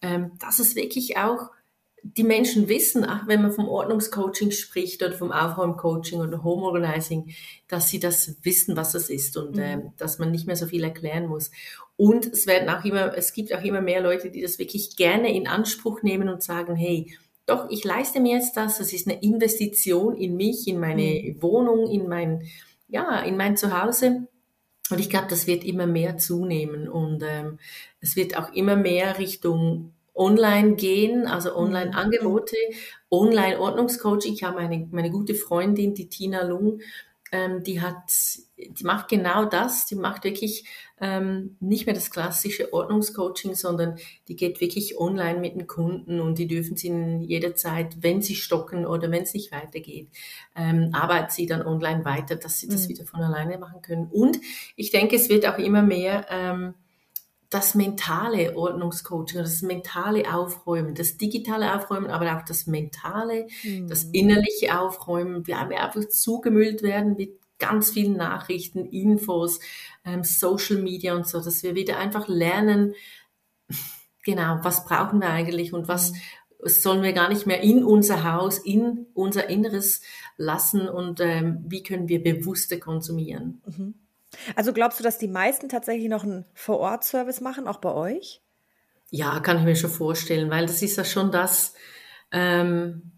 Ähm, 0.00 0.32
dass 0.38 0.58
es 0.58 0.76
wirklich 0.76 1.16
auch 1.16 1.50
die 2.04 2.22
Menschen 2.22 2.68
wissen, 2.68 3.04
ach, 3.04 3.26
wenn 3.26 3.40
man 3.40 3.52
vom 3.52 3.66
Ordnungscoaching 3.66 4.50
spricht 4.50 5.02
oder 5.02 5.14
vom 5.14 5.32
Aufräumcoaching 5.32 6.20
oder 6.20 6.44
Home 6.44 6.62
Organizing, 6.66 7.34
dass 7.66 7.88
sie 7.88 7.98
das 7.98 8.36
wissen, 8.42 8.76
was 8.76 8.92
das 8.92 9.08
ist 9.08 9.38
und 9.38 9.56
mhm. 9.56 9.62
äh, 9.62 9.78
dass 9.96 10.18
man 10.18 10.30
nicht 10.30 10.46
mehr 10.46 10.56
so 10.56 10.66
viel 10.66 10.84
erklären 10.84 11.26
muss. 11.26 11.50
Und 11.96 12.26
es 12.26 12.46
werden 12.46 12.68
auch 12.68 12.84
immer, 12.84 13.16
es 13.16 13.32
gibt 13.32 13.54
auch 13.54 13.62
immer 13.62 13.80
mehr 13.80 14.02
Leute, 14.02 14.30
die 14.30 14.42
das 14.42 14.58
wirklich 14.58 14.96
gerne 14.96 15.34
in 15.34 15.48
Anspruch 15.48 16.02
nehmen 16.02 16.28
und 16.28 16.42
sagen, 16.42 16.76
hey, 16.76 17.16
doch, 17.46 17.70
ich 17.70 17.84
leiste 17.84 18.20
mir 18.20 18.36
jetzt 18.36 18.56
das, 18.56 18.78
das 18.78 18.92
ist 18.92 19.08
eine 19.08 19.22
Investition 19.22 20.14
in 20.14 20.36
mich, 20.36 20.68
in 20.68 20.78
meine 20.78 21.34
mhm. 21.34 21.42
Wohnung, 21.42 21.90
in 21.90 22.06
mein, 22.06 22.42
ja, 22.86 23.20
in 23.20 23.38
mein 23.38 23.56
Zuhause. 23.56 24.28
Und 24.90 25.00
ich 25.00 25.08
glaube, 25.08 25.28
das 25.30 25.46
wird 25.46 25.64
immer 25.64 25.86
mehr 25.86 26.18
zunehmen 26.18 26.86
und 26.86 27.22
ähm, 27.26 27.58
es 28.02 28.16
wird 28.16 28.36
auch 28.36 28.52
immer 28.52 28.76
mehr 28.76 29.18
Richtung 29.18 29.94
online 30.14 30.74
gehen, 30.76 31.26
also 31.26 31.50
mhm. 31.50 31.56
Online-Angebote, 31.56 32.56
Online-Ordnungscoaching. 33.10 34.34
Ich 34.34 34.44
habe 34.44 34.56
meine, 34.56 34.88
meine 34.90 35.10
gute 35.10 35.34
Freundin, 35.34 35.94
die 35.94 36.08
Tina 36.08 36.42
Lung, 36.42 36.80
ähm, 37.34 37.64
die 37.64 37.80
hat, 37.80 38.12
die 38.56 38.84
macht 38.84 39.08
genau 39.08 39.44
das. 39.44 39.86
Die 39.86 39.96
macht 39.96 40.22
wirklich 40.22 40.64
ähm, 41.00 41.56
nicht 41.58 41.86
mehr 41.86 41.94
das 41.94 42.12
klassische 42.12 42.72
Ordnungscoaching, 42.72 43.56
sondern 43.56 43.98
die 44.28 44.36
geht 44.36 44.60
wirklich 44.60 44.98
online 44.98 45.40
mit 45.40 45.56
den 45.56 45.66
Kunden 45.66 46.20
und 46.20 46.38
die 46.38 46.46
dürfen 46.46 46.76
sie 46.76 46.88
in 46.88 47.20
jeder 47.22 47.56
Zeit, 47.56 47.96
wenn 48.02 48.22
sie 48.22 48.36
stocken 48.36 48.86
oder 48.86 49.10
wenn 49.10 49.24
es 49.24 49.34
nicht 49.34 49.50
weitergeht, 49.50 50.08
ähm, 50.54 50.90
arbeitet 50.92 51.32
sie 51.32 51.46
dann 51.46 51.66
online 51.66 52.04
weiter, 52.04 52.36
dass 52.36 52.60
sie 52.60 52.68
das 52.68 52.84
mhm. 52.84 52.90
wieder 52.90 53.04
von 53.04 53.20
alleine 53.20 53.58
machen 53.58 53.82
können. 53.82 54.06
Und 54.12 54.38
ich 54.76 54.92
denke, 54.92 55.16
es 55.16 55.28
wird 55.28 55.44
auch 55.46 55.58
immer 55.58 55.82
mehr 55.82 56.26
ähm, 56.30 56.74
das 57.50 57.74
mentale 57.74 58.56
Ordnungscoaching, 58.56 59.38
das 59.38 59.62
mentale 59.62 60.34
Aufräumen, 60.34 60.94
das 60.94 61.16
digitale 61.16 61.74
Aufräumen, 61.74 62.08
aber 62.10 62.36
auch 62.36 62.44
das 62.44 62.66
mentale, 62.66 63.46
mhm. 63.62 63.88
das 63.88 64.04
innerliche 64.04 64.78
Aufräumen. 64.78 65.46
Wir 65.46 65.60
haben 65.60 65.70
ja 65.70 65.86
einfach 65.86 66.08
zugemüllt 66.08 66.82
werden 66.82 67.16
mit 67.16 67.38
ganz 67.58 67.90
vielen 67.90 68.16
Nachrichten, 68.16 68.86
Infos, 68.86 69.60
ähm, 70.04 70.24
Social 70.24 70.82
Media 70.82 71.14
und 71.14 71.26
so, 71.26 71.40
dass 71.40 71.62
wir 71.62 71.74
wieder 71.74 71.98
einfach 71.98 72.28
lernen, 72.28 72.94
genau, 74.24 74.58
was 74.62 74.84
brauchen 74.84 75.20
wir 75.20 75.30
eigentlich 75.30 75.72
und 75.72 75.86
was 75.86 76.12
mhm. 76.12 76.16
sollen 76.64 77.02
wir 77.02 77.12
gar 77.12 77.28
nicht 77.28 77.46
mehr 77.46 77.60
in 77.60 77.84
unser 77.84 78.24
Haus, 78.24 78.58
in 78.58 79.06
unser 79.14 79.48
Inneres 79.48 80.02
lassen 80.36 80.88
und 80.88 81.20
ähm, 81.20 81.64
wie 81.68 81.82
können 81.82 82.08
wir 82.08 82.22
bewusster 82.22 82.78
konsumieren. 82.78 83.62
Mhm. 83.66 83.94
Also 84.56 84.72
glaubst 84.72 84.98
du, 84.98 85.04
dass 85.04 85.18
die 85.18 85.28
meisten 85.28 85.68
tatsächlich 85.68 86.08
noch 86.08 86.24
einen 86.24 86.44
Vor-Ort-Service 86.54 87.40
machen, 87.40 87.66
auch 87.66 87.78
bei 87.78 87.92
euch? 87.92 88.40
Ja, 89.10 89.40
kann 89.40 89.58
ich 89.58 89.64
mir 89.64 89.76
schon 89.76 89.90
vorstellen, 89.90 90.50
weil 90.50 90.66
das 90.66 90.82
ist 90.82 90.96
ja 90.96 91.04
schon 91.04 91.30
das, 91.30 91.74
ähm, 92.32 93.12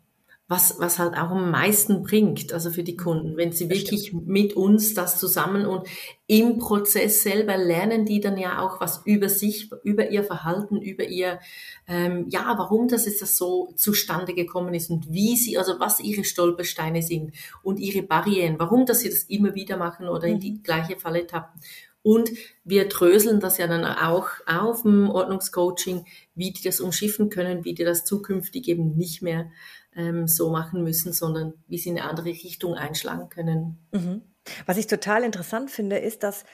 was, 0.48 0.78
was 0.78 1.00
halt 1.00 1.14
auch 1.14 1.30
am 1.30 1.50
meisten 1.50 2.04
bringt, 2.04 2.52
also 2.52 2.70
für 2.70 2.84
die 2.84 2.96
Kunden, 2.96 3.36
wenn 3.36 3.50
sie 3.50 3.68
wirklich 3.68 4.12
mit 4.12 4.54
uns 4.54 4.94
das 4.94 5.18
zusammen 5.18 5.66
und 5.66 5.88
im 6.28 6.58
Prozess 6.58 7.22
selber 7.24 7.56
lernen 7.56 8.04
die 8.04 8.20
dann 8.20 8.36
ja 8.38 8.60
auch 8.60 8.80
was 8.80 9.02
über 9.04 9.28
sich, 9.28 9.70
über 9.82 10.10
ihr 10.10 10.22
Verhalten, 10.22 10.80
über 10.80 11.04
ihr, 11.04 11.40
ähm, 11.88 12.26
ja, 12.28 12.54
warum 12.58 12.86
das 12.86 13.08
ist 13.08 13.22
das 13.22 13.36
so 13.36 13.72
zustande 13.74 14.34
gekommen 14.34 14.74
ist 14.74 14.88
und 14.88 15.12
wie 15.12 15.36
sie, 15.36 15.58
also 15.58 15.80
was 15.80 15.98
ihre 15.98 16.24
Stolpersteine 16.24 17.02
sind 17.02 17.32
und 17.62 17.80
ihre 17.80 18.02
Barrieren, 18.02 18.56
warum 18.58 18.86
dass 18.86 19.00
sie 19.00 19.10
das 19.10 19.24
immer 19.24 19.56
wieder 19.56 19.76
machen 19.76 20.08
oder 20.08 20.28
in 20.28 20.38
die 20.38 20.52
mhm. 20.52 20.62
gleiche 20.62 20.96
Falle 20.96 21.26
tappen. 21.26 21.60
Und 22.06 22.30
wir 22.62 22.88
dröseln 22.88 23.40
das 23.40 23.58
ja 23.58 23.66
dann 23.66 23.84
auch 23.84 24.28
auf 24.46 24.82
dem 24.82 25.10
Ordnungscoaching, 25.10 26.06
wie 26.36 26.52
die 26.52 26.62
das 26.62 26.78
umschiffen 26.78 27.30
können, 27.30 27.64
wie 27.64 27.74
die 27.74 27.82
das 27.82 28.04
zukünftig 28.04 28.68
eben 28.68 28.96
nicht 28.96 29.22
mehr 29.22 29.50
ähm, 29.96 30.28
so 30.28 30.52
machen 30.52 30.84
müssen, 30.84 31.12
sondern 31.12 31.54
wie 31.66 31.78
sie 31.78 31.88
in 31.88 31.98
eine 31.98 32.08
andere 32.08 32.28
Richtung 32.28 32.74
einschlagen 32.74 33.28
können. 33.28 33.78
Mhm. 33.90 34.22
Was 34.66 34.76
ich 34.76 34.86
total 34.86 35.24
interessant 35.24 35.68
finde, 35.72 35.98
ist, 35.98 36.22
dass 36.22 36.44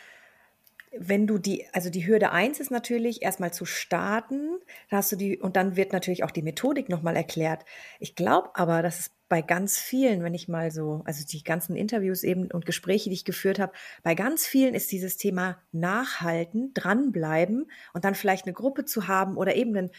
wenn 0.99 1.27
du 1.27 1.37
die, 1.37 1.67
also 1.75 1.91
die 1.91 2.07
Hürde 2.07 2.31
eins 2.31 2.59
ist 2.59 2.71
natürlich 2.71 3.21
erstmal 3.21 3.53
zu 3.53 3.67
starten, 3.67 4.52
da 4.91 4.99
hast 4.99 5.13
du 5.13 5.17
die, 5.17 5.39
und 5.39 5.57
dann 5.57 5.77
wird 5.77 5.93
natürlich 5.93 6.25
auch 6.25 6.31
die 6.31 6.43
Methodik 6.43 6.89
nochmal 6.89 7.17
erklärt. 7.17 7.65
Ich 7.99 8.15
glaube 8.15 8.51
aber, 8.55 8.83
dass 8.83 9.01
es 9.01 9.11
bei 9.33 9.41
ganz 9.41 9.79
vielen, 9.79 10.23
wenn 10.23 10.35
ich 10.35 10.47
mal 10.47 10.71
so, 10.71 11.01
also 11.07 11.25
die 11.25 11.43
ganzen 11.43 11.75
Interviews 11.75 12.23
eben 12.23 12.51
und 12.51 12.67
Gespräche, 12.67 13.09
die 13.09 13.15
ich 13.15 13.25
geführt 13.25 13.59
habe, 13.59 13.73
bei 14.03 14.15
ganz 14.15 14.47
vielen 14.47 14.75
ist 14.75 14.93
dieses 14.93 15.17
Thema 15.17 15.57
nachhalten, 15.73 16.75
dranbleiben 16.75 17.71
und 17.95 18.05
dann 18.05 18.15
vielleicht 18.15 18.45
eine 18.45 18.53
Gruppe 18.53 18.85
zu 18.85 19.09
haben 19.09 19.39
oder 19.39 19.57
eben 19.57 19.75
einen, 19.75 19.91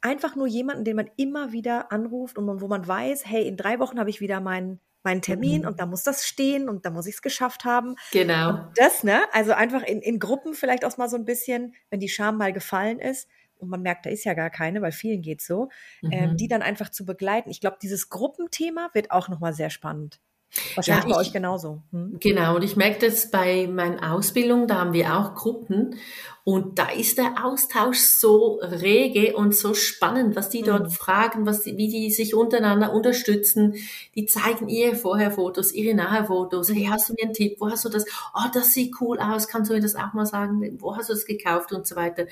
einfach 0.00 0.36
nur 0.36 0.46
jemanden, 0.46 0.84
den 0.84 0.94
man 0.94 1.10
immer 1.16 1.50
wieder 1.50 1.90
anruft 1.90 2.38
und 2.38 2.60
wo 2.60 2.68
man 2.68 2.86
weiß, 2.86 3.26
hey, 3.26 3.48
in 3.48 3.56
drei 3.56 3.80
Wochen 3.80 3.98
habe 3.98 4.10
ich 4.10 4.20
wieder 4.20 4.40
meinen 4.40 4.78
meinen 5.06 5.22
Termin 5.22 5.62
mhm. 5.62 5.68
und 5.68 5.80
da 5.80 5.86
muss 5.86 6.02
das 6.02 6.26
stehen 6.26 6.68
und 6.68 6.84
da 6.84 6.90
muss 6.90 7.06
ich 7.06 7.14
es 7.14 7.22
geschafft 7.22 7.64
haben. 7.64 7.94
Genau. 8.12 8.50
Und 8.50 8.68
das, 8.76 9.04
ne? 9.04 9.20
Also 9.32 9.52
einfach 9.52 9.82
in, 9.82 10.00
in 10.00 10.18
Gruppen 10.18 10.52
vielleicht 10.52 10.84
auch 10.84 10.96
mal 10.96 11.08
so 11.08 11.16
ein 11.16 11.24
bisschen, 11.24 11.74
wenn 11.90 12.00
die 12.00 12.08
Scham 12.08 12.36
mal 12.36 12.52
gefallen 12.52 12.98
ist, 12.98 13.28
und 13.58 13.68
man 13.68 13.82
merkt, 13.82 14.06
da 14.06 14.10
ist 14.10 14.24
ja 14.24 14.34
gar 14.34 14.50
keine, 14.50 14.82
weil 14.82 14.92
vielen 14.92 15.22
geht 15.22 15.40
so, 15.40 15.68
mhm. 16.02 16.12
ähm, 16.12 16.36
die 16.36 16.48
dann 16.48 16.62
einfach 16.62 16.90
zu 16.90 17.04
begleiten. 17.04 17.50
Ich 17.50 17.60
glaube, 17.60 17.78
dieses 17.80 18.08
Gruppenthema 18.08 18.90
wird 18.92 19.10
auch 19.10 19.28
nochmal 19.28 19.52
sehr 19.52 19.70
spannend. 19.70 20.20
Wahrscheinlich 20.74 21.04
ja, 21.04 21.10
ich, 21.10 21.14
bei 21.14 21.20
euch 21.20 21.32
genauso. 21.32 21.82
Hm? 21.90 22.16
Genau, 22.20 22.56
und 22.56 22.62
ich 22.62 22.76
merke 22.76 23.06
das 23.06 23.30
bei 23.30 23.66
meinen 23.66 23.98
Ausbildungen, 23.98 24.68
da 24.68 24.76
haben 24.76 24.92
wir 24.92 25.14
auch 25.14 25.34
Gruppen 25.34 25.96
und 26.44 26.78
da 26.78 26.90
ist 26.90 27.18
der 27.18 27.44
Austausch 27.44 27.98
so 27.98 28.60
rege 28.62 29.36
und 29.36 29.54
so 29.54 29.74
spannend, 29.74 30.36
was 30.36 30.48
die 30.48 30.62
dort 30.62 30.84
mhm. 30.84 30.90
fragen, 30.90 31.46
was 31.46 31.62
die, 31.62 31.76
wie 31.76 31.88
die 31.88 32.10
sich 32.10 32.34
untereinander 32.34 32.92
unterstützen. 32.92 33.74
Die 34.14 34.26
zeigen 34.26 34.68
ihre 34.68 34.94
Vorherfotos, 34.94 35.72
ihre 35.72 35.94
Nachherfotos. 35.94 36.70
Hey, 36.72 36.88
hast 36.88 37.08
du 37.08 37.14
mir 37.14 37.24
einen 37.24 37.34
Tipp? 37.34 37.56
Wo 37.58 37.68
hast 37.68 37.84
du 37.84 37.88
das? 37.88 38.04
Oh, 38.34 38.48
das 38.54 38.72
sieht 38.72 38.94
cool 39.00 39.18
aus. 39.18 39.48
Kannst 39.48 39.70
du 39.70 39.74
mir 39.74 39.80
das 39.80 39.96
auch 39.96 40.12
mal 40.12 40.26
sagen? 40.26 40.78
Wo 40.80 40.96
hast 40.96 41.08
du 41.10 41.14
das 41.14 41.26
gekauft 41.26 41.72
und 41.72 41.86
so 41.86 41.96
weiter? 41.96 42.26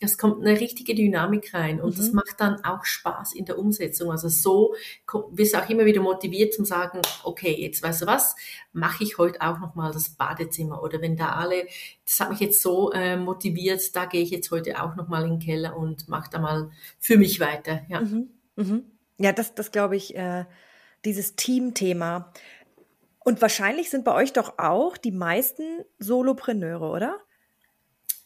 Es 0.00 0.16
kommt 0.16 0.44
eine 0.44 0.60
richtige 0.60 0.94
Dynamik 0.94 1.54
rein 1.54 1.80
und 1.80 1.94
mhm. 1.94 1.98
das 1.98 2.12
macht 2.12 2.38
dann 2.38 2.64
auch 2.64 2.84
Spaß 2.84 3.34
in 3.34 3.46
der 3.46 3.58
Umsetzung. 3.58 4.10
Also 4.10 4.28
so 4.28 4.74
wirst 5.30 5.54
du 5.54 5.58
auch 5.58 5.68
immer 5.68 5.84
wieder 5.84 6.00
motiviert 6.00 6.54
zum 6.54 6.64
sagen, 6.64 7.00
okay, 7.24 7.54
jetzt 7.58 7.82
weißt 7.82 8.02
du 8.02 8.06
was, 8.06 8.36
mache 8.72 9.02
ich 9.02 9.18
heute 9.18 9.40
auch 9.40 9.58
nochmal 9.58 9.92
das 9.92 10.10
Badezimmer 10.10 10.82
oder 10.82 11.00
wenn 11.00 11.16
da 11.16 11.30
alle, 11.30 11.66
das 12.04 12.20
hat 12.20 12.30
mich 12.30 12.40
jetzt 12.40 12.62
so 12.62 12.92
äh, 12.92 13.16
motiviert, 13.16 13.94
da 13.96 14.04
gehe 14.04 14.22
ich 14.22 14.30
jetzt 14.30 14.50
heute 14.50 14.82
auch 14.82 14.94
nochmal 14.94 15.24
in 15.24 15.30
den 15.30 15.40
Keller 15.40 15.76
und 15.76 16.08
mache 16.08 16.30
da 16.30 16.38
mal 16.38 16.70
für 17.00 17.16
mich 17.16 17.40
weiter. 17.40 17.80
Ja, 17.88 18.00
mhm. 18.00 18.30
Mhm. 18.54 18.84
ja 19.18 19.32
das, 19.32 19.54
das 19.54 19.72
glaube 19.72 19.96
ich, 19.96 20.14
äh, 20.14 20.44
dieses 21.04 21.34
Teamthema. 21.34 22.32
Und 23.24 23.42
wahrscheinlich 23.42 23.90
sind 23.90 24.04
bei 24.04 24.14
euch 24.14 24.32
doch 24.32 24.58
auch 24.58 24.96
die 24.96 25.12
meisten 25.12 25.84
Solopreneure, 25.98 26.90
oder? 26.90 27.18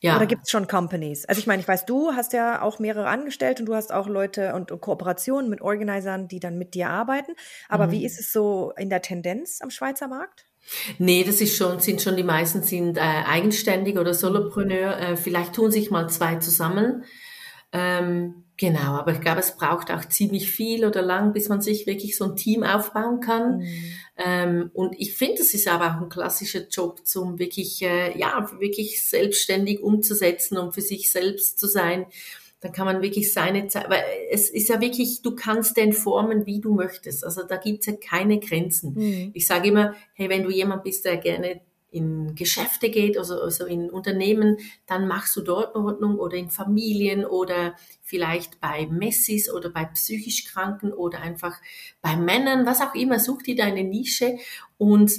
Ja. 0.02 0.16
Oder 0.16 0.26
gibt 0.26 0.42
es 0.44 0.50
schon 0.50 0.66
Companies? 0.66 1.26
Also 1.26 1.38
ich 1.38 1.46
meine, 1.46 1.62
ich 1.62 1.68
weiß, 1.68 1.86
du 1.86 2.12
hast 2.12 2.32
ja 2.32 2.60
auch 2.60 2.80
mehrere 2.80 3.06
Angestellte 3.06 3.62
und 3.62 3.66
du 3.66 3.74
hast 3.76 3.92
auch 3.92 4.08
Leute 4.08 4.52
und, 4.54 4.68
Kooperationen 4.80 5.48
mit 5.48 5.60
Organisern, 5.60 6.26
die 6.26 6.40
dann 6.40 6.58
mit 6.58 6.74
dir 6.74 6.90
arbeiten. 6.90 7.32
Aber 7.68 7.86
mhm. 7.86 7.90
wie 7.92 8.04
ist 8.04 8.18
es 8.18 8.32
so 8.32 8.72
in 8.76 8.90
der 8.90 9.00
Tendenz 9.00 9.60
am 9.62 9.70
Schweizer 9.70 10.08
Markt? 10.08 10.46
Nee, 10.98 11.22
das 11.22 11.40
ist 11.40 11.56
schon, 11.56 11.78
sind 11.78 12.02
schon 12.02 12.16
die 12.16 12.24
meisten 12.24 12.62
sind 12.62 12.96
äh, 12.96 13.00
eigenständig 13.00 13.96
oder 13.96 14.12
Solopreneur. 14.12 14.98
Äh, 14.98 15.16
vielleicht 15.16 15.54
tun 15.54 15.70
sich 15.70 15.92
mal 15.92 16.10
zwei 16.10 16.36
zusammen. 16.36 17.04
Ähm, 17.72 18.44
genau, 18.62 18.94
aber 18.94 19.12
ich 19.12 19.20
glaube, 19.20 19.40
es 19.40 19.56
braucht 19.56 19.90
auch 19.90 20.04
ziemlich 20.04 20.52
viel 20.52 20.84
oder 20.84 21.02
lang, 21.02 21.32
bis 21.32 21.48
man 21.48 21.60
sich 21.60 21.84
wirklich 21.88 22.16
so 22.16 22.26
ein 22.26 22.36
Team 22.36 22.62
aufbauen 22.62 23.18
kann. 23.18 23.58
Mhm. 23.58 23.84
Ähm, 24.16 24.70
und 24.72 24.94
ich 24.98 25.16
finde, 25.16 25.38
das 25.38 25.52
ist 25.52 25.66
aber 25.66 25.86
auch 25.86 26.00
ein 26.00 26.08
klassischer 26.08 26.68
Job, 26.68 27.04
zum 27.04 27.40
wirklich, 27.40 27.82
äh, 27.82 28.16
ja, 28.16 28.48
wirklich 28.60 29.04
selbstständig 29.04 29.82
umzusetzen 29.82 30.58
und 30.58 30.74
für 30.74 30.80
sich 30.80 31.10
selbst 31.10 31.58
zu 31.58 31.66
sein. 31.66 32.06
Dann 32.60 32.70
kann 32.70 32.86
man 32.86 33.02
wirklich 33.02 33.32
seine 33.32 33.66
Zeit, 33.66 33.90
weil 33.90 34.04
es 34.30 34.48
ist 34.48 34.68
ja 34.68 34.80
wirklich, 34.80 35.22
du 35.22 35.34
kannst 35.34 35.76
den 35.76 35.92
formen, 35.92 36.46
wie 36.46 36.60
du 36.60 36.72
möchtest. 36.72 37.24
Also 37.24 37.42
da 37.42 37.56
gibt's 37.56 37.86
ja 37.86 37.94
keine 37.94 38.38
Grenzen. 38.38 38.94
Mhm. 38.94 39.30
Ich 39.34 39.48
sage 39.48 39.70
immer, 39.70 39.96
hey, 40.14 40.28
wenn 40.28 40.44
du 40.44 40.50
jemand 40.50 40.84
bist, 40.84 41.04
der 41.04 41.16
gerne 41.16 41.62
in 41.92 42.34
Geschäfte 42.34 42.90
geht, 42.90 43.16
also, 43.18 43.40
also 43.40 43.66
in 43.66 43.90
Unternehmen, 43.90 44.56
dann 44.86 45.06
machst 45.06 45.36
du 45.36 45.42
dort 45.42 45.76
Ordnung 45.76 46.18
oder 46.18 46.36
in 46.36 46.50
Familien 46.50 47.24
oder 47.24 47.76
vielleicht 48.00 48.60
bei 48.60 48.86
Messis 48.86 49.52
oder 49.52 49.70
bei 49.70 49.84
psychisch 49.84 50.46
Kranken 50.46 50.92
oder 50.92 51.20
einfach 51.20 51.56
bei 52.00 52.16
Männern, 52.16 52.66
was 52.66 52.80
auch 52.80 52.94
immer, 52.94 53.20
such 53.20 53.42
dir 53.42 53.56
deine 53.56 53.84
Nische 53.84 54.38
und 54.78 55.12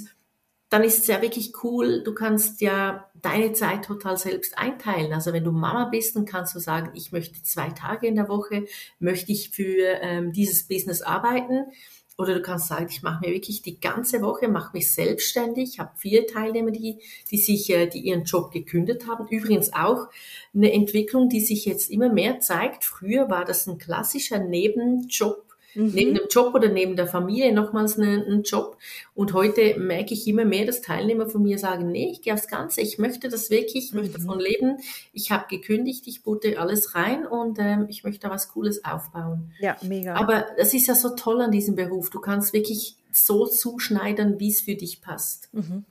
dann 0.74 0.82
ist 0.82 0.98
es 0.98 1.06
ja 1.06 1.22
wirklich 1.22 1.52
cool, 1.62 2.02
du 2.02 2.14
kannst 2.14 2.60
ja 2.60 3.08
deine 3.14 3.52
Zeit 3.52 3.84
total 3.84 4.16
selbst 4.16 4.58
einteilen. 4.58 5.12
Also 5.12 5.32
wenn 5.32 5.44
du 5.44 5.52
Mama 5.52 5.84
bist, 5.84 6.16
dann 6.16 6.24
kannst 6.24 6.52
du 6.56 6.58
sagen, 6.58 6.90
ich 6.94 7.12
möchte 7.12 7.40
zwei 7.44 7.68
Tage 7.68 8.08
in 8.08 8.16
der 8.16 8.28
Woche, 8.28 8.64
möchte 8.98 9.30
ich 9.30 9.50
für 9.50 10.00
ähm, 10.00 10.32
dieses 10.32 10.66
Business 10.66 11.00
arbeiten. 11.00 11.66
Oder 12.16 12.34
du 12.34 12.42
kannst 12.42 12.68
sagen, 12.68 12.86
ich 12.88 13.02
mache 13.02 13.26
mir 13.26 13.34
wirklich 13.34 13.62
die 13.62 13.80
ganze 13.80 14.22
Woche, 14.22 14.46
mache 14.46 14.76
mich 14.76 14.92
selbstständig. 14.92 15.70
Ich 15.74 15.78
habe 15.80 15.90
viele 15.96 16.26
Teilnehmer, 16.26 16.70
die, 16.70 16.98
die 17.30 17.38
sich, 17.38 17.68
äh, 17.70 17.88
die 17.88 18.00
ihren 18.00 18.22
Job 18.22 18.52
gekündigt 18.52 19.08
haben. 19.08 19.26
Übrigens 19.28 19.72
auch 19.72 20.08
eine 20.54 20.72
Entwicklung, 20.72 21.28
die 21.28 21.40
sich 21.40 21.64
jetzt 21.64 21.90
immer 21.90 22.12
mehr 22.12 22.38
zeigt. 22.38 22.84
Früher 22.84 23.30
war 23.30 23.44
das 23.44 23.66
ein 23.66 23.78
klassischer 23.78 24.38
Nebenjob 24.38 25.53
Mhm. 25.74 25.92
Neben 25.94 26.14
dem 26.14 26.28
Job 26.30 26.54
oder 26.54 26.68
neben 26.68 26.96
der 26.96 27.06
Familie 27.06 27.52
nochmals 27.52 27.98
einen, 27.98 28.22
einen 28.24 28.42
Job. 28.42 28.78
Und 29.14 29.32
heute 29.32 29.78
merke 29.78 30.14
ich 30.14 30.26
immer 30.26 30.44
mehr, 30.44 30.66
dass 30.66 30.82
Teilnehmer 30.82 31.28
von 31.28 31.42
mir 31.42 31.58
sagen, 31.58 31.90
nee, 31.90 32.10
ich 32.10 32.22
gehe 32.22 32.34
aufs 32.34 32.48
Ganze, 32.48 32.80
ich 32.80 32.98
möchte 32.98 33.28
das 33.28 33.50
wirklich, 33.50 33.86
ich 33.86 33.92
mhm. 33.92 34.00
möchte 34.00 34.18
davon 34.18 34.40
leben. 34.40 34.78
Ich 35.12 35.30
habe 35.30 35.46
gekündigt, 35.48 36.06
ich 36.06 36.22
boote 36.22 36.58
alles 36.58 36.94
rein 36.94 37.26
und 37.26 37.58
ähm, 37.58 37.86
ich 37.88 38.04
möchte 38.04 38.28
da 38.28 38.30
was 38.30 38.48
Cooles 38.48 38.84
aufbauen. 38.84 39.52
Ja, 39.60 39.76
mega. 39.82 40.14
Aber 40.14 40.46
das 40.56 40.74
ist 40.74 40.86
ja 40.86 40.94
so 40.94 41.10
toll 41.10 41.40
an 41.40 41.50
diesem 41.50 41.74
Beruf. 41.74 42.10
Du 42.10 42.20
kannst 42.20 42.52
wirklich 42.52 42.96
so 43.12 43.46
zuschneidern, 43.46 44.40
wie 44.40 44.50
es 44.50 44.60
für 44.60 44.74
dich 44.74 45.00
passt. 45.00 45.48
Mhm. 45.52 45.84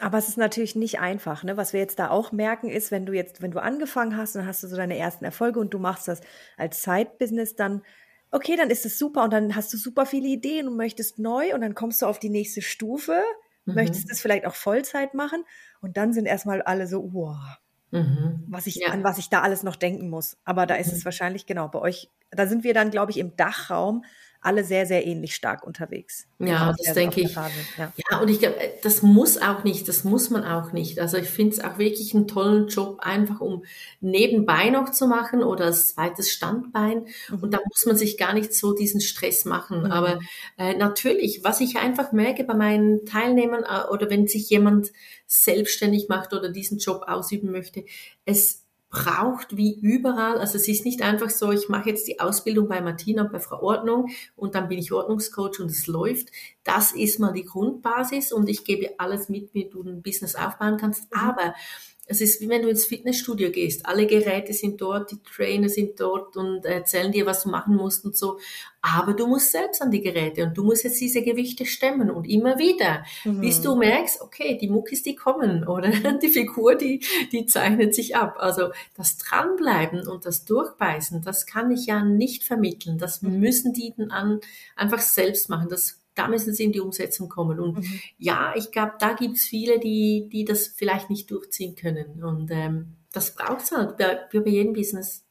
Aber 0.00 0.16
es 0.16 0.28
ist 0.28 0.38
natürlich 0.38 0.76
nicht 0.76 0.98
einfach, 0.98 1.44
ne? 1.44 1.58
Was 1.58 1.74
wir 1.74 1.80
jetzt 1.80 1.98
da 1.98 2.08
auch 2.08 2.32
merken, 2.32 2.70
ist, 2.70 2.90
wenn 2.90 3.04
du 3.04 3.12
jetzt, 3.12 3.42
wenn 3.42 3.50
du 3.50 3.62
angefangen 3.62 4.16
hast, 4.16 4.34
dann 4.34 4.46
hast 4.46 4.62
du 4.62 4.66
so 4.66 4.76
deine 4.76 4.96
ersten 4.96 5.26
Erfolge 5.26 5.60
und 5.60 5.74
du 5.74 5.78
machst 5.78 6.08
das 6.08 6.22
als 6.56 6.82
Side-Business, 6.82 7.54
dann 7.54 7.82
okay, 8.30 8.56
dann 8.56 8.70
ist 8.70 8.86
es 8.86 8.98
super 8.98 9.24
und 9.24 9.32
dann 9.32 9.54
hast 9.56 9.72
du 9.72 9.76
super 9.76 10.06
viele 10.06 10.28
Ideen 10.28 10.68
und 10.68 10.76
möchtest 10.76 11.18
neu 11.18 11.54
und 11.54 11.60
dann 11.60 11.74
kommst 11.74 12.02
du 12.02 12.06
auf 12.06 12.18
die 12.18 12.30
nächste 12.30 12.62
Stufe, 12.62 13.22
mhm. 13.64 13.74
möchtest 13.74 14.10
es 14.10 14.20
vielleicht 14.20 14.46
auch 14.46 14.54
Vollzeit 14.54 15.14
machen 15.14 15.44
und 15.80 15.96
dann 15.96 16.12
sind 16.12 16.26
erstmal 16.26 16.62
alle 16.62 16.86
so, 16.86 17.12
wow, 17.12 17.36
mhm. 17.90 18.44
was 18.48 18.66
ich, 18.66 18.76
ja. 18.76 18.88
an 18.88 19.04
was 19.04 19.18
ich 19.18 19.28
da 19.28 19.40
alles 19.42 19.62
noch 19.62 19.76
denken 19.76 20.08
muss. 20.10 20.36
Aber 20.44 20.66
da 20.66 20.76
ist 20.76 20.92
mhm. 20.92 20.98
es 20.98 21.04
wahrscheinlich 21.04 21.46
genau 21.46 21.68
bei 21.68 21.80
euch, 21.80 22.10
da 22.30 22.46
sind 22.46 22.62
wir 22.62 22.74
dann, 22.74 22.90
glaube 22.90 23.10
ich, 23.10 23.18
im 23.18 23.36
Dachraum 23.36 24.04
alle 24.42 24.64
sehr, 24.64 24.86
sehr 24.86 25.06
ähnlich 25.06 25.34
stark 25.34 25.66
unterwegs. 25.66 26.26
Ja, 26.38 26.74
das 26.82 26.94
denke 26.94 27.20
ich. 27.20 27.34
Ja. 27.34 27.50
ja. 27.76 28.18
und 28.20 28.28
ich 28.28 28.38
glaube, 28.38 28.56
das 28.82 29.02
muss 29.02 29.36
auch 29.36 29.64
nicht, 29.64 29.86
das 29.86 30.04
muss 30.04 30.30
man 30.30 30.44
auch 30.44 30.72
nicht. 30.72 30.98
Also 30.98 31.18
ich 31.18 31.28
finde 31.28 31.52
es 31.56 31.60
auch 31.62 31.76
wirklich 31.76 32.14
einen 32.14 32.26
tollen 32.26 32.68
Job, 32.68 33.00
einfach 33.00 33.40
um 33.40 33.64
nebenbei 34.00 34.70
noch 34.70 34.90
zu 34.92 35.06
machen 35.06 35.42
oder 35.42 35.66
als 35.66 35.94
zweites 35.94 36.30
Standbein. 36.30 37.06
Mhm. 37.28 37.42
Und 37.42 37.54
da 37.54 37.58
muss 37.68 37.84
man 37.84 37.96
sich 37.96 38.16
gar 38.16 38.32
nicht 38.32 38.54
so 38.54 38.74
diesen 38.74 39.02
Stress 39.02 39.44
machen. 39.44 39.80
Mhm. 39.80 39.92
Aber 39.92 40.20
äh, 40.56 40.74
natürlich, 40.74 41.44
was 41.44 41.60
ich 41.60 41.76
einfach 41.76 42.12
merke 42.12 42.44
bei 42.44 42.54
meinen 42.54 43.04
Teilnehmern 43.04 43.64
äh, 43.64 43.90
oder 43.92 44.08
wenn 44.08 44.26
sich 44.26 44.48
jemand 44.48 44.90
selbstständig 45.26 46.08
macht 46.08 46.32
oder 46.32 46.48
diesen 46.48 46.78
Job 46.78 47.04
ausüben 47.06 47.50
möchte, 47.52 47.84
es 48.24 48.64
braucht 48.90 49.56
wie 49.56 49.78
überall. 49.80 50.38
Also 50.38 50.58
es 50.58 50.66
ist 50.66 50.84
nicht 50.84 51.00
einfach 51.00 51.30
so, 51.30 51.52
ich 51.52 51.68
mache 51.68 51.88
jetzt 51.88 52.08
die 52.08 52.18
Ausbildung 52.18 52.68
bei 52.68 52.80
Martina 52.80 53.22
und 53.22 53.32
bei 53.32 53.38
Verordnung 53.38 54.10
und 54.36 54.56
dann 54.56 54.68
bin 54.68 54.78
ich 54.78 54.92
Ordnungscoach 54.92 55.60
und 55.60 55.70
es 55.70 55.86
läuft. 55.86 56.28
Das 56.64 56.92
ist 56.92 57.20
mal 57.20 57.32
die 57.32 57.44
Grundbasis 57.44 58.32
und 58.32 58.48
ich 58.48 58.64
gebe 58.64 58.94
alles 58.98 59.28
mit, 59.28 59.54
wie 59.54 59.70
du 59.70 59.82
ein 59.82 60.02
Business 60.02 60.34
aufbauen 60.34 60.76
kannst. 60.76 61.04
Mhm. 61.12 61.20
Aber 61.20 61.54
es 62.10 62.20
ist 62.20 62.40
wie 62.40 62.48
wenn 62.48 62.62
du 62.62 62.68
ins 62.68 62.86
Fitnessstudio 62.86 63.52
gehst. 63.52 63.86
Alle 63.86 64.04
Geräte 64.04 64.52
sind 64.52 64.80
dort, 64.80 65.12
die 65.12 65.22
Trainer 65.22 65.68
sind 65.68 66.00
dort 66.00 66.36
und 66.36 66.64
erzählen 66.64 67.12
dir, 67.12 67.24
was 67.24 67.44
du 67.44 67.50
machen 67.50 67.76
musst 67.76 68.04
und 68.04 68.16
so. 68.16 68.40
Aber 68.82 69.12
du 69.12 69.28
musst 69.28 69.52
selbst 69.52 69.80
an 69.80 69.92
die 69.92 70.00
Geräte 70.00 70.42
und 70.42 70.58
du 70.58 70.64
musst 70.64 70.82
jetzt 70.82 71.00
diese 71.00 71.22
Gewichte 71.22 71.66
stemmen 71.66 72.10
und 72.10 72.24
immer 72.24 72.58
wieder, 72.58 73.04
mhm. 73.24 73.40
bis 73.42 73.60
du 73.60 73.76
merkst, 73.76 74.22
okay, 74.22 74.58
die 74.60 74.68
Muckis, 74.68 75.04
die 75.04 75.14
kommen 75.14 75.64
oder 75.68 75.90
die 76.22 76.30
Figur, 76.30 76.74
die, 76.74 77.00
die 77.30 77.46
zeichnet 77.46 77.94
sich 77.94 78.16
ab. 78.16 78.34
Also 78.40 78.70
das 78.96 79.16
Dranbleiben 79.18 80.08
und 80.08 80.26
das 80.26 80.44
Durchbeißen, 80.46 81.22
das 81.22 81.46
kann 81.46 81.70
ich 81.70 81.86
ja 81.86 82.02
nicht 82.02 82.42
vermitteln. 82.42 82.98
Das 82.98 83.22
mhm. 83.22 83.38
müssen 83.38 83.72
die 83.72 83.94
dann 83.96 84.10
an, 84.10 84.40
einfach 84.74 85.00
selbst 85.00 85.48
machen. 85.48 85.68
Das 85.68 85.99
da 86.20 86.28
müssen 86.28 86.52
sie 86.54 86.64
in 86.64 86.72
die 86.72 86.80
Umsetzung 86.80 87.28
kommen. 87.28 87.58
Und 87.58 87.78
mhm. 87.78 88.00
ja, 88.18 88.52
ich 88.56 88.70
glaube, 88.70 88.92
da 88.98 89.14
gibt 89.14 89.36
es 89.36 89.44
viele, 89.44 89.78
die, 89.78 90.28
die 90.30 90.44
das 90.44 90.68
vielleicht 90.68 91.10
nicht 91.10 91.30
durchziehen 91.30 91.74
können. 91.74 92.22
Und 92.22 92.50
ähm, 92.50 92.96
das 93.12 93.34
braucht 93.34 93.62
es 93.62 93.72
halt 93.72 93.96
bei, 93.96 94.40
bei 94.40 94.50
jedem 94.50 94.74
Business. 94.74 95.24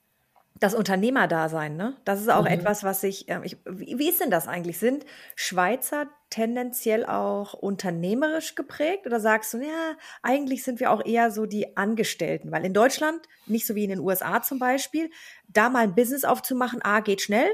Das 0.59 0.75
Unternehmerdasein, 0.75 1.77
ne? 1.77 1.95
Das 2.03 2.19
ist 2.19 2.29
auch 2.29 2.41
mhm. 2.41 2.47
etwas, 2.47 2.83
was 2.83 3.03
ich, 3.03 3.29
äh, 3.29 3.39
ich 3.43 3.57
wie, 3.65 3.97
wie, 3.97 4.09
ist 4.09 4.19
denn 4.19 4.31
das 4.31 4.47
eigentlich? 4.47 4.77
Sind 4.77 5.05
Schweizer 5.35 6.07
tendenziell 6.29 7.05
auch 7.05 7.53
unternehmerisch 7.53 8.55
geprägt 8.55 9.05
oder 9.05 9.19
sagst 9.21 9.53
du, 9.53 9.59
ja, 9.59 9.95
eigentlich 10.21 10.63
sind 10.63 10.81
wir 10.81 10.91
auch 10.91 11.05
eher 11.05 11.31
so 11.31 11.45
die 11.45 11.77
Angestellten, 11.77 12.51
weil 12.51 12.65
in 12.65 12.73
Deutschland, 12.73 13.21
nicht 13.45 13.65
so 13.65 13.75
wie 13.75 13.85
in 13.85 13.89
den 13.89 13.99
USA 13.99 14.41
zum 14.41 14.59
Beispiel, 14.59 15.09
da 15.47 15.69
mal 15.69 15.83
ein 15.83 15.95
Business 15.95 16.25
aufzumachen, 16.25 16.81
A, 16.81 16.99
geht 16.99 17.21
schnell, 17.21 17.49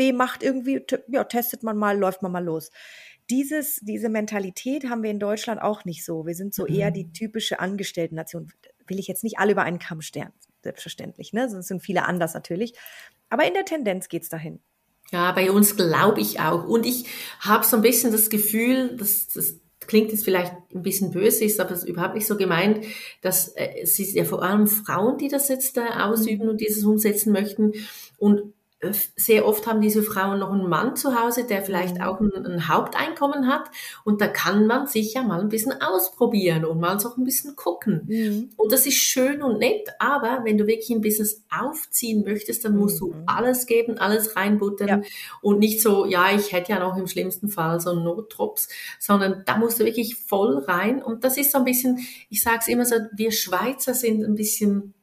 B 0.00 0.14
macht 0.14 0.42
irgendwie, 0.42 0.82
ja, 1.08 1.24
testet 1.24 1.62
man 1.62 1.76
mal, 1.76 1.98
läuft 1.98 2.22
man 2.22 2.32
mal 2.32 2.42
los. 2.42 2.70
Dieses, 3.28 3.80
diese 3.82 4.08
Mentalität 4.08 4.88
haben 4.88 5.02
wir 5.02 5.10
in 5.10 5.20
Deutschland 5.20 5.60
auch 5.60 5.84
nicht 5.84 6.06
so. 6.06 6.24
Wir 6.24 6.34
sind 6.34 6.54
so 6.54 6.62
mhm. 6.62 6.74
eher 6.74 6.90
die 6.90 7.12
typische 7.12 7.60
Angestellten-Nation. 7.60 8.50
Will 8.86 8.98
ich 8.98 9.08
jetzt 9.08 9.24
nicht 9.24 9.38
alle 9.38 9.52
über 9.52 9.62
einen 9.62 9.78
Kamm 9.78 10.00
stern, 10.00 10.32
selbstverständlich, 10.62 11.34
ne? 11.34 11.50
Sonst 11.50 11.68
sind 11.68 11.82
viele 11.82 12.06
anders 12.06 12.32
natürlich. 12.32 12.72
Aber 13.28 13.46
in 13.46 13.52
der 13.52 13.66
Tendenz 13.66 14.08
geht 14.08 14.22
es 14.22 14.30
dahin. 14.30 14.60
Ja, 15.12 15.32
bei 15.32 15.50
uns 15.50 15.76
glaube 15.76 16.22
ich 16.22 16.40
auch. 16.40 16.66
Und 16.66 16.86
ich 16.86 17.04
habe 17.40 17.66
so 17.66 17.76
ein 17.76 17.82
bisschen 17.82 18.10
das 18.10 18.30
Gefühl, 18.30 18.96
dass 18.96 19.28
das 19.28 19.60
klingt 19.86 20.12
jetzt 20.12 20.24
vielleicht 20.24 20.54
ein 20.74 20.82
bisschen 20.82 21.10
böse, 21.10 21.44
ist 21.44 21.60
aber 21.60 21.70
das 21.70 21.80
ist 21.80 21.88
überhaupt 21.90 22.14
nicht 22.14 22.26
so 22.26 22.38
gemeint, 22.38 22.86
dass 23.20 23.48
äh, 23.48 23.82
es 23.82 23.98
ist 23.98 24.14
ja 24.14 24.24
vor 24.24 24.42
allem 24.42 24.66
Frauen, 24.66 25.18
die 25.18 25.28
das 25.28 25.48
jetzt 25.48 25.76
äh, 25.76 25.82
ausüben 25.98 26.48
und 26.48 26.62
dieses 26.62 26.84
umsetzen 26.84 27.32
möchten. 27.34 27.74
Und 28.16 28.54
sehr 29.16 29.46
oft 29.46 29.66
haben 29.66 29.82
diese 29.82 30.02
Frauen 30.02 30.38
noch 30.38 30.52
einen 30.52 30.68
Mann 30.68 30.96
zu 30.96 31.20
Hause, 31.20 31.44
der 31.44 31.62
vielleicht 31.62 31.96
mhm. 31.96 32.02
auch 32.02 32.20
ein, 32.20 32.32
ein, 32.46 32.68
Haupteinkommen 32.68 33.46
hat. 33.46 33.70
Und 34.04 34.22
da 34.22 34.26
kann 34.26 34.66
man 34.66 34.86
sich 34.86 35.12
ja 35.12 35.22
mal 35.22 35.40
ein 35.40 35.50
bisschen 35.50 35.82
ausprobieren 35.82 36.64
und 36.64 36.80
mal 36.80 36.98
so 36.98 37.14
ein 37.14 37.24
bisschen 37.24 37.56
gucken. 37.56 38.06
Mhm. 38.06 38.50
Und 38.56 38.72
das 38.72 38.86
ist 38.86 38.94
schön 38.94 39.42
und 39.42 39.58
nett, 39.58 39.88
aber 39.98 40.40
wenn 40.44 40.56
du 40.56 40.66
wirklich 40.66 40.90
ein 40.90 41.02
Business 41.02 41.44
aufziehen 41.50 42.24
möchtest, 42.24 42.64
dann 42.64 42.76
musst 42.76 43.02
mhm. 43.02 43.06
du 43.06 43.14
alles 43.26 43.66
geben, 43.66 43.98
alles 43.98 44.34
reinbuttern 44.34 44.88
ja. 44.88 45.02
und 45.42 45.58
nicht 45.58 45.82
so, 45.82 46.06
ja, 46.06 46.34
ich 46.34 46.52
hätte 46.52 46.72
ja 46.72 46.78
noch 46.78 46.96
im 46.96 47.06
schlimmsten 47.06 47.48
Fall 47.48 47.80
so 47.80 47.90
einen 47.90 48.04
Notdrops, 48.04 48.68
sondern 48.98 49.42
da 49.44 49.58
musst 49.58 49.78
du 49.78 49.84
wirklich 49.84 50.16
voll 50.16 50.56
rein. 50.58 51.02
Und 51.02 51.24
das 51.24 51.36
ist 51.36 51.52
so 51.52 51.58
ein 51.58 51.64
bisschen, 51.64 51.98
ich 52.30 52.42
sage 52.42 52.58
es 52.60 52.68
immer 52.68 52.86
so, 52.86 52.94
wir 53.12 53.30
Schweizer 53.30 53.92
sind 53.92 54.24
ein 54.24 54.36
bisschen 54.36 54.94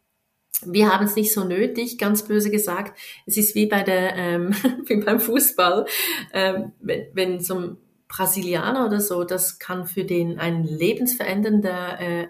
wir 0.66 0.92
haben 0.92 1.06
es 1.06 1.16
nicht 1.16 1.34
so 1.34 1.44
nötig, 1.44 1.98
ganz 1.98 2.24
böse 2.24 2.50
gesagt. 2.50 2.98
Es 3.26 3.38
ist 3.38 3.56
wie 3.56 3.68
bei 3.68 3.84
der, 3.84 4.16
ähm, 4.16 4.56
wie 4.86 4.98
beim 4.98 5.20
Fußball, 5.20 5.86
ähm, 6.34 6.72
wenn, 6.80 7.08
wenn 7.14 7.40
so 7.40 7.56
ein 7.56 7.78
Brasilianer 8.08 8.86
oder 8.86 9.02
so, 9.02 9.24
das 9.24 9.60
kann 9.60 9.86
für 9.86 10.04
den 10.04 10.40
ein 10.40 10.64
lebensverändernder, 10.64 12.00
äh, 12.00 12.28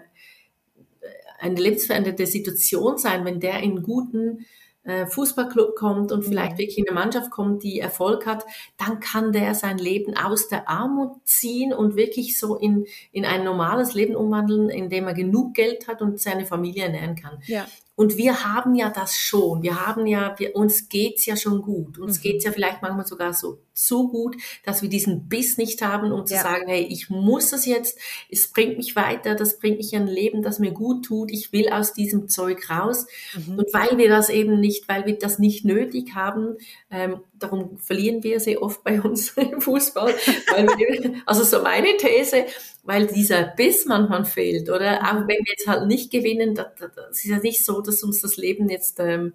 eine 1.38 1.60
lebensverändernde 1.60 2.26
Situation 2.26 2.98
sein, 2.98 3.24
wenn 3.24 3.38
der 3.38 3.60
in 3.60 3.82
guten 3.82 4.44
äh, 4.82 5.06
Fußballclub 5.06 5.76
kommt 5.76 6.10
und 6.10 6.24
vielleicht 6.24 6.54
mhm. 6.54 6.58
wirklich 6.58 6.78
in 6.78 6.88
eine 6.88 6.98
Mannschaft 6.98 7.30
kommt, 7.30 7.62
die 7.62 7.78
Erfolg 7.78 8.26
hat, 8.26 8.44
dann 8.76 9.00
kann 9.00 9.32
der 9.32 9.54
sein 9.54 9.78
Leben 9.78 10.16
aus 10.16 10.48
der 10.48 10.68
Armut 10.68 11.12
ziehen 11.24 11.72
und 11.72 11.94
wirklich 11.94 12.38
so 12.38 12.56
in, 12.56 12.86
in 13.12 13.24
ein 13.24 13.44
normales 13.44 13.94
Leben 13.94 14.16
umwandeln, 14.16 14.68
indem 14.68 15.06
er 15.06 15.14
genug 15.14 15.54
Geld 15.54 15.86
hat 15.86 16.02
und 16.02 16.20
seine 16.20 16.46
Familie 16.46 16.84
ernähren 16.84 17.16
kann. 17.16 17.38
Ja. 17.46 17.66
Und 17.98 18.16
wir 18.16 18.44
haben 18.44 18.76
ja 18.76 18.90
das 18.90 19.16
schon. 19.16 19.64
Wir 19.64 19.84
haben 19.84 20.06
ja, 20.06 20.32
wir, 20.38 20.54
uns 20.54 20.88
geht's 20.88 21.26
ja 21.26 21.34
schon 21.34 21.62
gut. 21.62 21.98
Uns 21.98 22.18
mhm. 22.18 22.22
geht's 22.22 22.44
ja 22.44 22.52
vielleicht 22.52 22.80
manchmal 22.80 23.04
sogar 23.04 23.32
so, 23.32 23.58
so 23.78 24.08
gut, 24.08 24.36
dass 24.64 24.82
wir 24.82 24.88
diesen 24.88 25.28
Biss 25.28 25.56
nicht 25.56 25.82
haben, 25.82 26.10
um 26.10 26.26
zu 26.26 26.34
ja. 26.34 26.42
sagen, 26.42 26.64
hey, 26.66 26.86
ich 26.90 27.10
muss 27.10 27.50
das 27.50 27.64
jetzt, 27.64 27.98
es 28.28 28.48
bringt 28.48 28.76
mich 28.76 28.96
weiter, 28.96 29.36
das 29.36 29.58
bringt 29.58 29.78
mich 29.78 29.94
ein 29.94 30.08
Leben, 30.08 30.42
das 30.42 30.58
mir 30.58 30.72
gut 30.72 31.04
tut, 31.04 31.30
ich 31.30 31.52
will 31.52 31.68
aus 31.68 31.92
diesem 31.92 32.28
Zeug 32.28 32.68
raus. 32.70 33.06
Mhm. 33.34 33.58
Und 33.58 33.72
weil 33.72 33.96
wir 33.96 34.08
das 34.08 34.30
eben 34.30 34.58
nicht, 34.58 34.88
weil 34.88 35.06
wir 35.06 35.16
das 35.16 35.38
nicht 35.38 35.64
nötig 35.64 36.14
haben, 36.14 36.56
ähm, 36.90 37.20
darum 37.38 37.78
verlieren 37.78 38.24
wir 38.24 38.40
sehr 38.40 38.62
oft 38.62 38.82
bei 38.82 39.00
uns 39.00 39.30
im 39.36 39.60
Fußball. 39.60 40.12
Wir, 40.12 41.22
also 41.24 41.44
so 41.44 41.62
meine 41.62 41.96
These, 41.96 42.46
weil 42.82 43.06
dieser 43.06 43.44
Biss 43.44 43.84
manchmal 43.86 44.24
fehlt. 44.24 44.70
Oder 44.70 45.02
auch 45.02 45.20
wenn 45.20 45.28
wir 45.28 45.54
jetzt 45.56 45.68
halt 45.68 45.86
nicht 45.86 46.10
gewinnen, 46.10 46.56
das, 46.56 46.66
das 46.78 47.18
ist 47.18 47.24
ja 47.24 47.38
nicht 47.38 47.64
so, 47.64 47.80
dass 47.80 48.02
uns 48.02 48.20
das 48.22 48.36
Leben 48.36 48.68
jetzt, 48.68 48.98
ähm, 48.98 49.34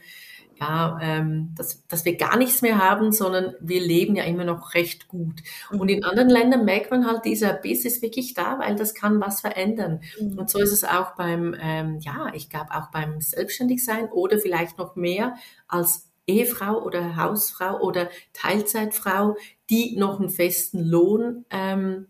ja, 0.60 0.98
ähm, 1.02 1.54
dass, 1.56 1.86
dass 1.88 2.06
wir 2.06 2.16
gar 2.18 2.38
nichts 2.38 2.62
mehr 2.62 2.78
haben, 2.78 3.12
sondern 3.12 3.56
wir 3.60 3.82
leben 3.82 4.16
ja 4.16 4.24
immer 4.24 4.46
noch 4.46 4.74
recht 4.74 5.08
gut. 5.08 5.42
Und 5.72 5.90
in 5.90 6.04
anderen 6.04 6.30
Ländern 6.30 6.66
merkt 6.66 6.92
man 6.92 7.06
halt, 7.06 7.26
dieser 7.26 7.54
Biss 7.54 7.86
ist 7.86 8.02
wirklich 8.02 8.34
da, 8.34 8.60
weil 8.60 8.76
das 8.76 8.94
kann 8.94 9.20
was 9.20 9.42
verändern. 9.42 10.02
Mhm. 10.20 10.38
Und 10.38 10.50
so 10.50 10.60
ist 10.60 10.72
es 10.72 10.84
auch 10.84 11.16
beim, 11.16 11.56
ähm, 11.60 12.00
ja, 12.00 12.32
ich 12.34 12.50
glaube 12.50 12.72
auch 12.72 12.92
beim 12.92 13.22
Selbstständigsein 13.22 14.10
oder 14.10 14.38
vielleicht 14.38 14.78
noch 14.78 14.96
mehr 14.96 15.36
als 15.68 16.10
Ehefrau 16.28 16.82
oder 16.82 17.18
Hausfrau 17.18 17.80
oder 17.82 18.10
Teilzeitfrau, 18.34 19.36
die 19.70 19.98
noch 19.98 20.20
einen 20.20 20.30
festen 20.30 20.80
Lohn 20.80 21.46
ähm, 21.50 22.08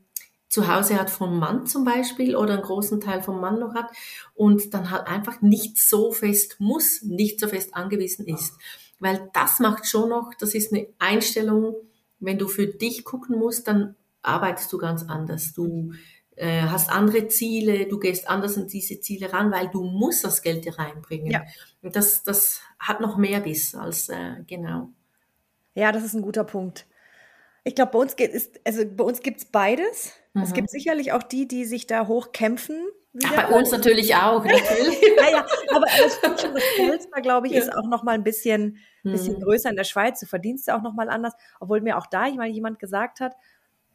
zu 0.54 0.68
Hause 0.68 1.00
hat 1.00 1.10
vom 1.10 1.40
Mann 1.40 1.66
zum 1.66 1.84
Beispiel 1.84 2.36
oder 2.36 2.54
einen 2.54 2.62
großen 2.62 3.02
Teil 3.02 3.24
vom 3.24 3.42
Mann 3.42 3.60
noch 3.60 3.74
hat 3.74 3.90
und 4.36 4.76
dann 4.76 4.92
halt 4.92 5.08
einfach 5.08 5.42
nicht 5.42 5.80
so 5.80 6.12
fest 6.12 6.58
muss, 6.60 7.02
nicht 7.02 7.40
so 7.40 7.48
fest 7.48 7.74
angewiesen 7.74 8.28
ist. 8.28 8.54
Weil 9.00 9.32
das 9.34 9.58
macht 9.58 9.88
schon 9.88 10.10
noch, 10.10 10.36
das 10.36 10.54
ist 10.54 10.72
eine 10.72 10.86
Einstellung, 11.00 11.74
wenn 12.20 12.38
du 12.38 12.48
für 12.48 12.68
dich 12.68 13.04
gucken 13.04 13.40
musst, 13.40 13.68
dann 13.68 13.96
arbeitest 14.22 14.72
du 14.72 14.78
ganz 14.78 15.02
anders. 15.02 15.54
Du 15.54 15.94
äh, 16.36 16.62
hast 16.62 16.92
andere 16.92 17.28
Ziele, 17.30 17.88
du 17.88 17.98
gehst 17.98 18.30
anders 18.30 18.56
an 18.56 18.68
diese 18.68 19.02
Ziele 19.02 19.34
ran, 19.34 19.52
weil 19.52 19.70
du 19.70 19.82
musst 19.84 20.24
das 20.24 20.44
Geld 20.44 20.66
dir 20.66 20.78
reinbringen. 20.78 21.32
Ja. 21.32 21.42
Und 21.82 21.96
das, 21.96 22.22
das 22.22 22.62
hat 22.78 23.02
noch 23.02 23.18
mehr 23.18 23.40
Biss 23.40 23.74
als 23.74 24.08
äh, 24.10 24.36
genau. 24.46 24.90
Ja, 25.74 25.92
das 25.92 26.04
ist 26.04 26.14
ein 26.14 26.22
guter 26.22 26.44
Punkt. 26.44 26.86
Ich 27.64 27.76
glaube, 27.76 27.92
bei 27.92 28.00
uns 28.00 28.16
geht 28.16 28.32
ist, 28.32 28.60
also 28.66 28.84
bei 28.86 29.04
uns 29.04 29.22
gibt's 29.22 29.46
beides. 29.46 30.14
Mhm. 30.34 30.44
Es 30.44 30.54
gibt 30.54 30.70
sicherlich 30.70 31.12
auch 31.12 31.24
die, 31.24 31.48
die 31.48 31.66
sich 31.66 31.88
da 31.88 32.08
hochkämpfen. 32.08 32.78
Ach, 33.24 33.50
bei 33.50 33.56
uns 33.56 33.70
natürlich 33.72 34.16
auch, 34.16 34.44
natürlich. 34.44 35.02
ja, 35.18 35.30
ja, 35.30 35.46
aber 35.70 35.86
das 35.86 36.20
Polster, 36.78 37.22
glaube 37.22 37.48
ich, 37.48 37.54
ja. 37.54 37.60
ist 37.60 37.72
auch 37.72 37.86
noch 37.88 38.02
mal 38.02 38.14
ein 38.14 38.24
bisschen, 38.24 38.80
bisschen 39.04 39.36
mhm. 39.36 39.42
größer 39.42 39.70
in 39.70 39.76
der 39.76 39.84
Schweiz. 39.84 40.20
Du 40.20 40.26
verdienst 40.26 40.68
ja 40.68 40.76
auch 40.76 40.82
noch 40.82 40.94
mal 40.94 41.10
anders. 41.10 41.34
Obwohl 41.60 41.82
mir 41.82 41.98
auch 41.98 42.08
da 42.08 42.26
jemand 42.26 42.80
gesagt 42.80 43.20
hat, 43.20 43.36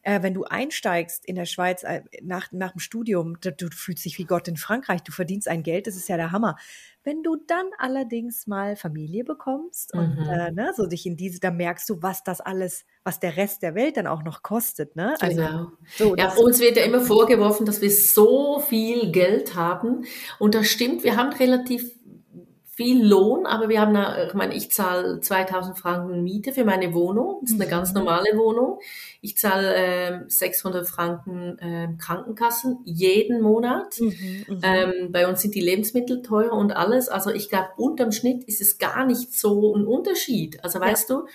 äh, 0.08 0.22
wenn 0.22 0.32
du 0.32 0.44
einsteigst 0.44 1.26
in 1.26 1.34
der 1.34 1.44
Schweiz 1.44 1.82
äh, 1.82 2.00
nach, 2.22 2.50
nach 2.50 2.72
dem 2.72 2.78
Studium, 2.78 3.38
du, 3.42 3.52
du 3.52 3.68
fühlst 3.70 4.06
dich 4.06 4.16
wie 4.18 4.24
Gott 4.24 4.48
in 4.48 4.56
Frankreich, 4.56 5.02
du 5.02 5.12
verdienst 5.12 5.48
ein 5.48 5.62
Geld, 5.62 5.86
das 5.86 5.96
ist 5.96 6.08
ja 6.08 6.16
der 6.16 6.32
Hammer. 6.32 6.56
Wenn 7.04 7.22
du 7.22 7.36
dann 7.46 7.66
allerdings 7.76 8.46
mal 8.46 8.74
Familie 8.74 9.24
bekommst 9.24 9.92
und 9.92 10.16
mhm. 10.16 10.30
äh, 10.30 10.50
ne, 10.50 10.72
so 10.74 10.86
dich 10.86 11.04
in 11.04 11.18
diese, 11.18 11.40
da 11.40 11.50
merkst 11.50 11.90
du, 11.90 12.00
was 12.00 12.24
das 12.24 12.40
alles, 12.40 12.86
was 13.04 13.20
der 13.20 13.36
Rest 13.36 13.62
der 13.62 13.74
Welt 13.74 13.98
dann 13.98 14.06
auch 14.06 14.22
noch 14.22 14.42
kostet. 14.42 14.96
Ne? 14.96 15.14
Also, 15.20 15.36
genau. 15.36 15.66
So, 15.96 16.16
ja, 16.16 16.32
uns 16.36 16.58
wird 16.58 16.78
ja 16.78 16.84
immer 16.84 17.00
vorgeworfen, 17.00 17.66
dass 17.66 17.82
wir 17.82 17.90
so 17.90 18.60
viel 18.60 19.12
Geld 19.12 19.56
haben. 19.56 20.06
Und 20.38 20.54
das 20.54 20.68
stimmt, 20.68 21.04
wir 21.04 21.16
haben 21.16 21.34
relativ 21.34 21.97
viel 22.78 23.04
Lohn, 23.04 23.44
aber 23.44 23.68
wir 23.68 23.80
haben, 23.80 23.98
ich 24.28 24.34
meine, 24.34 24.54
ich 24.54 24.70
zahle 24.70 25.18
2000 25.18 25.76
Franken 25.76 26.22
Miete 26.22 26.52
für 26.52 26.64
meine 26.64 26.94
Wohnung. 26.94 27.40
Das 27.40 27.50
ist 27.50 27.56
eine 27.56 27.66
mhm. 27.66 27.70
ganz 27.70 27.92
normale 27.92 28.38
Wohnung. 28.38 28.78
Ich 29.20 29.36
zahle 29.36 29.74
äh, 29.74 30.20
600 30.28 30.86
Franken 30.86 31.58
äh, 31.58 31.88
Krankenkassen 31.98 32.78
jeden 32.84 33.42
Monat. 33.42 33.98
Mhm, 33.98 34.44
mhm, 34.46 34.60
ähm, 34.62 35.10
bei 35.10 35.26
uns 35.26 35.42
sind 35.42 35.56
die 35.56 35.60
Lebensmittel 35.60 36.22
teurer 36.22 36.52
und 36.52 36.70
alles. 36.70 37.08
Also 37.08 37.30
ich 37.30 37.48
glaube, 37.48 37.70
unterm 37.78 38.12
Schnitt 38.12 38.44
ist 38.44 38.60
es 38.60 38.78
gar 38.78 39.04
nicht 39.04 39.34
so 39.34 39.74
ein 39.74 39.84
Unterschied. 39.84 40.62
Also 40.62 40.78
weißt 40.78 41.10
ja. 41.10 41.16
du, 41.16 41.26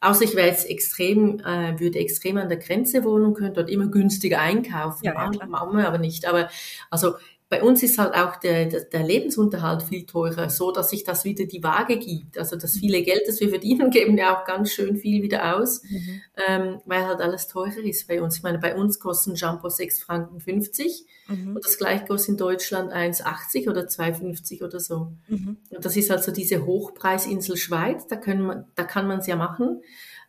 Außer 0.00 0.22
ich 0.22 0.36
wäre 0.36 0.46
jetzt 0.46 0.70
extrem, 0.70 1.40
äh, 1.40 1.78
würde 1.80 1.98
extrem 1.98 2.36
an 2.36 2.48
der 2.48 2.58
Grenze 2.58 3.02
wohnen 3.02 3.24
und 3.24 3.34
könnte 3.34 3.54
dort 3.54 3.68
immer 3.68 3.88
günstiger 3.88 4.38
einkaufen. 4.38 5.04
Ja, 5.04 5.28
ja, 5.32 5.46
machen 5.46 5.76
wir 5.76 5.88
aber 5.88 5.98
nicht. 5.98 6.24
Aber 6.24 6.48
also 6.88 7.14
bei 7.50 7.62
uns 7.62 7.82
ist 7.82 7.96
halt 7.98 8.14
auch 8.14 8.36
der, 8.36 8.66
der, 8.66 9.02
Lebensunterhalt 9.02 9.82
viel 9.82 10.04
teurer, 10.04 10.50
so 10.50 10.70
dass 10.70 10.90
sich 10.90 11.04
das 11.04 11.24
wieder 11.24 11.46
die 11.46 11.62
Waage 11.62 11.98
gibt. 11.98 12.36
Also 12.36 12.56
das 12.56 12.74
mhm. 12.74 12.80
viele 12.80 13.02
Geld, 13.02 13.22
das 13.26 13.40
wir 13.40 13.48
verdienen, 13.48 13.90
geben 13.90 14.18
ja 14.18 14.36
auch 14.38 14.44
ganz 14.44 14.70
schön 14.70 14.96
viel 14.96 15.22
wieder 15.22 15.56
aus, 15.56 15.82
mhm. 15.84 16.20
ähm, 16.46 16.80
weil 16.84 17.06
halt 17.06 17.20
alles 17.20 17.48
teurer 17.48 17.78
ist 17.78 18.06
bei 18.06 18.20
uns. 18.20 18.36
Ich 18.36 18.42
meine, 18.42 18.58
bei 18.58 18.76
uns 18.76 19.00
kosten 19.00 19.34
Shampoo 19.34 19.70
6 19.70 20.02
Franken 20.02 20.40
50 20.40 21.06
mhm. 21.28 21.56
und 21.56 21.64
das 21.64 21.78
gleiche 21.78 22.04
kostet 22.04 22.30
in 22.30 22.36
Deutschland 22.36 22.92
1,80 22.92 23.70
oder 23.70 23.82
2,50 23.82 24.62
oder 24.62 24.78
so. 24.78 25.12
Mhm. 25.28 25.56
Und 25.70 25.84
das 25.84 25.96
ist 25.96 26.10
also 26.10 26.32
diese 26.32 26.66
Hochpreisinsel 26.66 27.56
Schweiz, 27.56 28.06
da, 28.06 28.16
können 28.16 28.42
man, 28.42 28.64
da 28.74 28.84
kann 28.84 29.08
man 29.08 29.20
es 29.20 29.26
ja 29.26 29.36
machen. 29.36 29.82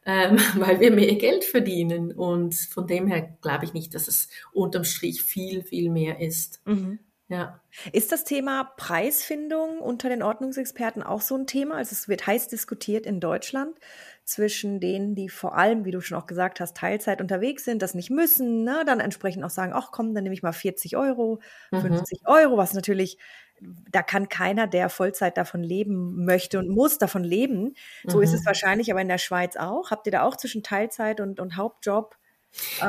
Ähm, 0.06 0.38
weil 0.56 0.80
wir 0.80 0.92
mehr 0.92 1.16
Geld 1.16 1.44
verdienen. 1.44 2.14
Und 2.14 2.56
von 2.56 2.88
dem 2.88 3.08
her 3.08 3.36
glaube 3.42 3.66
ich 3.66 3.74
nicht, 3.74 3.94
dass 3.94 4.08
es 4.08 4.30
unterm 4.54 4.86
Strich 4.86 5.22
viel, 5.22 5.64
viel 5.64 5.92
mehr 5.92 6.22
ist. 6.22 6.62
Mhm. 6.66 7.00
Ja. 7.30 7.60
Ist 7.94 8.12
das 8.12 8.24
Thema 8.24 8.64
Preisfindung 8.76 9.80
unter 9.80 10.10
den 10.10 10.24
Ordnungsexperten 10.24 11.04
auch 11.04 11.22
so 11.22 11.36
ein 11.36 11.46
Thema? 11.46 11.76
Also 11.76 11.94
es 11.94 12.08
wird 12.08 12.26
heiß 12.26 12.48
diskutiert 12.48 13.06
in 13.06 13.20
Deutschland 13.20 13.78
zwischen 14.26 14.80
denen, 14.80 15.14
die 15.14 15.30
vor 15.30 15.56
allem, 15.56 15.86
wie 15.86 15.92
du 15.92 16.02
schon 16.02 16.18
auch 16.18 16.26
gesagt 16.26 16.60
hast, 16.60 16.76
Teilzeit 16.76 17.22
unterwegs 17.22 17.66
sind, 17.66 17.84
das 17.84 17.94
nicht 17.94 18.10
müssen, 18.10 18.64
ne? 18.64 18.84
dann 18.86 19.00
entsprechend 19.00 19.44
auch 19.44 19.52
sagen, 19.52 19.74
ach 19.76 19.92
komm, 19.92 20.16
dann 20.16 20.24
nehme 20.24 20.34
ich 20.34 20.42
mal 20.42 20.54
40 20.54 20.98
Euro, 20.98 21.40
mhm. 21.72 21.82
50 21.82 22.22
Euro, 22.26 22.58
was 22.58 22.74
natürlich, 22.74 23.20
da 23.62 24.02
kann 24.02 24.28
keiner, 24.28 24.66
der 24.66 24.90
Vollzeit 24.90 25.38
davon 25.38 25.62
leben 25.62 26.26
möchte 26.26 26.58
und 26.58 26.70
muss 26.70 26.98
davon 26.98 27.24
leben. 27.24 27.76
So 28.06 28.18
mhm. 28.18 28.24
ist 28.24 28.34
es 28.34 28.42
mhm. 28.42 28.48
wahrscheinlich 28.48 28.92
aber 28.92 29.02
in 29.02 29.08
der 29.08 29.18
Schweiz 29.20 29.56
auch. 29.56 29.92
Habt 29.92 30.08
ihr 30.08 30.12
da 30.12 30.24
auch 30.24 30.36
zwischen 30.36 30.64
Teilzeit 30.64 31.22
und, 31.22 31.40
und 31.40 31.58
Hauptjob 31.58 32.16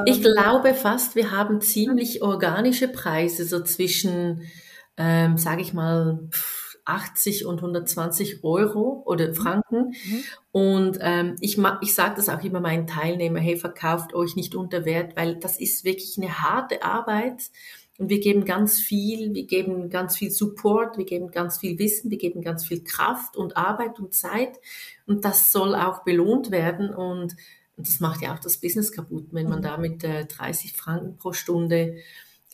ich 0.06 0.16
ähm, 0.16 0.22
glaube 0.22 0.74
fast, 0.74 1.16
wir 1.16 1.30
haben 1.30 1.60
ziemlich 1.60 2.22
organische 2.22 2.88
Preise, 2.88 3.44
so 3.44 3.62
zwischen, 3.62 4.42
ähm, 4.96 5.38
sage 5.38 5.62
ich 5.62 5.72
mal, 5.72 6.28
80 6.84 7.46
und 7.46 7.58
120 7.58 8.42
Euro 8.42 9.02
oder 9.06 9.28
mhm. 9.28 9.34
Franken. 9.34 9.78
Mhm. 9.88 10.24
Und 10.52 10.98
ähm, 11.00 11.36
ich, 11.40 11.58
ich 11.80 11.94
sage 11.94 12.16
das 12.16 12.28
auch 12.28 12.42
immer 12.42 12.60
meinen 12.60 12.86
Teilnehmern, 12.86 13.42
hey, 13.42 13.56
verkauft 13.56 14.14
euch 14.14 14.36
nicht 14.36 14.54
unter 14.54 14.84
Wert, 14.84 15.16
weil 15.16 15.36
das 15.36 15.60
ist 15.60 15.84
wirklich 15.84 16.16
eine 16.18 16.40
harte 16.40 16.82
Arbeit. 16.82 17.50
Und 17.98 18.08
wir 18.08 18.20
geben 18.20 18.46
ganz 18.46 18.80
viel, 18.80 19.34
wir 19.34 19.46
geben 19.46 19.90
ganz 19.90 20.16
viel 20.16 20.30
Support, 20.30 20.96
wir 20.96 21.04
geben 21.04 21.30
ganz 21.30 21.58
viel 21.58 21.78
Wissen, 21.78 22.10
wir 22.10 22.16
geben 22.16 22.40
ganz 22.40 22.64
viel 22.64 22.82
Kraft 22.82 23.36
und 23.36 23.58
Arbeit 23.58 24.00
und 24.00 24.14
Zeit. 24.14 24.58
Und 25.06 25.24
das 25.24 25.52
soll 25.52 25.74
auch 25.74 26.02
belohnt 26.02 26.50
werden. 26.50 26.94
Und 26.94 27.36
und 27.80 27.88
das 27.88 27.98
macht 27.98 28.20
ja 28.20 28.34
auch 28.34 28.38
das 28.38 28.58
Business 28.58 28.92
kaputt, 28.92 29.28
wenn 29.30 29.48
man 29.48 29.60
mhm. 29.60 29.62
da 29.62 29.78
mit 29.78 30.04
äh, 30.04 30.26
30 30.26 30.74
Franken 30.74 31.16
pro 31.16 31.32
Stunde 31.32 31.96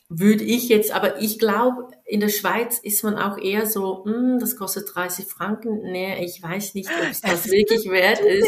würde 0.09 0.45
ich 0.45 0.69
jetzt, 0.69 0.93
aber 0.93 1.21
ich 1.21 1.41
glaube, 1.41 1.89
in 2.05 2.21
der 2.21 2.29
Schweiz 2.29 2.79
ist 2.79 3.03
man 3.03 3.19
auch 3.19 3.39
eher 3.39 3.67
so, 3.67 4.05
hm, 4.05 4.39
das 4.39 4.55
kostet 4.55 4.95
30 4.95 5.27
Franken. 5.27 5.83
Nee, 5.91 6.25
ich 6.25 6.41
weiß 6.41 6.75
nicht, 6.75 6.89
ob 6.89 7.11
es 7.11 7.23
das, 7.23 7.43
das 7.43 7.51
wirklich 7.51 7.91
wert 7.91 8.21
ist. 8.21 8.47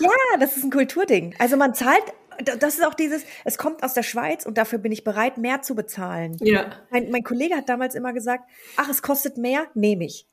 Ja, 0.00 0.10
das 0.40 0.56
ist 0.56 0.64
ein 0.64 0.72
Kulturding. 0.72 1.36
Also 1.38 1.56
man 1.56 1.72
zahlt 1.74 2.02
das 2.40 2.74
ist 2.74 2.86
auch 2.86 2.94
dieses, 2.94 3.24
es 3.44 3.58
kommt 3.58 3.82
aus 3.82 3.94
der 3.94 4.04
Schweiz 4.04 4.46
und 4.46 4.58
dafür 4.58 4.78
bin 4.78 4.92
ich 4.92 5.02
bereit, 5.02 5.38
mehr 5.38 5.62
zu 5.62 5.74
bezahlen. 5.74 6.36
Ja. 6.40 6.70
Mein, 6.90 7.10
mein 7.10 7.24
Kollege 7.24 7.56
hat 7.56 7.68
damals 7.68 7.96
immer 7.96 8.12
gesagt, 8.12 8.48
ach, 8.76 8.88
es 8.88 9.02
kostet 9.02 9.38
mehr, 9.38 9.66
nehme 9.74 10.04
ich. 10.04 10.28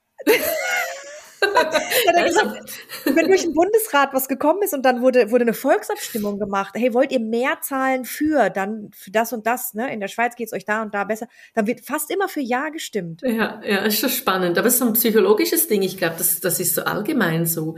Gesagt, 2.25 2.71
wenn 3.05 3.27
durch 3.27 3.43
den 3.43 3.53
Bundesrat 3.53 4.13
was 4.13 4.27
gekommen 4.27 4.61
ist 4.63 4.73
und 4.73 4.83
dann 4.83 5.01
wurde, 5.01 5.31
wurde 5.31 5.43
eine 5.43 5.53
Volksabstimmung 5.53 6.39
gemacht, 6.39 6.73
hey, 6.75 6.93
wollt 6.93 7.11
ihr 7.11 7.19
mehr 7.19 7.57
zahlen 7.61 8.05
für, 8.05 8.49
dann 8.49 8.89
für 8.93 9.11
das 9.11 9.33
und 9.33 9.45
das, 9.47 9.73
ne? 9.73 9.93
In 9.93 9.99
der 9.99 10.07
Schweiz 10.07 10.35
geht 10.35 10.47
es 10.47 10.53
euch 10.53 10.65
da 10.65 10.81
und 10.81 10.93
da 10.93 11.03
besser, 11.03 11.27
dann 11.53 11.67
wird 11.67 11.81
fast 11.81 12.11
immer 12.11 12.27
für 12.27 12.41
Ja 12.41 12.69
gestimmt. 12.69 13.21
Ja, 13.23 13.61
ja, 13.65 13.79
ist 13.79 13.99
schon 13.99 14.09
spannend. 14.09 14.57
Aber 14.57 14.67
es 14.67 14.75
ist 14.75 14.79
so 14.79 14.85
ein 14.85 14.93
psychologisches 14.93 15.67
Ding. 15.67 15.81
Ich 15.81 15.97
glaube, 15.97 16.15
das, 16.17 16.39
das 16.39 16.59
ist 16.59 16.75
so 16.75 16.83
allgemein 16.83 17.45
so, 17.45 17.75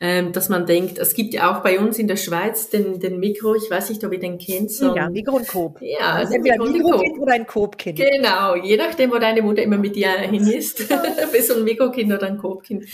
ähm, 0.00 0.32
dass 0.32 0.48
man 0.48 0.66
denkt, 0.66 0.98
es 0.98 1.14
gibt 1.14 1.34
ja 1.34 1.50
auch 1.50 1.62
bei 1.62 1.78
uns 1.78 1.98
in 1.98 2.08
der 2.08 2.16
Schweiz 2.16 2.70
den, 2.70 3.00
den 3.00 3.18
Mikro, 3.18 3.54
ich 3.54 3.70
weiß 3.70 3.90
nicht, 3.90 4.04
ob 4.04 4.12
ihr 4.12 4.18
den 4.18 4.38
kennt. 4.38 4.70
So 4.70 4.94
ja, 4.94 5.08
Mikro 5.08 5.36
und 5.36 5.48
Coop. 5.48 5.78
Ja, 5.80 6.14
also 6.14 6.34
entweder 6.34 6.62
ein 6.62 6.72
Mikrokind 6.72 7.18
oder 7.18 7.32
ein 7.32 7.46
Coop-Kind. 7.46 7.98
Genau, 7.98 8.56
je 8.56 8.76
nachdem, 8.76 9.10
wo 9.10 9.18
deine 9.18 9.42
Mutter 9.42 9.62
immer 9.62 9.78
mit 9.78 9.96
dir 9.96 10.10
hin 10.10 10.46
ist. 10.46 10.88
Bist 11.32 11.50
du 11.50 11.54
ein 11.54 11.64
Mikrokind 11.64 12.12
oder 12.12 12.26
ein 12.26 12.38
Coop-Kind. 12.38 12.84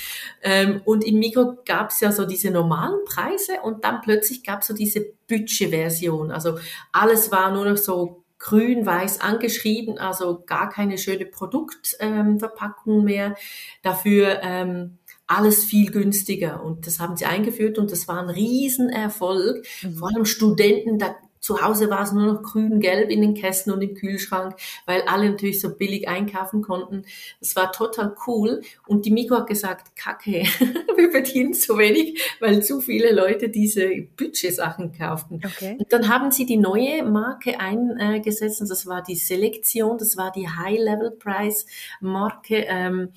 Ähm, 0.42 0.82
und 0.84 1.04
im 1.04 1.18
Mikro 1.18 1.58
gab 1.64 1.90
es 1.90 2.00
ja 2.00 2.12
so 2.12 2.24
diese 2.24 2.50
normalen 2.50 3.04
Preise 3.04 3.60
und 3.62 3.84
dann 3.84 4.00
plötzlich 4.00 4.42
gab 4.42 4.62
es 4.62 4.68
so 4.68 4.74
diese 4.74 5.04
Budget-Version. 5.28 6.30
Also 6.30 6.58
alles 6.92 7.30
war 7.32 7.50
nur 7.52 7.64
noch 7.64 7.76
so 7.76 8.24
grün-weiß 8.38 9.20
angeschrieben, 9.20 9.98
also 9.98 10.42
gar 10.44 10.68
keine 10.68 10.98
schöne 10.98 11.24
Produktverpackung 11.24 12.98
ähm, 12.98 13.04
mehr. 13.04 13.36
Dafür 13.82 14.40
ähm, 14.42 14.98
alles 15.26 15.64
viel 15.64 15.90
günstiger. 15.90 16.62
Und 16.62 16.86
das 16.86 17.00
haben 17.00 17.16
sie 17.16 17.24
eingeführt 17.24 17.78
und 17.78 17.90
das 17.90 18.06
war 18.08 18.20
ein 18.20 18.28
Riesenerfolg. 18.28 19.66
Mhm. 19.82 19.94
Vor 19.94 20.08
allem 20.08 20.24
Studenten, 20.26 20.98
da 20.98 21.16
zu 21.44 21.60
Hause 21.60 21.90
war 21.90 22.00
es 22.00 22.12
nur 22.12 22.32
noch 22.32 22.42
grün-gelb 22.42 23.10
in 23.10 23.20
den 23.20 23.34
Kästen 23.34 23.70
und 23.70 23.82
im 23.82 23.94
Kühlschrank, 23.94 24.56
weil 24.86 25.02
alle 25.02 25.28
natürlich 25.28 25.60
so 25.60 25.76
billig 25.76 26.08
einkaufen 26.08 26.62
konnten. 26.62 27.04
Das 27.38 27.54
war 27.54 27.70
total 27.70 28.16
cool. 28.26 28.62
Und 28.86 29.04
die 29.04 29.10
Mikro 29.10 29.36
hat 29.36 29.48
gesagt, 29.48 29.94
Kacke, 29.94 30.44
wir 30.96 31.10
verdienen 31.10 31.52
zu 31.52 31.76
wenig, 31.76 32.18
weil 32.40 32.62
zu 32.62 32.80
viele 32.80 33.12
Leute 33.12 33.50
diese 33.50 33.90
Budgetsachen 34.16 34.96
kauften. 34.96 35.42
Okay. 35.44 35.76
Und 35.78 35.92
dann 35.92 36.08
haben 36.08 36.30
sie 36.30 36.46
die 36.46 36.56
neue 36.56 37.02
Marke 37.02 37.60
eingesetzt 37.60 38.62
und 38.62 38.70
das 38.70 38.86
war 38.86 39.02
die 39.02 39.14
Selektion, 39.14 39.98
das 39.98 40.16
war 40.16 40.32
die 40.32 40.48
High-Level-Price-Marke. 40.48 42.64
Ähm, 42.68 43.10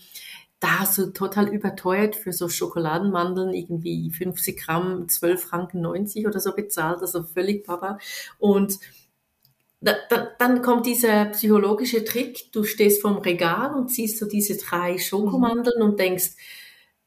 da 0.59 0.85
so 0.85 1.11
total 1.11 1.49
überteuert 1.53 2.15
für 2.15 2.33
so 2.33 2.49
Schokoladenmandeln 2.49 3.53
irgendwie 3.53 4.09
50 4.09 4.59
Gramm 4.59 5.07
12 5.07 5.43
Franken 5.43 5.81
90 5.81 6.25
oder 6.25 6.39
so 6.39 6.53
bezahlt, 6.53 7.01
also 7.01 7.23
völlig 7.23 7.63
Papa. 7.63 7.99
Und 8.39 8.79
da, 9.81 9.93
da, 10.09 10.29
dann 10.39 10.63
kommt 10.63 10.87
dieser 10.87 11.25
psychologische 11.25 12.03
Trick, 12.03 12.51
du 12.51 12.63
stehst 12.63 13.01
vorm 13.01 13.17
Regal 13.17 13.75
und 13.75 13.91
siehst 13.91 14.17
so 14.17 14.27
diese 14.27 14.57
drei 14.57 14.97
Schokomandeln 14.97 15.79
mhm. 15.79 15.89
und 15.89 15.99
denkst, 15.99 16.31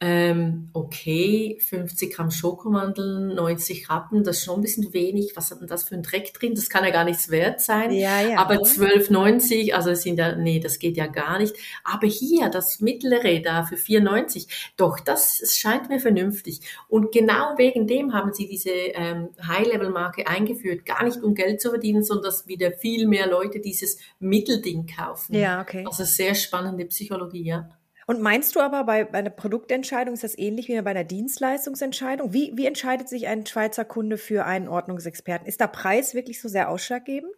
ähm, 0.02 0.70
okay, 0.72 1.58
50 1.60 2.14
Gramm 2.14 2.30
Schokomandeln, 2.30 3.34
90 3.34 3.90
Rappen, 3.90 4.24
das 4.24 4.38
ist 4.38 4.44
schon 4.44 4.60
ein 4.60 4.62
bisschen 4.62 4.94
wenig. 4.94 5.32
Was 5.36 5.50
hat 5.50 5.60
denn 5.60 5.66
das 5.66 5.84
für 5.84 5.94
ein 5.94 6.02
Dreck 6.02 6.32
drin? 6.32 6.54
Das 6.54 6.70
kann 6.70 6.84
ja 6.84 6.90
gar 6.90 7.04
nichts 7.04 7.30
wert 7.30 7.60
sein. 7.60 7.90
Ja, 7.92 8.22
ja. 8.22 8.38
Aber 8.38 8.54
12,90, 8.54 9.74
also 9.74 9.92
sind 9.94 10.18
ja, 10.18 10.34
nee, 10.36 10.58
das 10.58 10.78
geht 10.78 10.96
ja 10.96 11.06
gar 11.06 11.38
nicht. 11.38 11.54
Aber 11.84 12.06
hier, 12.06 12.48
das 12.48 12.80
mittlere 12.80 13.40
da 13.42 13.64
für 13.64 13.74
4,90, 13.74 14.46
doch, 14.78 15.00
das 15.00 15.42
scheint 15.54 15.90
mir 15.90 16.00
vernünftig. 16.00 16.62
Und 16.88 17.12
genau 17.12 17.58
wegen 17.58 17.86
dem 17.86 18.14
haben 18.14 18.32
sie 18.32 18.48
diese 18.48 18.70
ähm, 18.70 19.28
High-Level-Marke 19.46 20.26
eingeführt. 20.26 20.86
Gar 20.86 21.04
nicht 21.04 21.22
um 21.22 21.34
Geld 21.34 21.60
zu 21.60 21.68
verdienen, 21.68 22.02
sondern 22.02 22.24
dass 22.24 22.48
wieder 22.48 22.72
viel 22.72 23.06
mehr 23.06 23.28
Leute 23.28 23.60
dieses 23.60 23.98
Mittelding 24.18 24.86
kaufen. 24.86 25.34
Ja, 25.34 25.60
okay. 25.60 25.84
Also 25.86 26.04
sehr 26.04 26.34
spannende 26.34 26.86
Psychologie, 26.86 27.44
ja. 27.44 27.68
Und 28.10 28.20
meinst 28.20 28.56
du 28.56 28.60
aber 28.60 28.82
bei, 28.82 29.04
bei 29.04 29.18
einer 29.18 29.30
Produktentscheidung 29.30 30.14
ist 30.14 30.24
das 30.24 30.36
ähnlich 30.36 30.66
wie 30.66 30.80
bei 30.82 30.90
einer 30.90 31.04
Dienstleistungsentscheidung? 31.04 32.32
Wie, 32.32 32.50
wie 32.56 32.66
entscheidet 32.66 33.08
sich 33.08 33.28
ein 33.28 33.46
Schweizer 33.46 33.84
Kunde 33.84 34.18
für 34.18 34.46
einen 34.46 34.66
Ordnungsexperten? 34.66 35.46
Ist 35.46 35.60
der 35.60 35.68
Preis 35.68 36.12
wirklich 36.12 36.40
so 36.40 36.48
sehr 36.48 36.70
ausschlaggebend? 36.70 37.30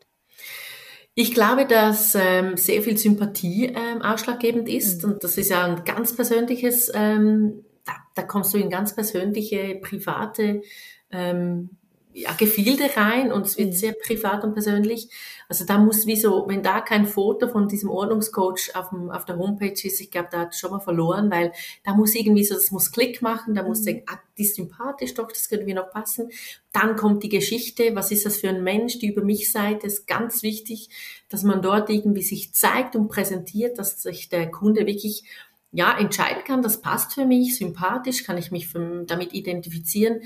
Ich 1.14 1.34
glaube, 1.34 1.66
dass 1.66 2.14
ähm, 2.14 2.56
sehr 2.56 2.80
viel 2.80 2.96
Sympathie 2.96 3.66
ähm, 3.66 4.00
ausschlaggebend 4.00 4.66
ist. 4.66 5.04
Mhm. 5.04 5.12
Und 5.12 5.24
das 5.24 5.36
ist 5.36 5.50
ja 5.50 5.62
ein 5.62 5.84
ganz 5.84 6.16
persönliches, 6.16 6.90
ähm, 6.94 7.66
da, 7.84 7.92
da 8.14 8.22
kommst 8.22 8.54
du 8.54 8.56
in 8.56 8.70
ganz 8.70 8.94
persönliche, 8.94 9.78
private 9.82 10.62
ähm, 11.10 11.68
ja, 12.14 12.32
Gefilde 12.32 12.84
rein 12.96 13.30
und 13.30 13.44
es 13.46 13.58
wird 13.58 13.68
mhm. 13.68 13.74
sehr 13.74 13.92
privat 13.92 14.42
und 14.42 14.54
persönlich. 14.54 15.10
Also 15.52 15.66
da 15.66 15.76
muss 15.76 16.06
wie 16.06 16.16
so, 16.16 16.46
wenn 16.48 16.62
da 16.62 16.80
kein 16.80 17.04
Foto 17.04 17.46
von 17.46 17.68
diesem 17.68 17.90
Ordnungscoach 17.90 18.74
auf, 18.74 18.88
dem, 18.88 19.10
auf 19.10 19.26
der 19.26 19.36
Homepage 19.36 19.86
ist, 19.86 20.00
ich 20.00 20.10
glaube, 20.10 20.30
da 20.32 20.40
hat 20.40 20.54
schon 20.54 20.70
mal 20.70 20.80
verloren, 20.80 21.30
weil 21.30 21.52
da 21.84 21.92
muss 21.92 22.14
irgendwie 22.14 22.42
so, 22.42 22.54
das 22.54 22.70
muss 22.70 22.90
Klick 22.90 23.20
machen, 23.20 23.54
da 23.54 23.62
muss 23.62 23.80
mhm. 23.82 23.84
denken, 23.84 24.04
ah, 24.08 24.18
die 24.38 24.44
ist 24.44 24.56
sympathisch, 24.56 25.12
doch, 25.12 25.28
das 25.28 25.50
könnte 25.50 25.66
mir 25.66 25.74
noch 25.74 25.90
passen. 25.90 26.30
Dann 26.72 26.96
kommt 26.96 27.22
die 27.22 27.28
Geschichte, 27.28 27.94
was 27.94 28.10
ist 28.10 28.24
das 28.24 28.38
für 28.38 28.48
ein 28.48 28.64
Mensch, 28.64 28.98
die 28.98 29.08
über 29.08 29.22
mich 29.22 29.52
Seite 29.52 29.88
ist 29.88 30.06
ganz 30.06 30.42
wichtig, 30.42 30.88
dass 31.28 31.42
man 31.42 31.60
dort 31.60 31.90
irgendwie 31.90 32.22
sich 32.22 32.54
zeigt 32.54 32.96
und 32.96 33.08
präsentiert, 33.08 33.78
dass 33.78 34.00
sich 34.00 34.30
der 34.30 34.50
Kunde 34.50 34.86
wirklich 34.86 35.24
ja, 35.70 35.98
entscheiden 35.98 36.44
kann, 36.44 36.62
das 36.62 36.80
passt 36.80 37.12
für 37.12 37.26
mich, 37.26 37.58
sympathisch, 37.58 38.24
kann 38.24 38.38
ich 38.38 38.52
mich 38.52 38.70
damit 39.06 39.34
identifizieren. 39.34 40.22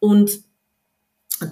Und 0.00 0.40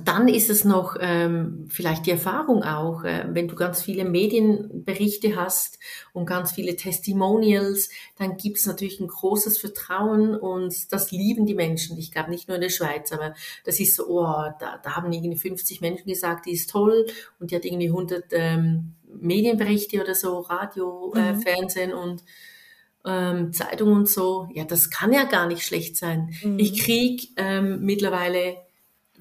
dann 0.05 0.28
ist 0.28 0.49
es 0.49 0.64
noch 0.64 0.97
ähm, 0.99 1.66
vielleicht 1.68 2.07
die 2.07 2.11
Erfahrung 2.11 2.62
auch, 2.62 3.05
äh, 3.05 3.26
wenn 3.28 3.49
du 3.49 3.55
ganz 3.55 3.82
viele 3.82 4.05
Medienberichte 4.05 5.37
hast 5.37 5.78
und 6.12 6.26
ganz 6.26 6.53
viele 6.53 6.76
Testimonials, 6.76 7.91
dann 8.16 8.37
gibt 8.37 8.57
es 8.57 8.66
natürlich 8.66 9.01
ein 9.01 9.09
großes 9.09 9.59
Vertrauen 9.59 10.37
und 10.37 10.93
das 10.93 11.11
lieben 11.11 11.45
die 11.45 11.55
Menschen. 11.55 11.99
Ich 11.99 12.12
glaube 12.12 12.30
nicht 12.30 12.49
nur 12.49 12.55
in 12.55 12.62
der 12.62 12.70
Schweiz, 12.70 13.12
aber 13.12 13.35
das 13.64 13.78
ist 13.78 13.97
so, 13.97 14.07
oh, 14.09 14.24
da, 14.59 14.80
da 14.82 14.97
haben 14.97 15.12
irgendwie 15.12 15.37
50 15.37 15.80
Menschen 15.82 16.07
gesagt, 16.07 16.47
die 16.47 16.53
ist 16.53 16.70
toll 16.70 17.07
und 17.39 17.51
die 17.51 17.57
hat 17.57 17.64
irgendwie 17.64 17.89
100 17.89 18.24
ähm, 18.30 18.95
Medienberichte 19.20 20.01
oder 20.01 20.14
so, 20.14 20.41
Radio, 20.41 21.12
äh, 21.14 21.35
mhm. 21.35 21.43
Fernsehen 21.43 21.93
und 21.93 22.24
ähm, 23.05 23.53
Zeitung 23.53 23.93
und 23.93 24.09
so. 24.09 24.49
Ja, 24.55 24.64
das 24.64 24.91
kann 24.91 25.12
ja 25.12 25.24
gar 25.24 25.47
nicht 25.47 25.62
schlecht 25.62 25.97
sein. 25.97 26.35
Mhm. 26.43 26.59
Ich 26.59 26.80
krieg 26.80 27.28
ähm, 27.37 27.80
mittlerweile 27.82 28.57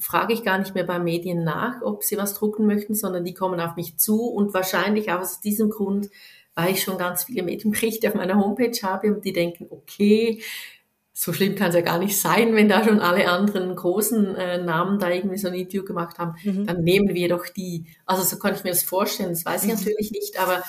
frage 0.03 0.33
ich 0.33 0.43
gar 0.43 0.57
nicht 0.57 0.75
mehr 0.75 0.83
bei 0.83 0.99
Medien 0.99 1.43
nach, 1.43 1.81
ob 1.81 2.03
sie 2.03 2.17
was 2.17 2.33
drucken 2.33 2.65
möchten, 2.65 2.93
sondern 2.93 3.23
die 3.23 3.33
kommen 3.33 3.59
auf 3.59 3.75
mich 3.75 3.97
zu 3.97 4.25
und 4.25 4.53
wahrscheinlich 4.53 5.11
auch 5.11 5.21
aus 5.21 5.39
diesem 5.39 5.69
Grund, 5.69 6.09
weil 6.55 6.73
ich 6.73 6.83
schon 6.83 6.97
ganz 6.97 7.23
viele 7.23 7.43
Medienberichte 7.43 8.09
auf 8.09 8.15
meiner 8.15 8.37
Homepage 8.37 8.77
habe 8.83 9.13
und 9.13 9.23
die 9.23 9.33
denken, 9.33 9.67
okay, 9.69 10.41
so 11.13 11.31
schlimm 11.31 11.55
kann 11.55 11.69
es 11.69 11.75
ja 11.75 11.81
gar 11.81 11.99
nicht 11.99 12.19
sein, 12.19 12.55
wenn 12.55 12.67
da 12.67 12.83
schon 12.83 12.99
alle 12.99 13.29
anderen 13.29 13.75
großen 13.75 14.35
äh, 14.35 14.63
Namen 14.63 14.99
da 14.99 15.09
irgendwie 15.09 15.37
so 15.37 15.47
ein 15.47 15.53
Interview 15.53 15.85
gemacht 15.85 16.17
haben, 16.17 16.35
mhm. 16.43 16.65
dann 16.65 16.83
nehmen 16.83 17.13
wir 17.13 17.29
doch 17.29 17.47
die. 17.47 17.85
Also 18.05 18.23
so 18.23 18.39
kann 18.39 18.55
ich 18.55 18.63
mir 18.63 18.71
das 18.71 18.83
vorstellen, 18.83 19.29
das 19.29 19.45
weiß 19.45 19.63
ich 19.63 19.69
mhm. 19.69 19.77
natürlich 19.77 20.11
nicht, 20.11 20.39
aber 20.39 20.63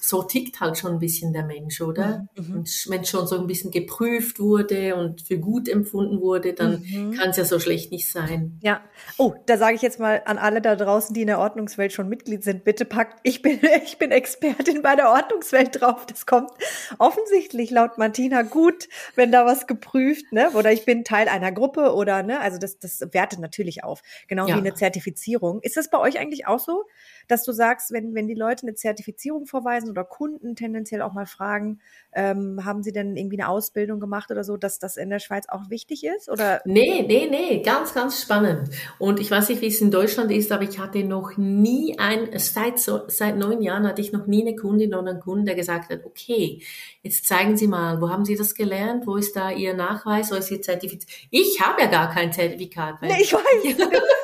so 0.00 0.22
tickt 0.22 0.60
halt 0.60 0.78
schon 0.78 0.92
ein 0.92 0.98
bisschen 0.98 1.32
der 1.32 1.44
Mensch, 1.44 1.80
oder? 1.80 2.26
Mhm. 2.34 2.56
Und 2.56 2.86
wenn 2.88 3.04
schon 3.04 3.26
so 3.26 3.38
ein 3.38 3.46
bisschen 3.46 3.70
geprüft 3.70 4.40
wurde 4.40 4.96
und 4.96 5.20
für 5.20 5.38
gut 5.38 5.68
empfunden 5.68 6.20
wurde, 6.20 6.54
dann 6.54 6.82
mhm. 6.82 7.12
kann 7.12 7.30
es 7.30 7.36
ja 7.36 7.44
so 7.44 7.60
schlecht 7.60 7.92
nicht 7.92 8.10
sein. 8.10 8.58
Ja. 8.62 8.80
Oh, 9.18 9.34
da 9.46 9.58
sage 9.58 9.76
ich 9.76 9.82
jetzt 9.82 10.00
mal 10.00 10.22
an 10.24 10.38
alle 10.38 10.62
da 10.62 10.74
draußen, 10.74 11.14
die 11.14 11.20
in 11.20 11.26
der 11.26 11.38
Ordnungswelt 11.38 11.92
schon 11.92 12.08
Mitglied 12.08 12.42
sind, 12.42 12.64
bitte 12.64 12.86
packt, 12.86 13.20
ich 13.24 13.42
bin, 13.42 13.60
ich 13.84 13.98
bin 13.98 14.10
Expertin 14.10 14.80
bei 14.82 14.96
der 14.96 15.10
Ordnungswelt 15.10 15.80
drauf. 15.80 16.06
Das 16.06 16.24
kommt 16.24 16.50
offensichtlich 16.98 17.70
laut 17.70 17.98
Martina 17.98 18.42
gut, 18.42 18.88
wenn 19.16 19.30
da 19.30 19.44
was 19.44 19.66
geprüft, 19.66 20.32
ne? 20.32 20.50
Oder 20.52 20.72
ich 20.72 20.86
bin 20.86 21.04
Teil 21.04 21.28
einer 21.28 21.52
Gruppe 21.52 21.94
oder, 21.94 22.22
ne? 22.22 22.40
Also 22.40 22.58
das, 22.58 22.78
das 22.78 23.00
wertet 23.12 23.38
natürlich 23.38 23.84
auf. 23.84 24.02
Genau 24.28 24.46
ja. 24.46 24.54
wie 24.54 24.60
eine 24.60 24.74
Zertifizierung. 24.74 25.60
Ist 25.60 25.76
das 25.76 25.90
bei 25.90 25.98
euch 25.98 26.18
eigentlich 26.18 26.46
auch 26.46 26.58
so? 26.58 26.84
dass 27.30 27.44
du 27.44 27.52
sagst, 27.52 27.92
wenn, 27.92 28.14
wenn 28.14 28.26
die 28.26 28.34
Leute 28.34 28.62
eine 28.62 28.74
Zertifizierung 28.74 29.46
vorweisen 29.46 29.90
oder 29.90 29.99
Kunden 30.04 30.56
tendenziell 30.56 31.02
auch 31.02 31.12
mal 31.12 31.26
fragen, 31.26 31.80
ähm, 32.12 32.64
haben 32.64 32.82
sie 32.82 32.92
denn 32.92 33.16
irgendwie 33.16 33.40
eine 33.40 33.48
Ausbildung 33.48 34.00
gemacht 34.00 34.30
oder 34.30 34.44
so, 34.44 34.56
dass 34.56 34.78
das 34.78 34.96
in 34.96 35.10
der 35.10 35.18
Schweiz 35.18 35.46
auch 35.48 35.70
wichtig 35.70 36.04
ist? 36.04 36.28
Oder? 36.28 36.60
Nee, 36.64 37.04
nee, 37.06 37.28
nee, 37.30 37.62
ganz, 37.62 37.94
ganz 37.94 38.20
spannend. 38.20 38.70
Und 38.98 39.20
ich 39.20 39.30
weiß 39.30 39.48
nicht, 39.48 39.60
wie 39.62 39.68
es 39.68 39.80
in 39.80 39.90
Deutschland 39.90 40.30
ist, 40.32 40.50
aber 40.52 40.64
ich 40.64 40.78
hatte 40.78 41.04
noch 41.04 41.36
nie 41.36 41.98
ein, 41.98 42.38
seit, 42.38 42.78
so, 42.78 43.02
seit 43.08 43.36
neun 43.36 43.62
Jahren 43.62 43.86
hatte 43.86 44.00
ich 44.00 44.12
noch 44.12 44.26
nie 44.26 44.46
eine 44.46 44.56
Kundin 44.56 44.94
oder 44.94 45.10
einen 45.10 45.20
Kunden, 45.20 45.46
der 45.46 45.54
gesagt 45.54 45.90
hat, 45.90 46.04
okay, 46.04 46.62
jetzt 47.02 47.26
zeigen 47.26 47.56
Sie 47.56 47.68
mal, 47.68 48.00
wo 48.00 48.10
haben 48.10 48.24
Sie 48.24 48.36
das 48.36 48.54
gelernt? 48.54 49.06
Wo 49.06 49.16
ist 49.16 49.36
da 49.36 49.50
Ihr 49.50 49.74
Nachweis? 49.74 50.30
Wo 50.30 50.36
ist 50.36 50.50
Ihr 50.50 50.62
Zertifikat? 50.62 51.06
Ich 51.30 51.60
habe 51.60 51.82
ja 51.82 51.88
gar 51.88 52.10
kein 52.10 52.32
Zertifikat. 52.32 53.02
Nee, 53.02 53.22
ich 53.22 53.32
weiß. 53.32 53.88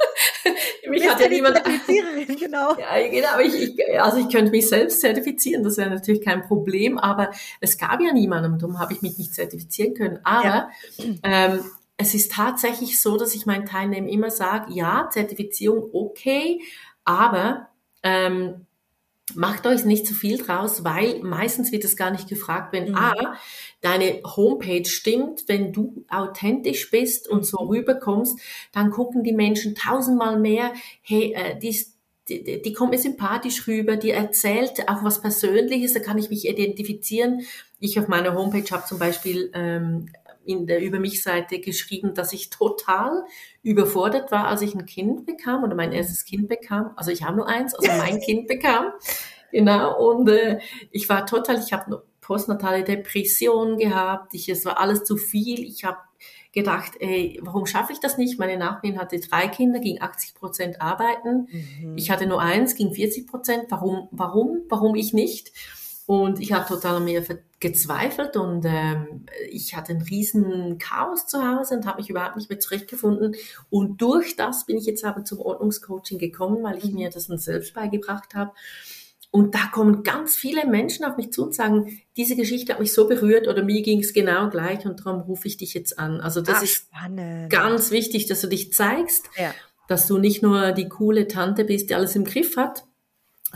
mich 0.91 1.09
hat 1.09 1.21
ja 1.21 1.29
niemand. 1.29 1.63
genau. 2.41 2.77
Ja, 2.79 3.09
genau. 3.09 3.29
Aber 3.33 3.43
ich, 3.43 3.55
ich, 3.55 4.01
also 4.01 4.19
ich 4.19 4.29
könnte 4.29 4.51
mich 4.51 4.69
selbst 4.69 5.01
zertifizieren, 5.01 5.63
das 5.63 5.77
wäre 5.77 5.91
natürlich 5.91 6.23
kein 6.23 6.43
Problem, 6.43 6.99
aber 6.99 7.31
es 7.61 7.79
gab 7.79 8.01
ja 8.01 8.13
niemanden, 8.13 8.59
darum 8.59 8.79
habe 8.79 8.93
ich 8.93 9.03
mich 9.03 9.19
nicht 9.19 9.35
zertifizieren 9.35 9.95
können. 9.95 10.21
Aber 10.25 10.71
ja. 10.99 11.15
ähm, 11.23 11.61
es 11.97 12.15
ist 12.15 12.33
tatsächlich 12.33 13.01
so, 13.01 13.17
dass 13.17 13.35
ich 13.35 13.47
meinen 13.47 13.67
Teilnehmern 13.67 14.09
immer 14.09 14.31
sage, 14.31 14.73
ja, 14.73 15.09
Zertifizierung 15.11 15.91
okay, 15.93 16.61
aber 17.05 17.69
ähm, 18.03 18.66
macht 19.35 19.67
euch 19.67 19.85
nicht 19.85 20.07
zu 20.07 20.15
viel 20.15 20.39
draus, 20.39 20.85
weil 20.85 21.21
meistens 21.21 21.73
wird 21.73 21.85
es 21.85 21.97
gar 21.97 22.11
nicht 22.11 22.29
gefragt, 22.29 22.73
wenn 22.73 22.91
mhm. 22.91 22.97
A, 22.97 23.37
deine 23.81 24.21
Homepage 24.25 24.85
stimmt, 24.85 25.45
wenn 25.49 25.73
du 25.73 26.05
authentisch 26.09 26.91
bist 26.91 27.29
und 27.29 27.45
so 27.45 27.59
rüberkommst, 27.59 28.39
dann 28.73 28.91
gucken 28.91 29.25
die 29.25 29.33
Menschen 29.33 29.75
tausendmal 29.75 30.39
mehr, 30.39 30.73
hey, 31.03 31.33
äh, 31.35 31.59
die 31.59 31.71
ist 31.71 31.97
die, 32.29 32.61
die 32.61 32.73
kommt 32.73 32.91
mir 32.91 32.99
sympathisch 32.99 33.69
rüber, 33.69 33.97
die 33.97 34.11
erzählt 34.11 34.89
auch 34.89 35.05
was 35.05 35.21
Persönliches, 35.21 35.93
da 35.93 36.01
kann 36.01 36.19
ich 36.19 36.29
mich 36.29 36.49
identifizieren. 36.49 37.43
Ich 37.79 38.01
auf 38.01 38.09
meiner 38.09 38.35
Homepage 38.35 38.69
habe 38.71 38.85
zum 38.85 38.99
Beispiel 38.99 39.51
ähm, 39.55 40.09
in 40.47 40.67
der 40.67 40.81
Über 40.81 40.99
mich 40.99 41.23
Seite 41.23 41.61
geschrieben, 41.61 42.15
dass 42.15 42.33
ich 42.33 42.51
total 42.51 43.25
überfordert 43.63 44.31
war, 44.31 44.47
als 44.47 44.63
ich 44.63 44.75
ein 44.75 44.87
Kind 44.87 45.27
bekam 45.27 45.65
oder 45.65 45.75
mein 45.75 45.93
erstes 45.93 46.25
Kind 46.25 46.49
bekam. 46.49 46.93
Also 46.97 47.11
ich 47.11 47.23
habe 47.23 47.37
nur 47.37 47.49
eins, 47.49 47.75
also 47.75 47.91
mein 47.99 48.21
Kind 48.21 48.47
bekam. 48.49 48.93
Genau. 49.53 50.11
Und 50.11 50.29
äh, 50.29 50.59
ich 50.91 51.09
war 51.09 51.27
total, 51.27 51.59
ich 51.59 51.73
habe 51.73 52.03
postnatale 52.21 52.83
Depression 52.83 53.79
gehabt. 53.79 54.35
Ich, 54.35 54.49
es 54.49 54.65
war 54.65 54.81
alles 54.81 55.05
zu 55.05 55.17
viel. 55.17 55.61
Ich 55.61 55.85
habe 55.85 55.99
gedacht, 56.53 56.93
ey, 57.01 57.39
warum 57.43 57.67
schaffe 57.67 57.93
ich 57.93 58.01
das 58.01 58.17
nicht? 58.19 58.39
Meine 58.39 58.57
Nachbarin 58.57 58.99
hatte 58.99 59.21
drei 59.21 59.47
Kinder, 59.47 59.79
ging 59.79 60.01
80 60.01 60.35
Prozent 60.35 60.81
arbeiten. 60.81 61.49
Mhm. 61.81 61.97
Ich 61.97 62.11
hatte 62.11 62.27
nur 62.27 62.41
eins, 62.41 62.75
ging 62.75 62.93
40 62.93 63.27
Prozent. 63.27 63.65
Warum, 63.69 64.09
warum, 64.11 64.63
warum 64.69 64.95
ich 64.97 65.13
nicht? 65.13 65.53
Und 66.07 66.41
ich 66.41 66.53
habe 66.53 66.69
total 66.69 66.97
an 66.97 67.05
mir 67.05 67.25
gezweifelt 67.59 68.37
und 68.37 68.65
ähm, 68.65 69.27
ich 69.51 69.75
hatte 69.75 69.93
einen 69.93 70.03
riesen 70.03 70.79
Chaos 70.79 71.27
zu 71.27 71.39
Hause 71.43 71.75
und 71.75 71.87
habe 71.87 72.01
mich 72.01 72.09
überhaupt 72.09 72.37
nicht 72.37 72.49
mehr 72.49 72.61
zurechtgefunden. 72.61 73.35
Und 73.71 74.01
durch 74.01 74.37
das 74.37 74.67
bin 74.67 74.79
ich 74.79 74.87
jetzt 74.87 75.05
aber 75.05 75.25
zum 75.25 75.41
Ordnungscoaching 75.41 76.19
gekommen, 76.19 76.63
weil 76.63 76.79
ich 76.79 76.85
mhm. 76.85 76.95
mir 76.95 77.11
das 77.11 77.27
dann 77.27 77.39
selbst 77.39 77.75
beigebracht 77.75 78.35
habe. 78.35 78.53
Und 79.33 79.55
da 79.55 79.67
kommen 79.73 80.05
ganz 80.05 80.37
viele 80.37 80.67
Menschen 80.67 81.05
auf 81.05 81.17
mich 81.17 81.33
zu 81.33 81.43
und 81.43 81.55
sagen, 81.55 82.01
diese 82.17 82.37
Geschichte 82.37 82.73
hat 82.73 82.81
mich 82.81 82.93
so 82.93 83.09
berührt 83.09 83.49
oder 83.49 83.65
mir 83.65 83.83
ging 83.83 84.01
es 84.01 84.15
genau 84.15 84.49
gleich 84.49 84.87
und 84.87 85.05
darum 85.05 85.23
rufe 85.23 85.49
ich 85.49 85.57
dich 85.57 85.75
jetzt 85.75 85.99
an. 85.99 86.21
Also 86.21 86.41
das 86.41 86.59
Ach, 86.59 86.63
ist 86.63 86.75
spannend. 86.75 87.51
ganz 87.51 87.91
wichtig, 87.91 88.27
dass 88.27 88.41
du 88.41 88.47
dich 88.47 88.73
zeigst, 88.73 89.29
ja. 89.37 89.53
dass 89.89 90.07
du 90.07 90.19
nicht 90.19 90.43
nur 90.43 90.73
die 90.73 90.89
coole 90.89 91.27
Tante 91.27 91.65
bist, 91.65 91.91
die 91.91 91.95
alles 91.95 92.15
im 92.15 92.25
Griff 92.25 92.57
hat, 92.57 92.86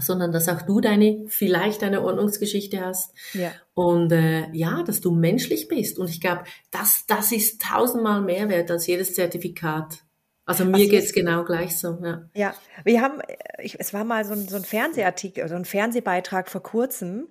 sondern 0.01 0.33
dass 0.33 0.49
auch 0.49 0.63
du 0.63 0.81
deine, 0.81 1.25
vielleicht 1.29 1.83
eine 1.83 2.03
Ordnungsgeschichte 2.03 2.81
hast. 2.81 3.15
Ja. 3.33 3.53
Und 3.75 4.13
äh, 4.13 4.51
ja, 4.53 4.83
dass 4.83 5.01
du 5.01 5.11
menschlich 5.13 5.69
bist. 5.69 5.99
Und 5.99 6.11
ich 6.11 6.21
glaube, 6.21 6.45
das, 6.71 7.05
das 7.07 7.33
ist 7.33 7.63
tausendmal 7.63 8.23
mehr 8.23 8.49
wert 8.49 8.71
als 8.71 8.87
jedes 8.87 9.15
Zertifikat. 9.15 10.01
Also 10.51 10.65
mir 10.65 10.79
also 10.79 10.89
geht's 10.89 11.13
genau 11.13 11.45
gleich 11.45 11.79
so. 11.79 11.99
Ja, 12.03 12.29
ja. 12.35 12.55
wir 12.85 13.01
haben, 13.03 13.23
ich, 13.63 13.79
es 13.79 13.95
war 13.95 14.03
mal 14.03 14.25
so 14.25 14.33
ein, 14.33 14.49
so 14.49 14.57
ein 14.57 14.65
Fernsehartikel, 14.65 15.49
so 15.49 15.55
ein 15.55 15.65
Fernsehbeitrag 15.65 16.51
vor 16.51 16.61
kurzem. 16.61 17.29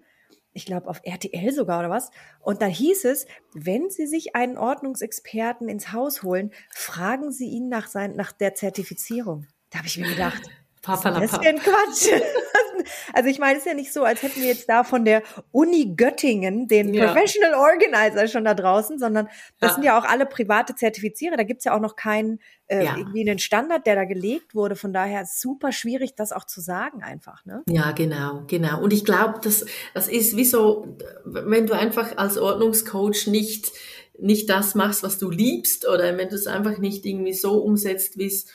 ich 0.54 0.66
glaube 0.66 0.88
auf 0.88 1.02
RTL 1.04 1.52
sogar 1.52 1.80
oder 1.80 1.90
was. 1.90 2.12
Und 2.40 2.62
da 2.62 2.66
hieß 2.66 3.04
es, 3.04 3.26
wenn 3.54 3.90
Sie 3.90 4.08
sich 4.08 4.38
einen 4.38 4.58
Ordnungsexperten 4.58 5.68
ins 5.68 5.92
Haus 5.92 6.24
holen, 6.24 6.52
fragen 6.74 7.34
Sie 7.34 7.50
ihn 7.50 7.68
nach, 7.68 7.88
sein, 7.88 8.16
nach 8.16 8.32
der 8.32 8.56
Zertifizierung. 8.56 9.48
Da 9.70 9.80
habe 9.80 9.88
ich 9.88 9.98
mir 9.98 10.10
gedacht, 10.10 10.42
Papalapa. 10.82 11.20
das 11.20 11.34
ist 11.34 11.44
denn 11.44 11.60
Quatsch. 11.60 12.08
Also 13.14 13.30
ich 13.30 13.40
meine, 13.40 13.54
es 13.54 13.60
ist 13.60 13.68
ja 13.68 13.74
nicht 13.74 13.94
so, 13.94 14.04
als 14.04 14.24
hätten 14.24 14.42
wir 14.42 14.48
jetzt 14.48 14.70
da 14.70 14.84
von 14.84 15.06
der 15.06 15.24
Uni 15.52 15.94
Göttingen 15.96 16.68
den 16.68 16.94
Ja. 16.94 17.06
Professional 17.08 17.54
Organizer 17.56 18.28
schon 18.28 18.46
da 18.46 18.54
draußen, 18.54 19.00
sondern 19.00 19.28
das 19.60 19.72
Ja. 19.72 19.76
sind 19.76 19.84
ja 19.84 20.00
auch 20.00 20.06
alle 20.06 20.26
private 20.26 20.76
Zertifizierer. 20.76 21.38
Da 21.38 21.44
gibt's 21.44 21.66
ja 21.66 21.76
auch 21.76 21.82
noch 21.82 21.96
keinen 21.96 22.40
äh, 22.68 22.86
Ja. 22.86 22.98
irgendwie 22.98 23.28
einen 23.28 23.40
Standard, 23.40 23.88
der 23.88 23.96
da 23.96 24.04
gelegt 24.06 24.54
wurde. 24.54 24.76
Von 24.76 24.94
daher 24.94 25.24
ist 25.24 25.42
super 25.42 25.72
schwierig, 25.72 26.14
das 26.16 26.32
auch 26.32 26.46
zu 26.46 26.62
sagen 26.62 27.02
einfach. 27.02 27.44
Ne? 27.46 27.64
Ja, 27.68 27.92
genau, 27.94 28.44
genau. 28.48 28.82
Und 28.82 28.94
ich 28.94 29.04
glaube, 29.06 29.40
das, 29.42 29.66
das 29.96 30.08
ist 30.08 30.38
wie 30.38 30.46
so, 30.46 30.96
wenn 31.26 31.66
du 31.66 31.74
einfach 31.74 32.18
als 32.18 32.38
Ordnungscoach 32.38 33.26
nicht, 33.28 33.72
nicht 34.20 34.50
das 34.50 34.76
machst, 34.76 35.02
was 35.02 35.18
du 35.18 35.32
liebst, 35.32 35.88
oder 35.88 36.16
wenn 36.18 36.30
du 36.30 36.36
es 36.36 36.46
einfach 36.46 36.78
nicht 36.78 37.06
irgendwie 37.06 37.34
so 37.34 37.54
umsetzt, 37.64 38.18
wie 38.20 38.28
es 38.28 38.46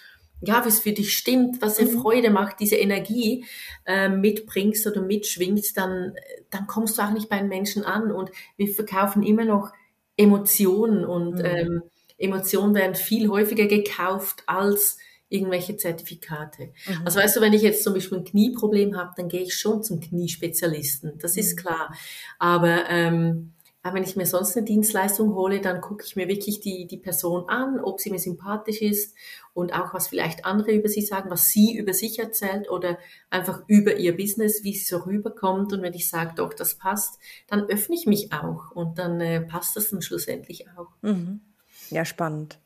ja, 0.41 0.65
wie 0.65 0.69
es 0.69 0.81
für 0.81 0.93
dich 0.93 1.17
stimmt, 1.17 1.63
was 1.63 1.77
dir 1.77 1.87
Mhm. 1.87 2.01
Freude 2.01 2.31
macht, 2.31 2.61
diese 2.61 2.77
Energie 2.77 3.45
äh, 3.87 4.09
mitbringst 4.09 4.87
oder 4.87 5.01
mitschwingt, 5.01 5.77
dann, 5.77 6.15
dann 6.51 6.67
kommst 6.67 6.99
du 6.99 7.03
auch 7.03 7.11
nicht 7.13 7.29
bei 7.29 7.39
den 7.39 7.49
Menschen 7.49 7.85
an. 7.85 8.13
Und 8.13 8.31
wir 8.57 8.69
verkaufen 8.69 9.23
immer 9.23 9.45
noch 9.45 9.73
Emotionen 10.17 11.05
und 11.05 11.41
Mhm. 11.41 11.45
ähm, 11.45 11.83
Emotionen 12.19 12.75
werden 12.75 12.95
viel 12.95 13.29
häufiger 13.29 13.67
gekauft 13.67 14.45
als 14.47 14.99
irgendwelche 15.29 15.77
Zertifikate. 15.77 16.73
Mhm. 16.87 16.95
Also 17.05 17.19
weißt 17.19 17.37
du, 17.37 17.41
wenn 17.41 17.53
ich 17.55 17.63
jetzt 17.63 17.83
zum 17.83 17.95
Beispiel 17.95 18.19
ein 18.19 18.25
Knieproblem 18.25 18.97
habe, 18.97 19.13
dann 19.17 19.29
gehe 19.29 19.43
ich 19.43 19.55
schon 19.55 19.83
zum 19.83 19.99
Kniespezialisten. 20.01 21.19
Das 21.19 21.37
ist 21.37 21.57
Mhm. 21.57 21.59
klar. 21.59 21.93
Aber 22.39 22.89
ähm, 22.89 23.54
aber 23.85 23.97
wenn 23.97 24.03
ich 24.03 24.17
mir 24.17 24.25
sonst 24.25 24.57
eine 24.57 24.65
Dienstleistung 24.65 25.35
hole, 25.35 25.61
dann 25.61 25.83
gucke 25.83 26.05
ich 26.07 26.17
mir 26.17 26.27
wirklich 26.27 26.61
die, 26.61 26.87
die 26.87 26.97
Person 26.97 27.51
an, 27.51 27.79
ob 27.79 28.01
sie 28.01 28.11
mir 28.11 28.19
sympathisch 28.19 28.81
ist 28.81 29.15
und 29.53 29.75
auch 29.75 29.93
was 29.93 30.09
vielleicht 30.09 30.47
andere 30.47 30.73
über 30.73 30.89
sie 30.89 31.03
sagen, 31.03 31.29
was 31.31 31.51
sie 31.51 31.77
über 31.77 31.93
sich 31.93 32.19
erzählt 32.19 32.71
oder 32.71 32.99
einfach 33.29 33.63
über 33.67 33.95
ihr 33.97 34.17
Business, 34.17 34.65
wie 34.65 34.73
sie 34.73 34.87
so 34.87 35.01
rüberkommt. 35.01 35.75
Und 35.75 35.83
wenn 35.83 35.93
ich 35.93 36.09
sage, 36.09 36.33
doch, 36.35 36.55
das 36.55 36.77
passt, 36.77 37.19
dann 37.47 37.69
öffne 37.69 37.95
ich 37.95 38.07
mich 38.07 38.33
auch 38.33 38.71
und 38.71 38.99
dann 38.99 39.21
äh, 39.21 39.43
passt 39.43 39.77
das 39.77 39.91
dann 39.91 40.01
schlussendlich 40.01 40.67
auch. 40.79 40.89
Mhm. 41.03 41.43
Ja, 41.91 42.07
spannend. 42.07 42.59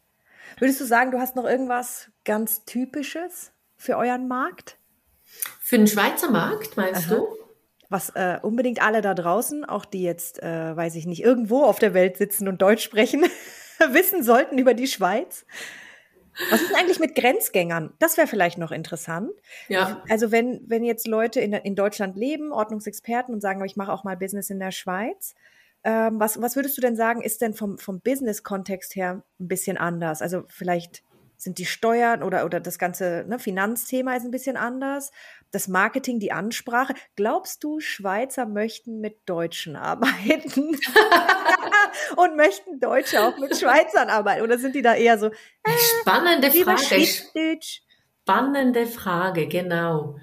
Würdest 0.60 0.80
du 0.80 0.84
sagen, 0.84 1.10
du 1.10 1.18
hast 1.18 1.34
noch 1.34 1.46
irgendwas 1.46 2.12
ganz 2.24 2.64
Typisches 2.64 3.50
für 3.76 3.96
euren 3.96 4.28
Markt? 4.28 4.76
Für 5.58 5.78
den 5.78 5.88
Schweizer 5.88 6.30
Markt, 6.30 6.76
meinst 6.76 7.10
Aha. 7.10 7.16
du? 7.16 7.26
Was 7.88 8.10
äh, 8.10 8.38
unbedingt 8.42 8.82
alle 8.82 9.00
da 9.00 9.14
draußen, 9.14 9.64
auch 9.64 9.84
die 9.84 10.02
jetzt, 10.02 10.42
äh, 10.42 10.76
weiß 10.76 10.94
ich 10.96 11.06
nicht, 11.06 11.22
irgendwo 11.22 11.62
auf 11.64 11.78
der 11.78 11.94
Welt 11.94 12.16
sitzen 12.16 12.48
und 12.48 12.60
Deutsch 12.60 12.84
sprechen, 12.84 13.24
wissen 13.90 14.22
sollten 14.22 14.58
über 14.58 14.74
die 14.74 14.86
Schweiz. 14.86 15.46
Was 16.50 16.62
ist 16.62 16.70
denn 16.70 16.76
eigentlich 16.76 17.00
mit 17.00 17.14
Grenzgängern? 17.14 17.92
Das 17.98 18.16
wäre 18.16 18.28
vielleicht 18.28 18.58
noch 18.58 18.70
interessant. 18.70 19.30
Ja. 19.68 20.02
Also 20.08 20.30
wenn, 20.30 20.60
wenn 20.66 20.84
jetzt 20.84 21.06
Leute 21.08 21.40
in, 21.40 21.52
in 21.52 21.74
Deutschland 21.74 22.16
leben, 22.16 22.52
Ordnungsexperten 22.52 23.34
und 23.34 23.40
sagen, 23.40 23.64
ich 23.64 23.76
mache 23.76 23.92
auch 23.92 24.04
mal 24.04 24.16
Business 24.16 24.50
in 24.50 24.60
der 24.60 24.70
Schweiz, 24.70 25.34
ähm, 25.84 26.20
was, 26.20 26.40
was 26.40 26.56
würdest 26.56 26.76
du 26.76 26.80
denn 26.80 26.96
sagen, 26.96 27.22
ist 27.22 27.40
denn 27.40 27.54
vom, 27.54 27.78
vom 27.78 28.00
Business-Kontext 28.00 28.94
her 28.96 29.22
ein 29.40 29.48
bisschen 29.48 29.76
anders? 29.76 30.22
Also 30.22 30.44
vielleicht 30.48 31.02
sind 31.38 31.58
die 31.58 31.66
Steuern 31.66 32.22
oder, 32.22 32.44
oder 32.44 32.60
das 32.60 32.78
ganze 32.78 33.24
ne, 33.28 33.38
Finanzthema 33.38 34.14
ist 34.14 34.24
ein 34.24 34.30
bisschen 34.30 34.56
anders, 34.56 35.12
das 35.50 35.68
Marketing, 35.68 36.18
die 36.20 36.32
Ansprache. 36.32 36.94
Glaubst 37.16 37.64
du, 37.64 37.80
Schweizer 37.80 38.44
möchten 38.44 39.00
mit 39.00 39.20
Deutschen 39.26 39.76
arbeiten? 39.76 40.78
und 42.16 42.36
möchten 42.36 42.80
Deutsche 42.80 43.22
auch 43.22 43.38
mit 43.38 43.56
Schweizern 43.56 44.10
arbeiten? 44.10 44.42
Oder 44.42 44.58
sind 44.58 44.74
die 44.74 44.82
da 44.82 44.94
eher 44.94 45.18
so, 45.18 45.30
Spannende 46.00 46.48
lieber 46.48 46.76
Frage. 46.76 47.60
Spannende 48.22 48.86
Frage, 48.86 49.48
genau. 49.48 50.18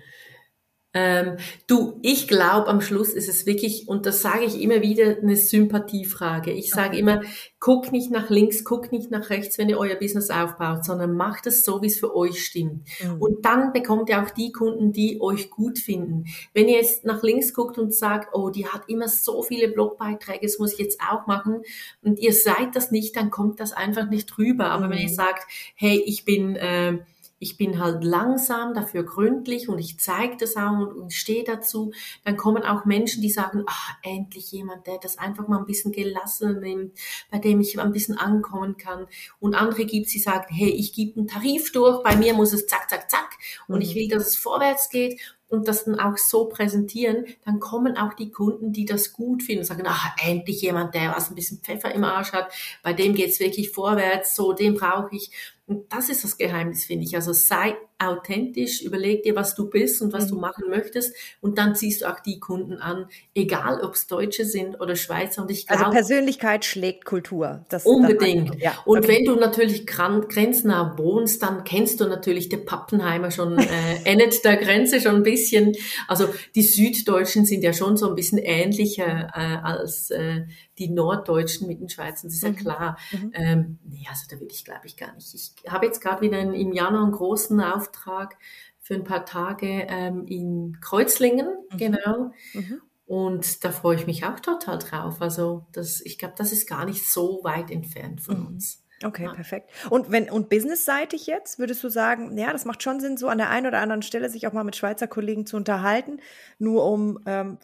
Ähm, 0.98 1.36
du, 1.68 2.00
ich 2.02 2.30
glaube, 2.30 2.68
am 2.70 2.80
Schluss 2.80 3.10
ist 3.10 3.28
es 3.28 3.46
wirklich, 3.46 3.90
und 3.90 4.06
das 4.06 4.22
sage 4.22 4.46
ich 4.46 4.62
immer 4.62 4.82
wieder, 4.82 5.18
eine 5.18 5.36
Sympathiefrage. 5.36 6.52
Ich 6.52 6.70
sage 6.70 6.98
immer, 6.98 7.22
guck 7.60 7.92
nicht 7.92 8.12
nach 8.12 8.30
links, 8.30 8.64
guck 8.64 8.94
nicht 8.94 9.12
nach 9.12 9.30
rechts, 9.30 9.58
wenn 9.58 9.68
ihr 9.68 9.78
euer 9.78 9.96
Business 9.96 10.30
aufbaut, 10.30 10.86
sondern 10.86 11.14
macht 11.14 11.48
es 11.48 11.66
so, 11.66 11.82
wie 11.82 11.88
es 11.88 12.00
für 12.00 12.16
euch 12.16 12.46
stimmt. 12.46 12.88
Mhm. 13.04 13.22
Und 13.22 13.46
dann 13.46 13.74
bekommt 13.74 14.10
ihr 14.10 14.24
auch 14.24 14.30
die 14.30 14.54
Kunden, 14.54 14.94
die 14.94 15.20
euch 15.20 15.50
gut 15.50 15.80
finden. 15.80 16.26
Wenn 16.54 16.70
ihr 16.70 16.78
jetzt 16.78 17.04
nach 17.04 17.22
links 17.24 17.54
guckt 17.54 17.78
und 17.78 17.94
sagt, 17.94 18.34
oh, 18.34 18.50
die 18.50 18.68
hat 18.68 18.84
immer 18.88 19.10
so 19.10 19.44
viele 19.44 19.68
Blogbeiträge, 19.68 20.46
das 20.46 20.60
muss 20.60 20.72
ich 20.74 20.80
jetzt 20.80 21.02
auch 21.02 21.28
machen, 21.28 21.62
und 22.02 22.20
ihr 22.20 22.32
seid 22.34 22.74
das 22.74 22.92
nicht, 22.92 23.18
dann 23.18 23.32
kommt 23.32 23.60
das 23.60 23.74
einfach 23.74 24.10
nicht 24.10 24.38
rüber. 24.38 24.68
Aber 24.72 24.90
wenn 24.90 24.98
Mhm. 24.98 25.04
ihr 25.04 25.14
sagt, 25.14 25.44
hey, 25.76 26.02
ich 26.06 26.24
bin, 26.24 26.56
äh, 26.56 27.00
ich 27.46 27.58
bin 27.58 27.80
halt 27.80 28.04
langsam, 28.04 28.74
dafür 28.74 29.04
gründlich 29.04 29.70
und 29.70 29.78
ich 29.78 30.00
zeige 30.00 30.36
das 30.38 30.56
auch 30.58 30.72
und, 30.80 30.94
und 30.94 31.14
stehe 31.14 31.44
dazu, 31.44 31.92
dann 32.24 32.38
kommen 32.38 32.64
auch 32.64 32.86
Menschen, 32.86 33.22
die 33.22 33.30
sagen, 33.30 33.64
ah, 33.68 33.94
endlich 34.02 34.52
jemand, 34.52 34.88
der 34.88 34.98
das 34.98 35.20
einfach 35.20 35.48
mal 35.48 35.60
ein 35.60 35.68
bisschen 35.68 35.92
gelassen 35.92 36.60
nimmt, 36.60 36.98
bei 37.30 37.38
dem 37.38 37.62
ich 37.62 37.80
ein 37.80 37.92
bisschen 37.92 38.18
ankommen 38.18 38.78
kann. 38.78 39.06
Und 39.40 39.54
andere 39.54 39.86
gibt, 39.86 40.12
die 40.12 40.20
sagen, 40.20 40.48
hey, 40.54 40.70
ich 40.70 40.92
gebe 40.94 41.20
einen 41.20 41.28
Tarif 41.28 41.72
durch, 41.72 42.02
bei 42.02 42.16
mir 42.16 42.34
muss 42.34 42.52
es 42.52 42.66
zack, 42.66 42.90
zack, 42.90 43.12
zack 43.12 43.38
und 43.68 43.82
Mhm. 43.82 43.82
ich 43.82 43.94
will, 43.96 44.08
dass 44.08 44.28
es 44.28 44.38
vorwärts 44.38 44.90
geht 44.90 45.20
und 45.48 45.68
das 45.68 45.86
dann 45.86 46.00
auch 46.00 46.18
so 46.18 46.46
präsentieren, 46.46 47.26
dann 47.46 47.60
kommen 47.60 47.98
auch 47.98 48.14
die 48.14 48.32
Kunden, 48.32 48.74
die 48.74 48.86
das 48.86 49.14
gut 49.14 49.44
finden 49.44 49.62
und 49.62 49.66
sagen, 49.68 49.84
ach, 49.86 50.16
endlich 50.26 50.62
jemand, 50.62 50.96
der 50.96 51.12
was 51.16 51.30
ein 51.30 51.36
bisschen 51.36 51.60
Pfeffer 51.60 51.94
im 51.94 52.04
Arsch 52.04 52.32
hat, 52.32 52.52
bei 52.82 52.94
dem 52.94 53.14
geht's 53.14 53.40
wirklich 53.40 53.70
vorwärts, 53.72 54.36
so, 54.36 54.54
den 54.54 54.74
brauche 54.74 55.16
ich. 55.16 55.32
Und 55.68 55.92
das 55.92 56.10
ist 56.10 56.24
das 56.24 56.38
Geheimnis, 56.38 56.86
finde 56.86 57.06
ich. 57.06 57.16
Also 57.16 57.34
sei 57.34 57.76
authentisch, 57.98 58.82
überleg 58.82 59.24
dir, 59.24 59.36
was 59.38 59.56
du 59.56 59.70
bist 59.70 60.02
und 60.02 60.12
was 60.12 60.26
Mhm. 60.26 60.30
du 60.30 60.36
machen 60.42 60.70
möchtest 60.70 61.16
und 61.40 61.58
dann 61.58 61.76
ziehst 61.76 62.02
du 62.02 62.12
auch 62.12 62.20
die 62.20 62.40
Kunden 62.42 62.74
an, 62.80 63.08
egal 63.34 63.80
ob 63.82 63.94
es 63.96 64.06
Deutsche 64.08 64.44
sind 64.46 64.80
oder 64.82 64.98
Schweizer. 64.98 65.42
Und 65.42 65.50
ich 65.50 65.70
Also 65.70 65.84
glaube, 65.86 65.96
Persönlichkeit 65.96 66.66
schlägt 66.66 67.06
Kultur. 67.06 67.66
Das, 67.70 67.86
Unbedingt. 67.86 68.50
Das, 68.50 68.58
ja, 68.62 68.78
und 68.86 69.00
okay. 69.00 69.08
wenn 69.08 69.26
du 69.26 69.36
natürlich 69.40 69.88
grenznah 69.88 70.98
wohnst, 70.98 71.42
dann 71.42 71.64
kennst 71.64 72.00
du 72.02 72.06
natürlich 72.06 72.50
den 72.50 72.66
Pappenheimer 72.66 73.32
schon, 73.32 73.58
äh, 73.58 73.64
endet 74.04 74.44
der 74.44 74.58
Grenze 74.58 75.00
schon 75.00 75.16
ein 75.16 75.24
bisschen. 75.24 75.74
Also 76.10 76.28
die 76.54 76.64
Süddeutschen 76.64 77.46
sind 77.46 77.64
ja 77.64 77.72
schon 77.72 77.96
so 77.96 78.10
ein 78.10 78.16
bisschen 78.16 78.40
ähnlicher 78.40 79.30
äh, 79.34 79.58
als 79.64 80.12
äh, 80.12 80.44
die 80.78 80.90
Norddeutschen 80.90 81.68
mit 81.68 81.80
den 81.80 81.88
Schweizern, 81.88 82.28
das 82.30 82.34
ist 82.36 82.44
ja 82.44 82.50
Mhm. 82.50 82.56
klar. 82.58 82.98
Mhm. 83.14 83.32
Ähm, 83.34 83.80
nee, 83.86 84.06
also 84.10 84.24
da 84.30 84.38
will 84.42 84.50
ich 84.52 84.66
glaube 84.66 84.82
ich 84.86 84.98
gar 84.98 85.14
nicht. 85.16 85.34
Ich 85.34 85.55
habe 85.68 85.86
jetzt 85.86 86.02
gerade 86.02 86.22
wieder 86.22 86.40
im 86.40 86.74
Januar 86.74 87.04
einen 87.04 87.12
großen 87.12 87.60
Auftrag 87.62 88.38
für 88.82 88.96
ein 88.96 89.04
paar 89.04 89.26
Tage 89.26 89.88
ähm, 89.90 90.26
in 90.28 90.78
Kreuzlingen, 90.82 91.48
Mhm. 91.72 91.78
genau. 91.78 92.32
Mhm. 92.54 92.82
Und 93.08 93.64
da 93.64 93.72
freue 93.72 93.96
ich 93.98 94.08
mich 94.08 94.26
auch 94.26 94.40
total 94.40 94.80
drauf. 94.80 95.22
Also 95.22 95.66
das, 95.72 96.02
ich 96.02 96.18
glaube, 96.18 96.36
das 96.38 96.52
ist 96.52 96.68
gar 96.68 96.86
nicht 96.86 97.08
so 97.08 97.42
weit 97.44 97.70
entfernt 97.72 98.22
von 98.22 98.40
Mhm. 98.42 98.48
uns. 98.48 98.84
Okay, 99.04 99.26
Ja. 99.26 99.34
perfekt. 99.34 99.70
Und 99.90 100.10
wenn 100.12 100.30
und 100.30 100.50
businessseitig 100.50 101.28
jetzt, 101.28 101.60
würdest 101.60 101.84
du 101.84 101.90
sagen, 101.90 102.38
ja, 102.38 102.52
das 102.52 102.66
macht 102.66 102.82
schon 102.82 103.00
Sinn, 103.02 103.18
so 103.18 103.28
an 103.28 103.38
der 103.38 103.50
einen 103.50 103.68
oder 103.68 103.80
anderen 103.80 104.02
Stelle 104.02 104.30
sich 104.30 104.48
auch 104.48 104.54
mal 104.54 104.64
mit 104.64 104.76
Schweizer 104.78 105.08
Kollegen 105.08 105.46
zu 105.46 105.58
unterhalten, 105.58 106.20
nur 106.60 106.86
um 106.86 107.20
ähm, 107.26 107.60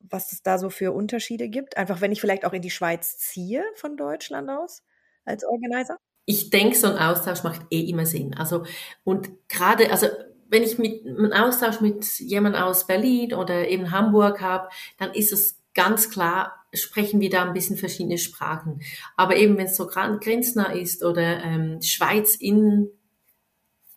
was 0.00 0.32
es 0.32 0.42
da 0.42 0.58
so 0.58 0.70
für 0.70 0.92
Unterschiede 0.92 1.48
gibt. 1.48 1.76
Einfach, 1.76 2.00
wenn 2.00 2.12
ich 2.12 2.20
vielleicht 2.20 2.44
auch 2.44 2.52
in 2.52 2.62
die 2.62 2.70
Schweiz 2.70 3.18
ziehe 3.18 3.64
von 3.76 3.96
Deutschland 3.96 4.50
aus 4.50 4.82
als 5.24 5.44
Organizer. 5.44 5.98
Ich 6.24 6.50
denke, 6.50 6.76
so 6.76 6.86
ein 6.88 6.98
Austausch 6.98 7.42
macht 7.42 7.62
eh 7.70 7.80
immer 7.80 8.06
Sinn. 8.06 8.34
Also 8.34 8.64
und 9.04 9.30
gerade, 9.48 9.90
also 9.90 10.06
wenn 10.48 10.62
ich 10.62 10.78
mit 10.78 11.06
einen 11.06 11.32
Austausch 11.32 11.80
mit 11.80 12.04
jemandem 12.20 12.62
aus 12.62 12.86
Berlin 12.86 13.34
oder 13.34 13.68
eben 13.68 13.90
Hamburg 13.90 14.40
habe, 14.40 14.68
dann 14.98 15.12
ist 15.14 15.32
es 15.32 15.58
ganz 15.74 16.10
klar, 16.10 16.52
sprechen 16.74 17.20
wir 17.20 17.30
da 17.30 17.44
ein 17.44 17.54
bisschen 17.54 17.76
verschiedene 17.76 18.18
Sprachen. 18.18 18.80
Aber 19.16 19.36
eben 19.36 19.56
wenn 19.56 19.66
es 19.66 19.76
so 19.76 19.86
grenznah 19.86 20.72
ist 20.72 21.02
oder 21.04 21.42
ähm, 21.42 21.80
Schweiz 21.82 22.34
in 22.36 22.90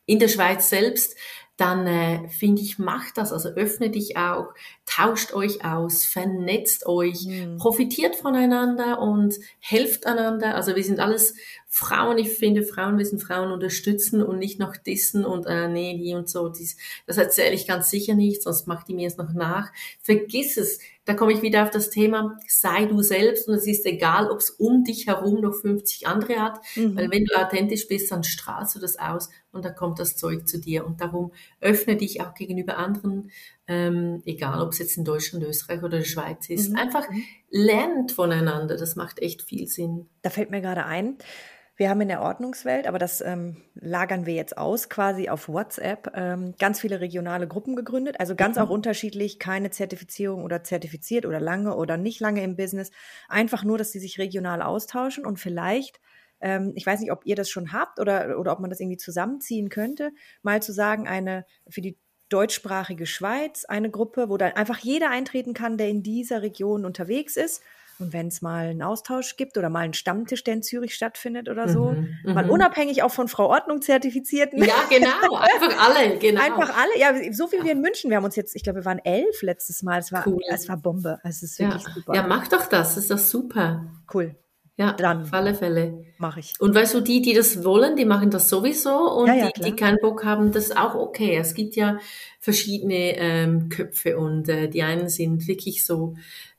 in 0.06 0.20
der 0.20 0.28
Schweiz 0.28 0.70
selbst, 0.70 1.16
dann 1.58 1.88
äh, 1.88 2.28
finde 2.30 2.62
ich, 2.62 2.80
macht 2.80 3.18
das. 3.18 3.32
Also 3.32 3.50
öffne 3.50 3.90
dich 3.90 4.18
auch, 4.18 4.54
tauscht 4.86 5.34
euch 5.34 5.64
aus, 5.64 6.04
vernetzt 6.06 6.86
euch, 6.86 7.26
Hm. 7.26 7.58
profitiert 7.58 8.16
voneinander 8.16 9.00
und 9.02 9.36
helft 9.60 10.06
einander. 10.06 10.56
Also 10.56 10.76
wir 10.76 10.84
sind 10.84 11.00
alles 11.00 11.34
Frauen. 11.76 12.18
Ich 12.18 12.30
finde, 12.30 12.64
Frauen 12.64 12.96
müssen 12.96 13.20
Frauen 13.20 13.52
unterstützen 13.52 14.24
und 14.24 14.40
nicht 14.40 14.60
noch 14.60 14.78
dissen 14.78 15.26
und 15.26 15.46
äh, 15.46 15.68
nee, 15.68 15.98
die 15.98 16.14
und 16.14 16.30
so. 16.30 16.48
Dies, 16.48 16.78
das 17.06 17.18
erzähle 17.18 17.54
ich 17.54 17.68
ganz 17.68 17.90
sicher 17.90 18.16
nicht, 18.16 18.42
sonst 18.42 18.66
macht 18.66 18.88
die 18.88 18.94
mir 18.94 19.08
es 19.08 19.18
noch 19.18 19.34
nach. 19.34 19.74
Vergiss 20.02 20.56
es. 20.56 20.80
Da 21.04 21.14
komme 21.14 21.34
ich 21.34 21.42
wieder 21.42 21.64
auf 21.64 21.72
das 21.72 21.90
Thema, 21.90 22.40
sei 22.48 22.86
du 22.86 23.02
selbst 23.02 23.50
und 23.50 23.56
es 23.56 23.68
ist 23.68 23.86
egal, 23.86 24.32
ob 24.32 24.40
es 24.40 24.52
um 24.52 24.86
dich 24.86 25.06
herum 25.06 25.42
noch 25.42 25.54
50 25.54 26.08
andere 26.08 26.42
hat, 26.42 26.60
Mhm. 26.78 26.96
weil 26.96 27.12
wenn 27.12 27.26
du 27.26 27.36
authentisch 27.36 27.88
bist, 27.90 28.10
dann 28.10 28.24
strahlst 28.24 28.76
du 28.76 28.80
das 28.80 28.98
aus 28.98 29.30
und 29.52 29.66
dann 29.66 29.76
kommt 29.76 30.00
das 30.00 30.16
Zeug 30.16 30.48
zu 30.48 30.60
dir. 30.60 30.86
Und 30.86 31.02
darum 31.02 31.34
öffne 31.60 31.98
dich 31.98 32.22
auch 32.22 32.34
gegenüber 32.34 32.78
anderen 32.78 33.32
ähm, 33.68 34.22
egal 34.26 34.62
ob 34.62 34.74
es 34.74 34.80
jetzt 34.80 34.98
in 34.98 35.06
Deutschland, 35.06 35.44
Österreich 35.44 35.80
oder 35.82 35.98
der 35.98 36.06
Schweiz 36.06 36.50
ist. 36.50 36.70
Mhm. 36.70 36.78
Einfach 36.78 37.10
mhm. 37.10 37.24
lernt 37.50 38.12
voneinander, 38.12 38.78
das 38.78 38.96
macht 38.96 39.20
echt 39.20 39.42
viel 39.42 39.68
Sinn. 39.68 40.08
Da 40.22 40.30
fällt 40.30 40.52
mir 40.52 40.62
gerade 40.62 40.86
ein, 40.86 41.18
wir 41.78 41.90
haben 41.90 42.02
in 42.02 42.08
der 42.08 42.22
Ordnungswelt, 42.22 42.88
aber 42.88 43.00
das 43.00 43.20
ähm, 43.22 43.58
lagern 43.74 44.26
wir 44.26 44.34
jetzt 44.34 44.58
aus, 44.58 44.88
quasi 44.88 45.28
auf 45.28 45.50
WhatsApp, 45.50 46.12
ähm, 46.16 46.54
ganz 46.58 46.80
viele 46.80 47.02
regionale 47.02 47.48
Gruppen 47.48 47.76
gegründet. 47.76 48.20
Also 48.20 48.36
ganz 48.36 48.56
mhm. 48.56 48.64
auch 48.64 48.70
unterschiedlich, 48.70 49.40
keine 49.40 49.72
Zertifizierung 49.72 50.44
oder 50.44 50.64
zertifiziert 50.64 51.26
oder 51.26 51.40
lange 51.40 51.76
oder 51.76 51.98
nicht 51.98 52.22
lange 52.22 52.44
im 52.44 52.56
Business. 52.56 52.92
Einfach 53.28 53.64
nur, 53.64 53.78
dass 53.78 53.92
sie 53.92 54.00
sich 54.00 54.20
regional 54.20 54.62
austauschen 54.62 55.26
und 55.26 55.40
vielleicht 55.40 56.00
ähm, 56.42 56.74
ich 56.76 56.86
weiß 56.86 57.00
nicht, 57.00 57.12
ob 57.12 57.26
ihr 57.26 57.36
das 57.36 57.50
schon 57.50 57.72
habt 57.72 58.00
oder, 58.00 58.38
oder 58.40 58.52
ob 58.52 58.60
man 58.60 58.70
das 58.70 58.80
irgendwie 58.80 58.98
zusammenziehen 58.98 59.70
könnte, 59.70 60.12
mal 60.44 60.62
zu 60.62 60.74
sagen, 60.74 61.08
eine 61.08 61.46
für 61.70 61.82
die 61.82 61.98
deutschsprachige 62.30 63.06
Schweiz 63.06 63.66
eine 63.66 63.90
Gruppe, 63.90 64.30
wo 64.30 64.38
dann 64.38 64.54
einfach 64.54 64.80
jeder 64.80 65.10
eintreten 65.12 65.54
kann, 65.54 65.78
der 65.78 65.90
in 65.90 66.04
dieser 66.04 66.42
Region 66.42 66.86
unterwegs 66.86 67.38
ist 67.38 67.62
und 68.00 68.14
wenn 68.14 68.28
es 68.28 68.42
mal 68.42 68.68
einen 68.68 68.82
Austausch 68.82 69.38
gibt 69.38 69.58
oder 69.58 69.70
mal 69.70 69.80
einen 69.80 69.94
Stammtisch, 69.94 70.44
der 70.44 70.56
in 70.56 70.64
Zürich 70.64 70.96
stattfindet 70.96 71.50
oder 71.50 71.70
so, 71.70 71.92
mhm, 71.92 72.34
mal 72.34 72.46
mhm. 72.46 72.52
unabhängig 72.52 73.04
auch 73.04 73.12
von 73.12 73.28
Frau 73.28 73.48
Ordnung 73.48 73.82
zertifizierten. 73.82 74.64
Ja, 74.64 74.74
genau, 74.90 75.36
einfach 75.36 75.90
alle, 75.90 76.18
genau. 76.18 76.42
Einfach 76.42 76.76
alle, 76.78 77.00
ja, 77.00 77.34
so 77.34 77.52
wie 77.52 77.64
wir 77.64 77.72
in 77.72 77.82
München. 77.82 78.10
Wir 78.10 78.18
haben 78.18 78.26
uns 78.26 78.36
jetzt, 78.36 78.56
ich 78.56 78.64
glaube, 78.64 78.80
wir 78.80 78.86
waren 78.86 79.00
elf 79.00 79.42
letztes 79.42 79.84
Mal. 79.84 80.00
Es 80.00 80.12
war, 80.12 80.28
cool. 80.28 80.42
es 80.50 80.68
war 80.68 80.78
Bombe. 80.78 81.20
Es 81.24 81.42
ist 81.42 81.60
wirklich 81.60 81.84
ja. 81.84 81.94
super. 81.94 82.16
Ja, 82.16 82.28
mach 82.28 82.48
doch 82.48 82.66
das, 82.66 82.96
das 82.96 82.98
ist 82.98 83.12
doch 83.12 83.18
super. 83.18 83.86
Cool. 84.14 84.36
Ja, 84.78 84.92
dann 84.92 85.22
auf 85.22 85.34
alle 85.34 85.56
Fälle. 85.56 86.06
Mache 86.18 86.42
ich. 86.42 86.54
Und 86.60 86.76
weißt 86.76 86.96
du, 86.96 87.00
die, 87.00 87.22
die 87.22 87.34
das 87.34 87.64
wollen, 87.64 87.96
die 87.96 88.04
machen 88.04 88.30
das 88.30 88.50
sowieso 88.50 89.10
und 89.10 89.28
ja, 89.28 89.36
ja, 89.36 89.50
die, 89.56 89.62
die 89.62 89.72
keinen 89.72 90.00
Bock 90.02 90.26
haben, 90.26 90.52
das 90.52 90.66
ist 90.66 90.78
auch 90.78 90.96
okay. 90.96 91.38
Es 91.38 91.54
gibt 91.54 91.78
ja 91.78 91.98
verschiedene 92.42 93.18
ähm, 93.18 93.70
Köpfe 93.70 94.18
und 94.18 94.50
äh, 94.50 94.68
die 94.68 94.84
einen 94.84 95.08
sind 95.08 95.48
wirklich 95.48 95.86
so 95.86 96.16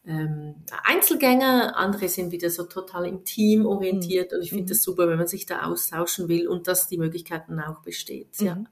ähm, 0.07 0.55
Einzelgänger, 0.85 1.77
andere 1.77 2.09
sind 2.09 2.31
wieder 2.31 2.49
so 2.49 2.65
total 2.65 3.07
im 3.07 3.25
Team 3.25 3.67
orientiert 3.67 4.31
mhm. 4.31 4.39
und 4.39 4.45
ich 4.45 4.51
finde 4.51 4.67
das 4.67 4.83
super, 4.83 5.09
wenn 5.09 5.19
man 5.19 5.27
sich 5.27 5.47
da 5.47 5.65
austauschen 5.65 6.29
will 6.29 6.47
und 6.47 6.69
dass 6.69 6.89
die 6.89 6.97
Möglichkeiten 6.97 7.59
auch 7.59 7.83
besteht. 7.83 8.39
Ja. 8.39 8.55
Mhm. 8.55 8.69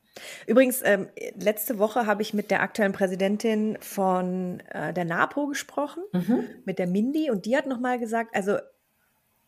Übrigens, 0.47 0.81
ähm, 0.85 1.09
letzte 1.37 1.79
Woche 1.79 2.07
habe 2.07 2.23
ich 2.23 2.35
mit 2.35 2.53
der 2.53 2.63
aktuellen 2.63 2.93
Präsidentin 2.93 3.77
von 3.81 4.61
äh, 4.71 4.93
der 4.93 5.05
NAPO 5.05 5.49
gesprochen, 5.49 6.05
mhm. 6.13 6.47
mit 6.65 6.79
der 6.79 6.87
Mindy, 6.87 7.31
und 7.31 7.47
die 7.47 7.57
hat 7.57 7.67
nochmal 7.67 7.99
gesagt, 7.99 8.35
also 8.35 8.59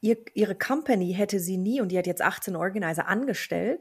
ihr, 0.01 0.17
ihre 0.35 0.57
Company 0.57 1.13
hätte 1.13 1.39
sie 1.39 1.57
nie, 1.57 1.81
und 1.81 1.93
die 1.93 1.99
hat 1.99 2.09
jetzt 2.09 2.23
18 2.23 2.57
Organizer 2.57 3.07
angestellt, 3.07 3.81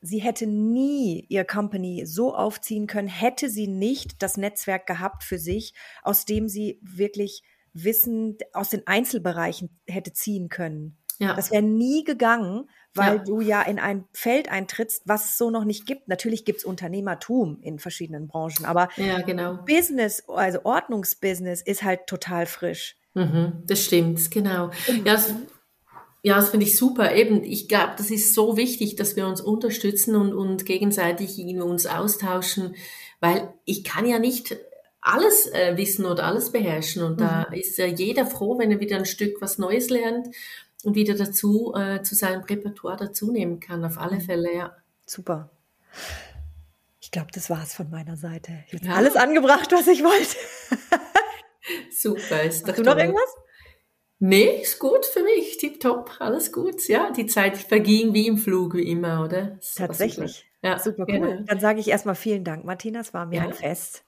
sie 0.00 0.18
hätte 0.18 0.46
nie 0.46 1.26
ihr 1.28 1.44
Company 1.44 2.04
so 2.06 2.34
aufziehen 2.34 2.86
können, 2.86 3.08
hätte 3.08 3.50
sie 3.50 3.66
nicht 3.66 4.22
das 4.22 4.36
Netzwerk 4.36 4.86
gehabt 4.86 5.24
für 5.24 5.38
sich, 5.38 5.74
aus 6.02 6.24
dem 6.24 6.48
sie 6.48 6.80
wirklich 6.82 7.42
Wissen 7.72 8.36
aus 8.52 8.70
den 8.70 8.86
Einzelbereichen 8.86 9.78
hätte 9.86 10.12
ziehen 10.12 10.48
können. 10.48 10.96
Ja. 11.18 11.34
Das 11.34 11.50
wäre 11.50 11.62
nie 11.62 12.02
gegangen, 12.02 12.68
weil 12.94 13.16
ja. 13.18 13.22
du 13.22 13.40
ja 13.42 13.62
in 13.62 13.78
ein 13.78 14.06
Feld 14.12 14.50
eintrittst, 14.50 15.02
was 15.04 15.26
es 15.26 15.38
so 15.38 15.50
noch 15.50 15.64
nicht 15.64 15.86
gibt. 15.86 16.08
Natürlich 16.08 16.46
gibt 16.46 16.60
es 16.60 16.64
Unternehmertum 16.64 17.60
in 17.60 17.78
verschiedenen 17.78 18.26
Branchen, 18.26 18.64
aber 18.64 18.88
ja, 18.96 19.20
genau. 19.20 19.58
Business, 19.66 20.24
also 20.28 20.64
Ordnungsbusiness 20.64 21.60
ist 21.60 21.82
halt 21.82 22.06
total 22.06 22.46
frisch. 22.46 22.96
Mhm, 23.14 23.62
das 23.66 23.84
stimmt, 23.84 24.30
genau. 24.30 24.70
Ja, 24.86 24.94
das, 25.04 25.34
ja, 26.22 26.36
das 26.36 26.50
finde 26.50 26.66
ich 26.66 26.76
super. 26.76 27.14
Eben, 27.14 27.44
ich 27.44 27.68
glaube, 27.68 27.94
das 27.96 28.10
ist 28.10 28.34
so 28.34 28.56
wichtig, 28.56 28.96
dass 28.96 29.16
wir 29.16 29.26
uns 29.26 29.40
unterstützen 29.40 30.16
und, 30.16 30.34
und 30.34 30.66
gegenseitig 30.66 31.38
uns 31.38 31.86
austauschen, 31.86 32.74
weil 33.20 33.52
ich 33.64 33.84
kann 33.84 34.06
ja 34.06 34.18
nicht 34.18 34.56
alles 35.00 35.46
äh, 35.46 35.76
wissen 35.76 36.04
oder 36.04 36.24
alles 36.24 36.52
beherrschen. 36.52 37.02
Und 37.02 37.14
mhm. 37.14 37.24
da 37.24 37.42
ist 37.44 37.78
ja 37.78 37.86
jeder 37.86 38.26
froh, 38.26 38.58
wenn 38.58 38.70
er 38.70 38.80
wieder 38.80 38.96
ein 38.96 39.06
Stück 39.06 39.40
was 39.40 39.58
Neues 39.58 39.88
lernt 39.88 40.28
und 40.84 40.94
wieder 40.94 41.14
dazu 41.14 41.74
äh, 41.74 42.02
zu 42.02 42.14
seinem 42.14 42.42
Repertoire 42.42 42.96
dazu 42.96 43.32
nehmen 43.32 43.60
kann. 43.60 43.84
Auf 43.84 43.98
alle 43.98 44.16
mhm. 44.16 44.20
Fälle, 44.22 44.54
ja. 44.54 44.76
Super. 45.06 45.50
Ich 47.00 47.10
glaube, 47.10 47.28
das 47.32 47.48
war 47.48 47.62
es 47.62 47.74
von 47.74 47.90
meiner 47.90 48.16
Seite. 48.16 48.62
Ich 48.68 48.74
habe 48.74 48.86
ja. 48.86 48.94
alles 48.94 49.16
angebracht, 49.16 49.72
was 49.72 49.86
ich 49.86 50.04
wollte. 50.04 50.36
Super. 51.90 52.42
Ist 52.42 52.66
Hast 52.68 52.78
du 52.78 52.82
noch 52.82 52.96
irgendwas? 52.96 53.34
Nee, 54.22 54.60
ist 54.60 54.78
gut 54.78 55.06
für 55.06 55.22
mich, 55.22 55.56
tipptopp, 55.56 56.12
alles 56.18 56.52
gut. 56.52 56.86
Ja, 56.88 57.10
die 57.10 57.26
Zeit 57.26 57.56
verging 57.56 58.12
wie 58.12 58.26
im 58.26 58.36
Flug, 58.36 58.74
wie 58.74 58.90
immer, 58.90 59.24
oder? 59.24 59.58
Tatsächlich. 59.74 60.44
Ja, 60.62 60.78
super 60.78 61.06
cool. 61.08 61.20
Genau. 61.20 61.42
Dann 61.46 61.58
sage 61.58 61.80
ich 61.80 61.88
erstmal 61.88 62.14
vielen 62.14 62.44
Dank, 62.44 62.66
Martina, 62.66 63.00
es 63.00 63.14
war 63.14 63.24
mir 63.24 63.36
ja. 63.36 63.42
ein 63.44 63.54
Fest. 63.54 64.04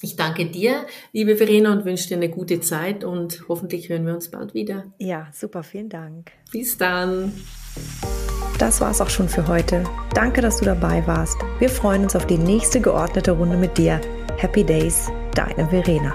Ich 0.00 0.16
danke 0.16 0.46
dir, 0.46 0.86
liebe 1.12 1.36
Verena, 1.36 1.72
und 1.72 1.84
wünsche 1.84 2.08
dir 2.08 2.16
eine 2.16 2.30
gute 2.30 2.60
Zeit 2.60 3.04
und 3.04 3.44
hoffentlich 3.48 3.90
hören 3.90 4.06
wir 4.06 4.14
uns 4.14 4.30
bald 4.30 4.54
wieder. 4.54 4.92
Ja, 4.98 5.28
super, 5.32 5.62
vielen 5.62 5.90
Dank. 5.90 6.32
Bis 6.50 6.78
dann. 6.78 7.32
Das 8.58 8.80
war's 8.80 9.02
auch 9.02 9.10
schon 9.10 9.28
für 9.28 9.46
heute. 9.48 9.84
Danke, 10.14 10.40
dass 10.40 10.58
du 10.58 10.64
dabei 10.64 11.06
warst. 11.06 11.36
Wir 11.58 11.68
freuen 11.68 12.04
uns 12.04 12.16
auf 12.16 12.26
die 12.26 12.38
nächste 12.38 12.80
geordnete 12.80 13.32
Runde 13.32 13.58
mit 13.58 13.76
dir. 13.76 14.00
Happy 14.38 14.64
Days, 14.64 15.10
deine 15.34 15.68
Verena. 15.68 16.14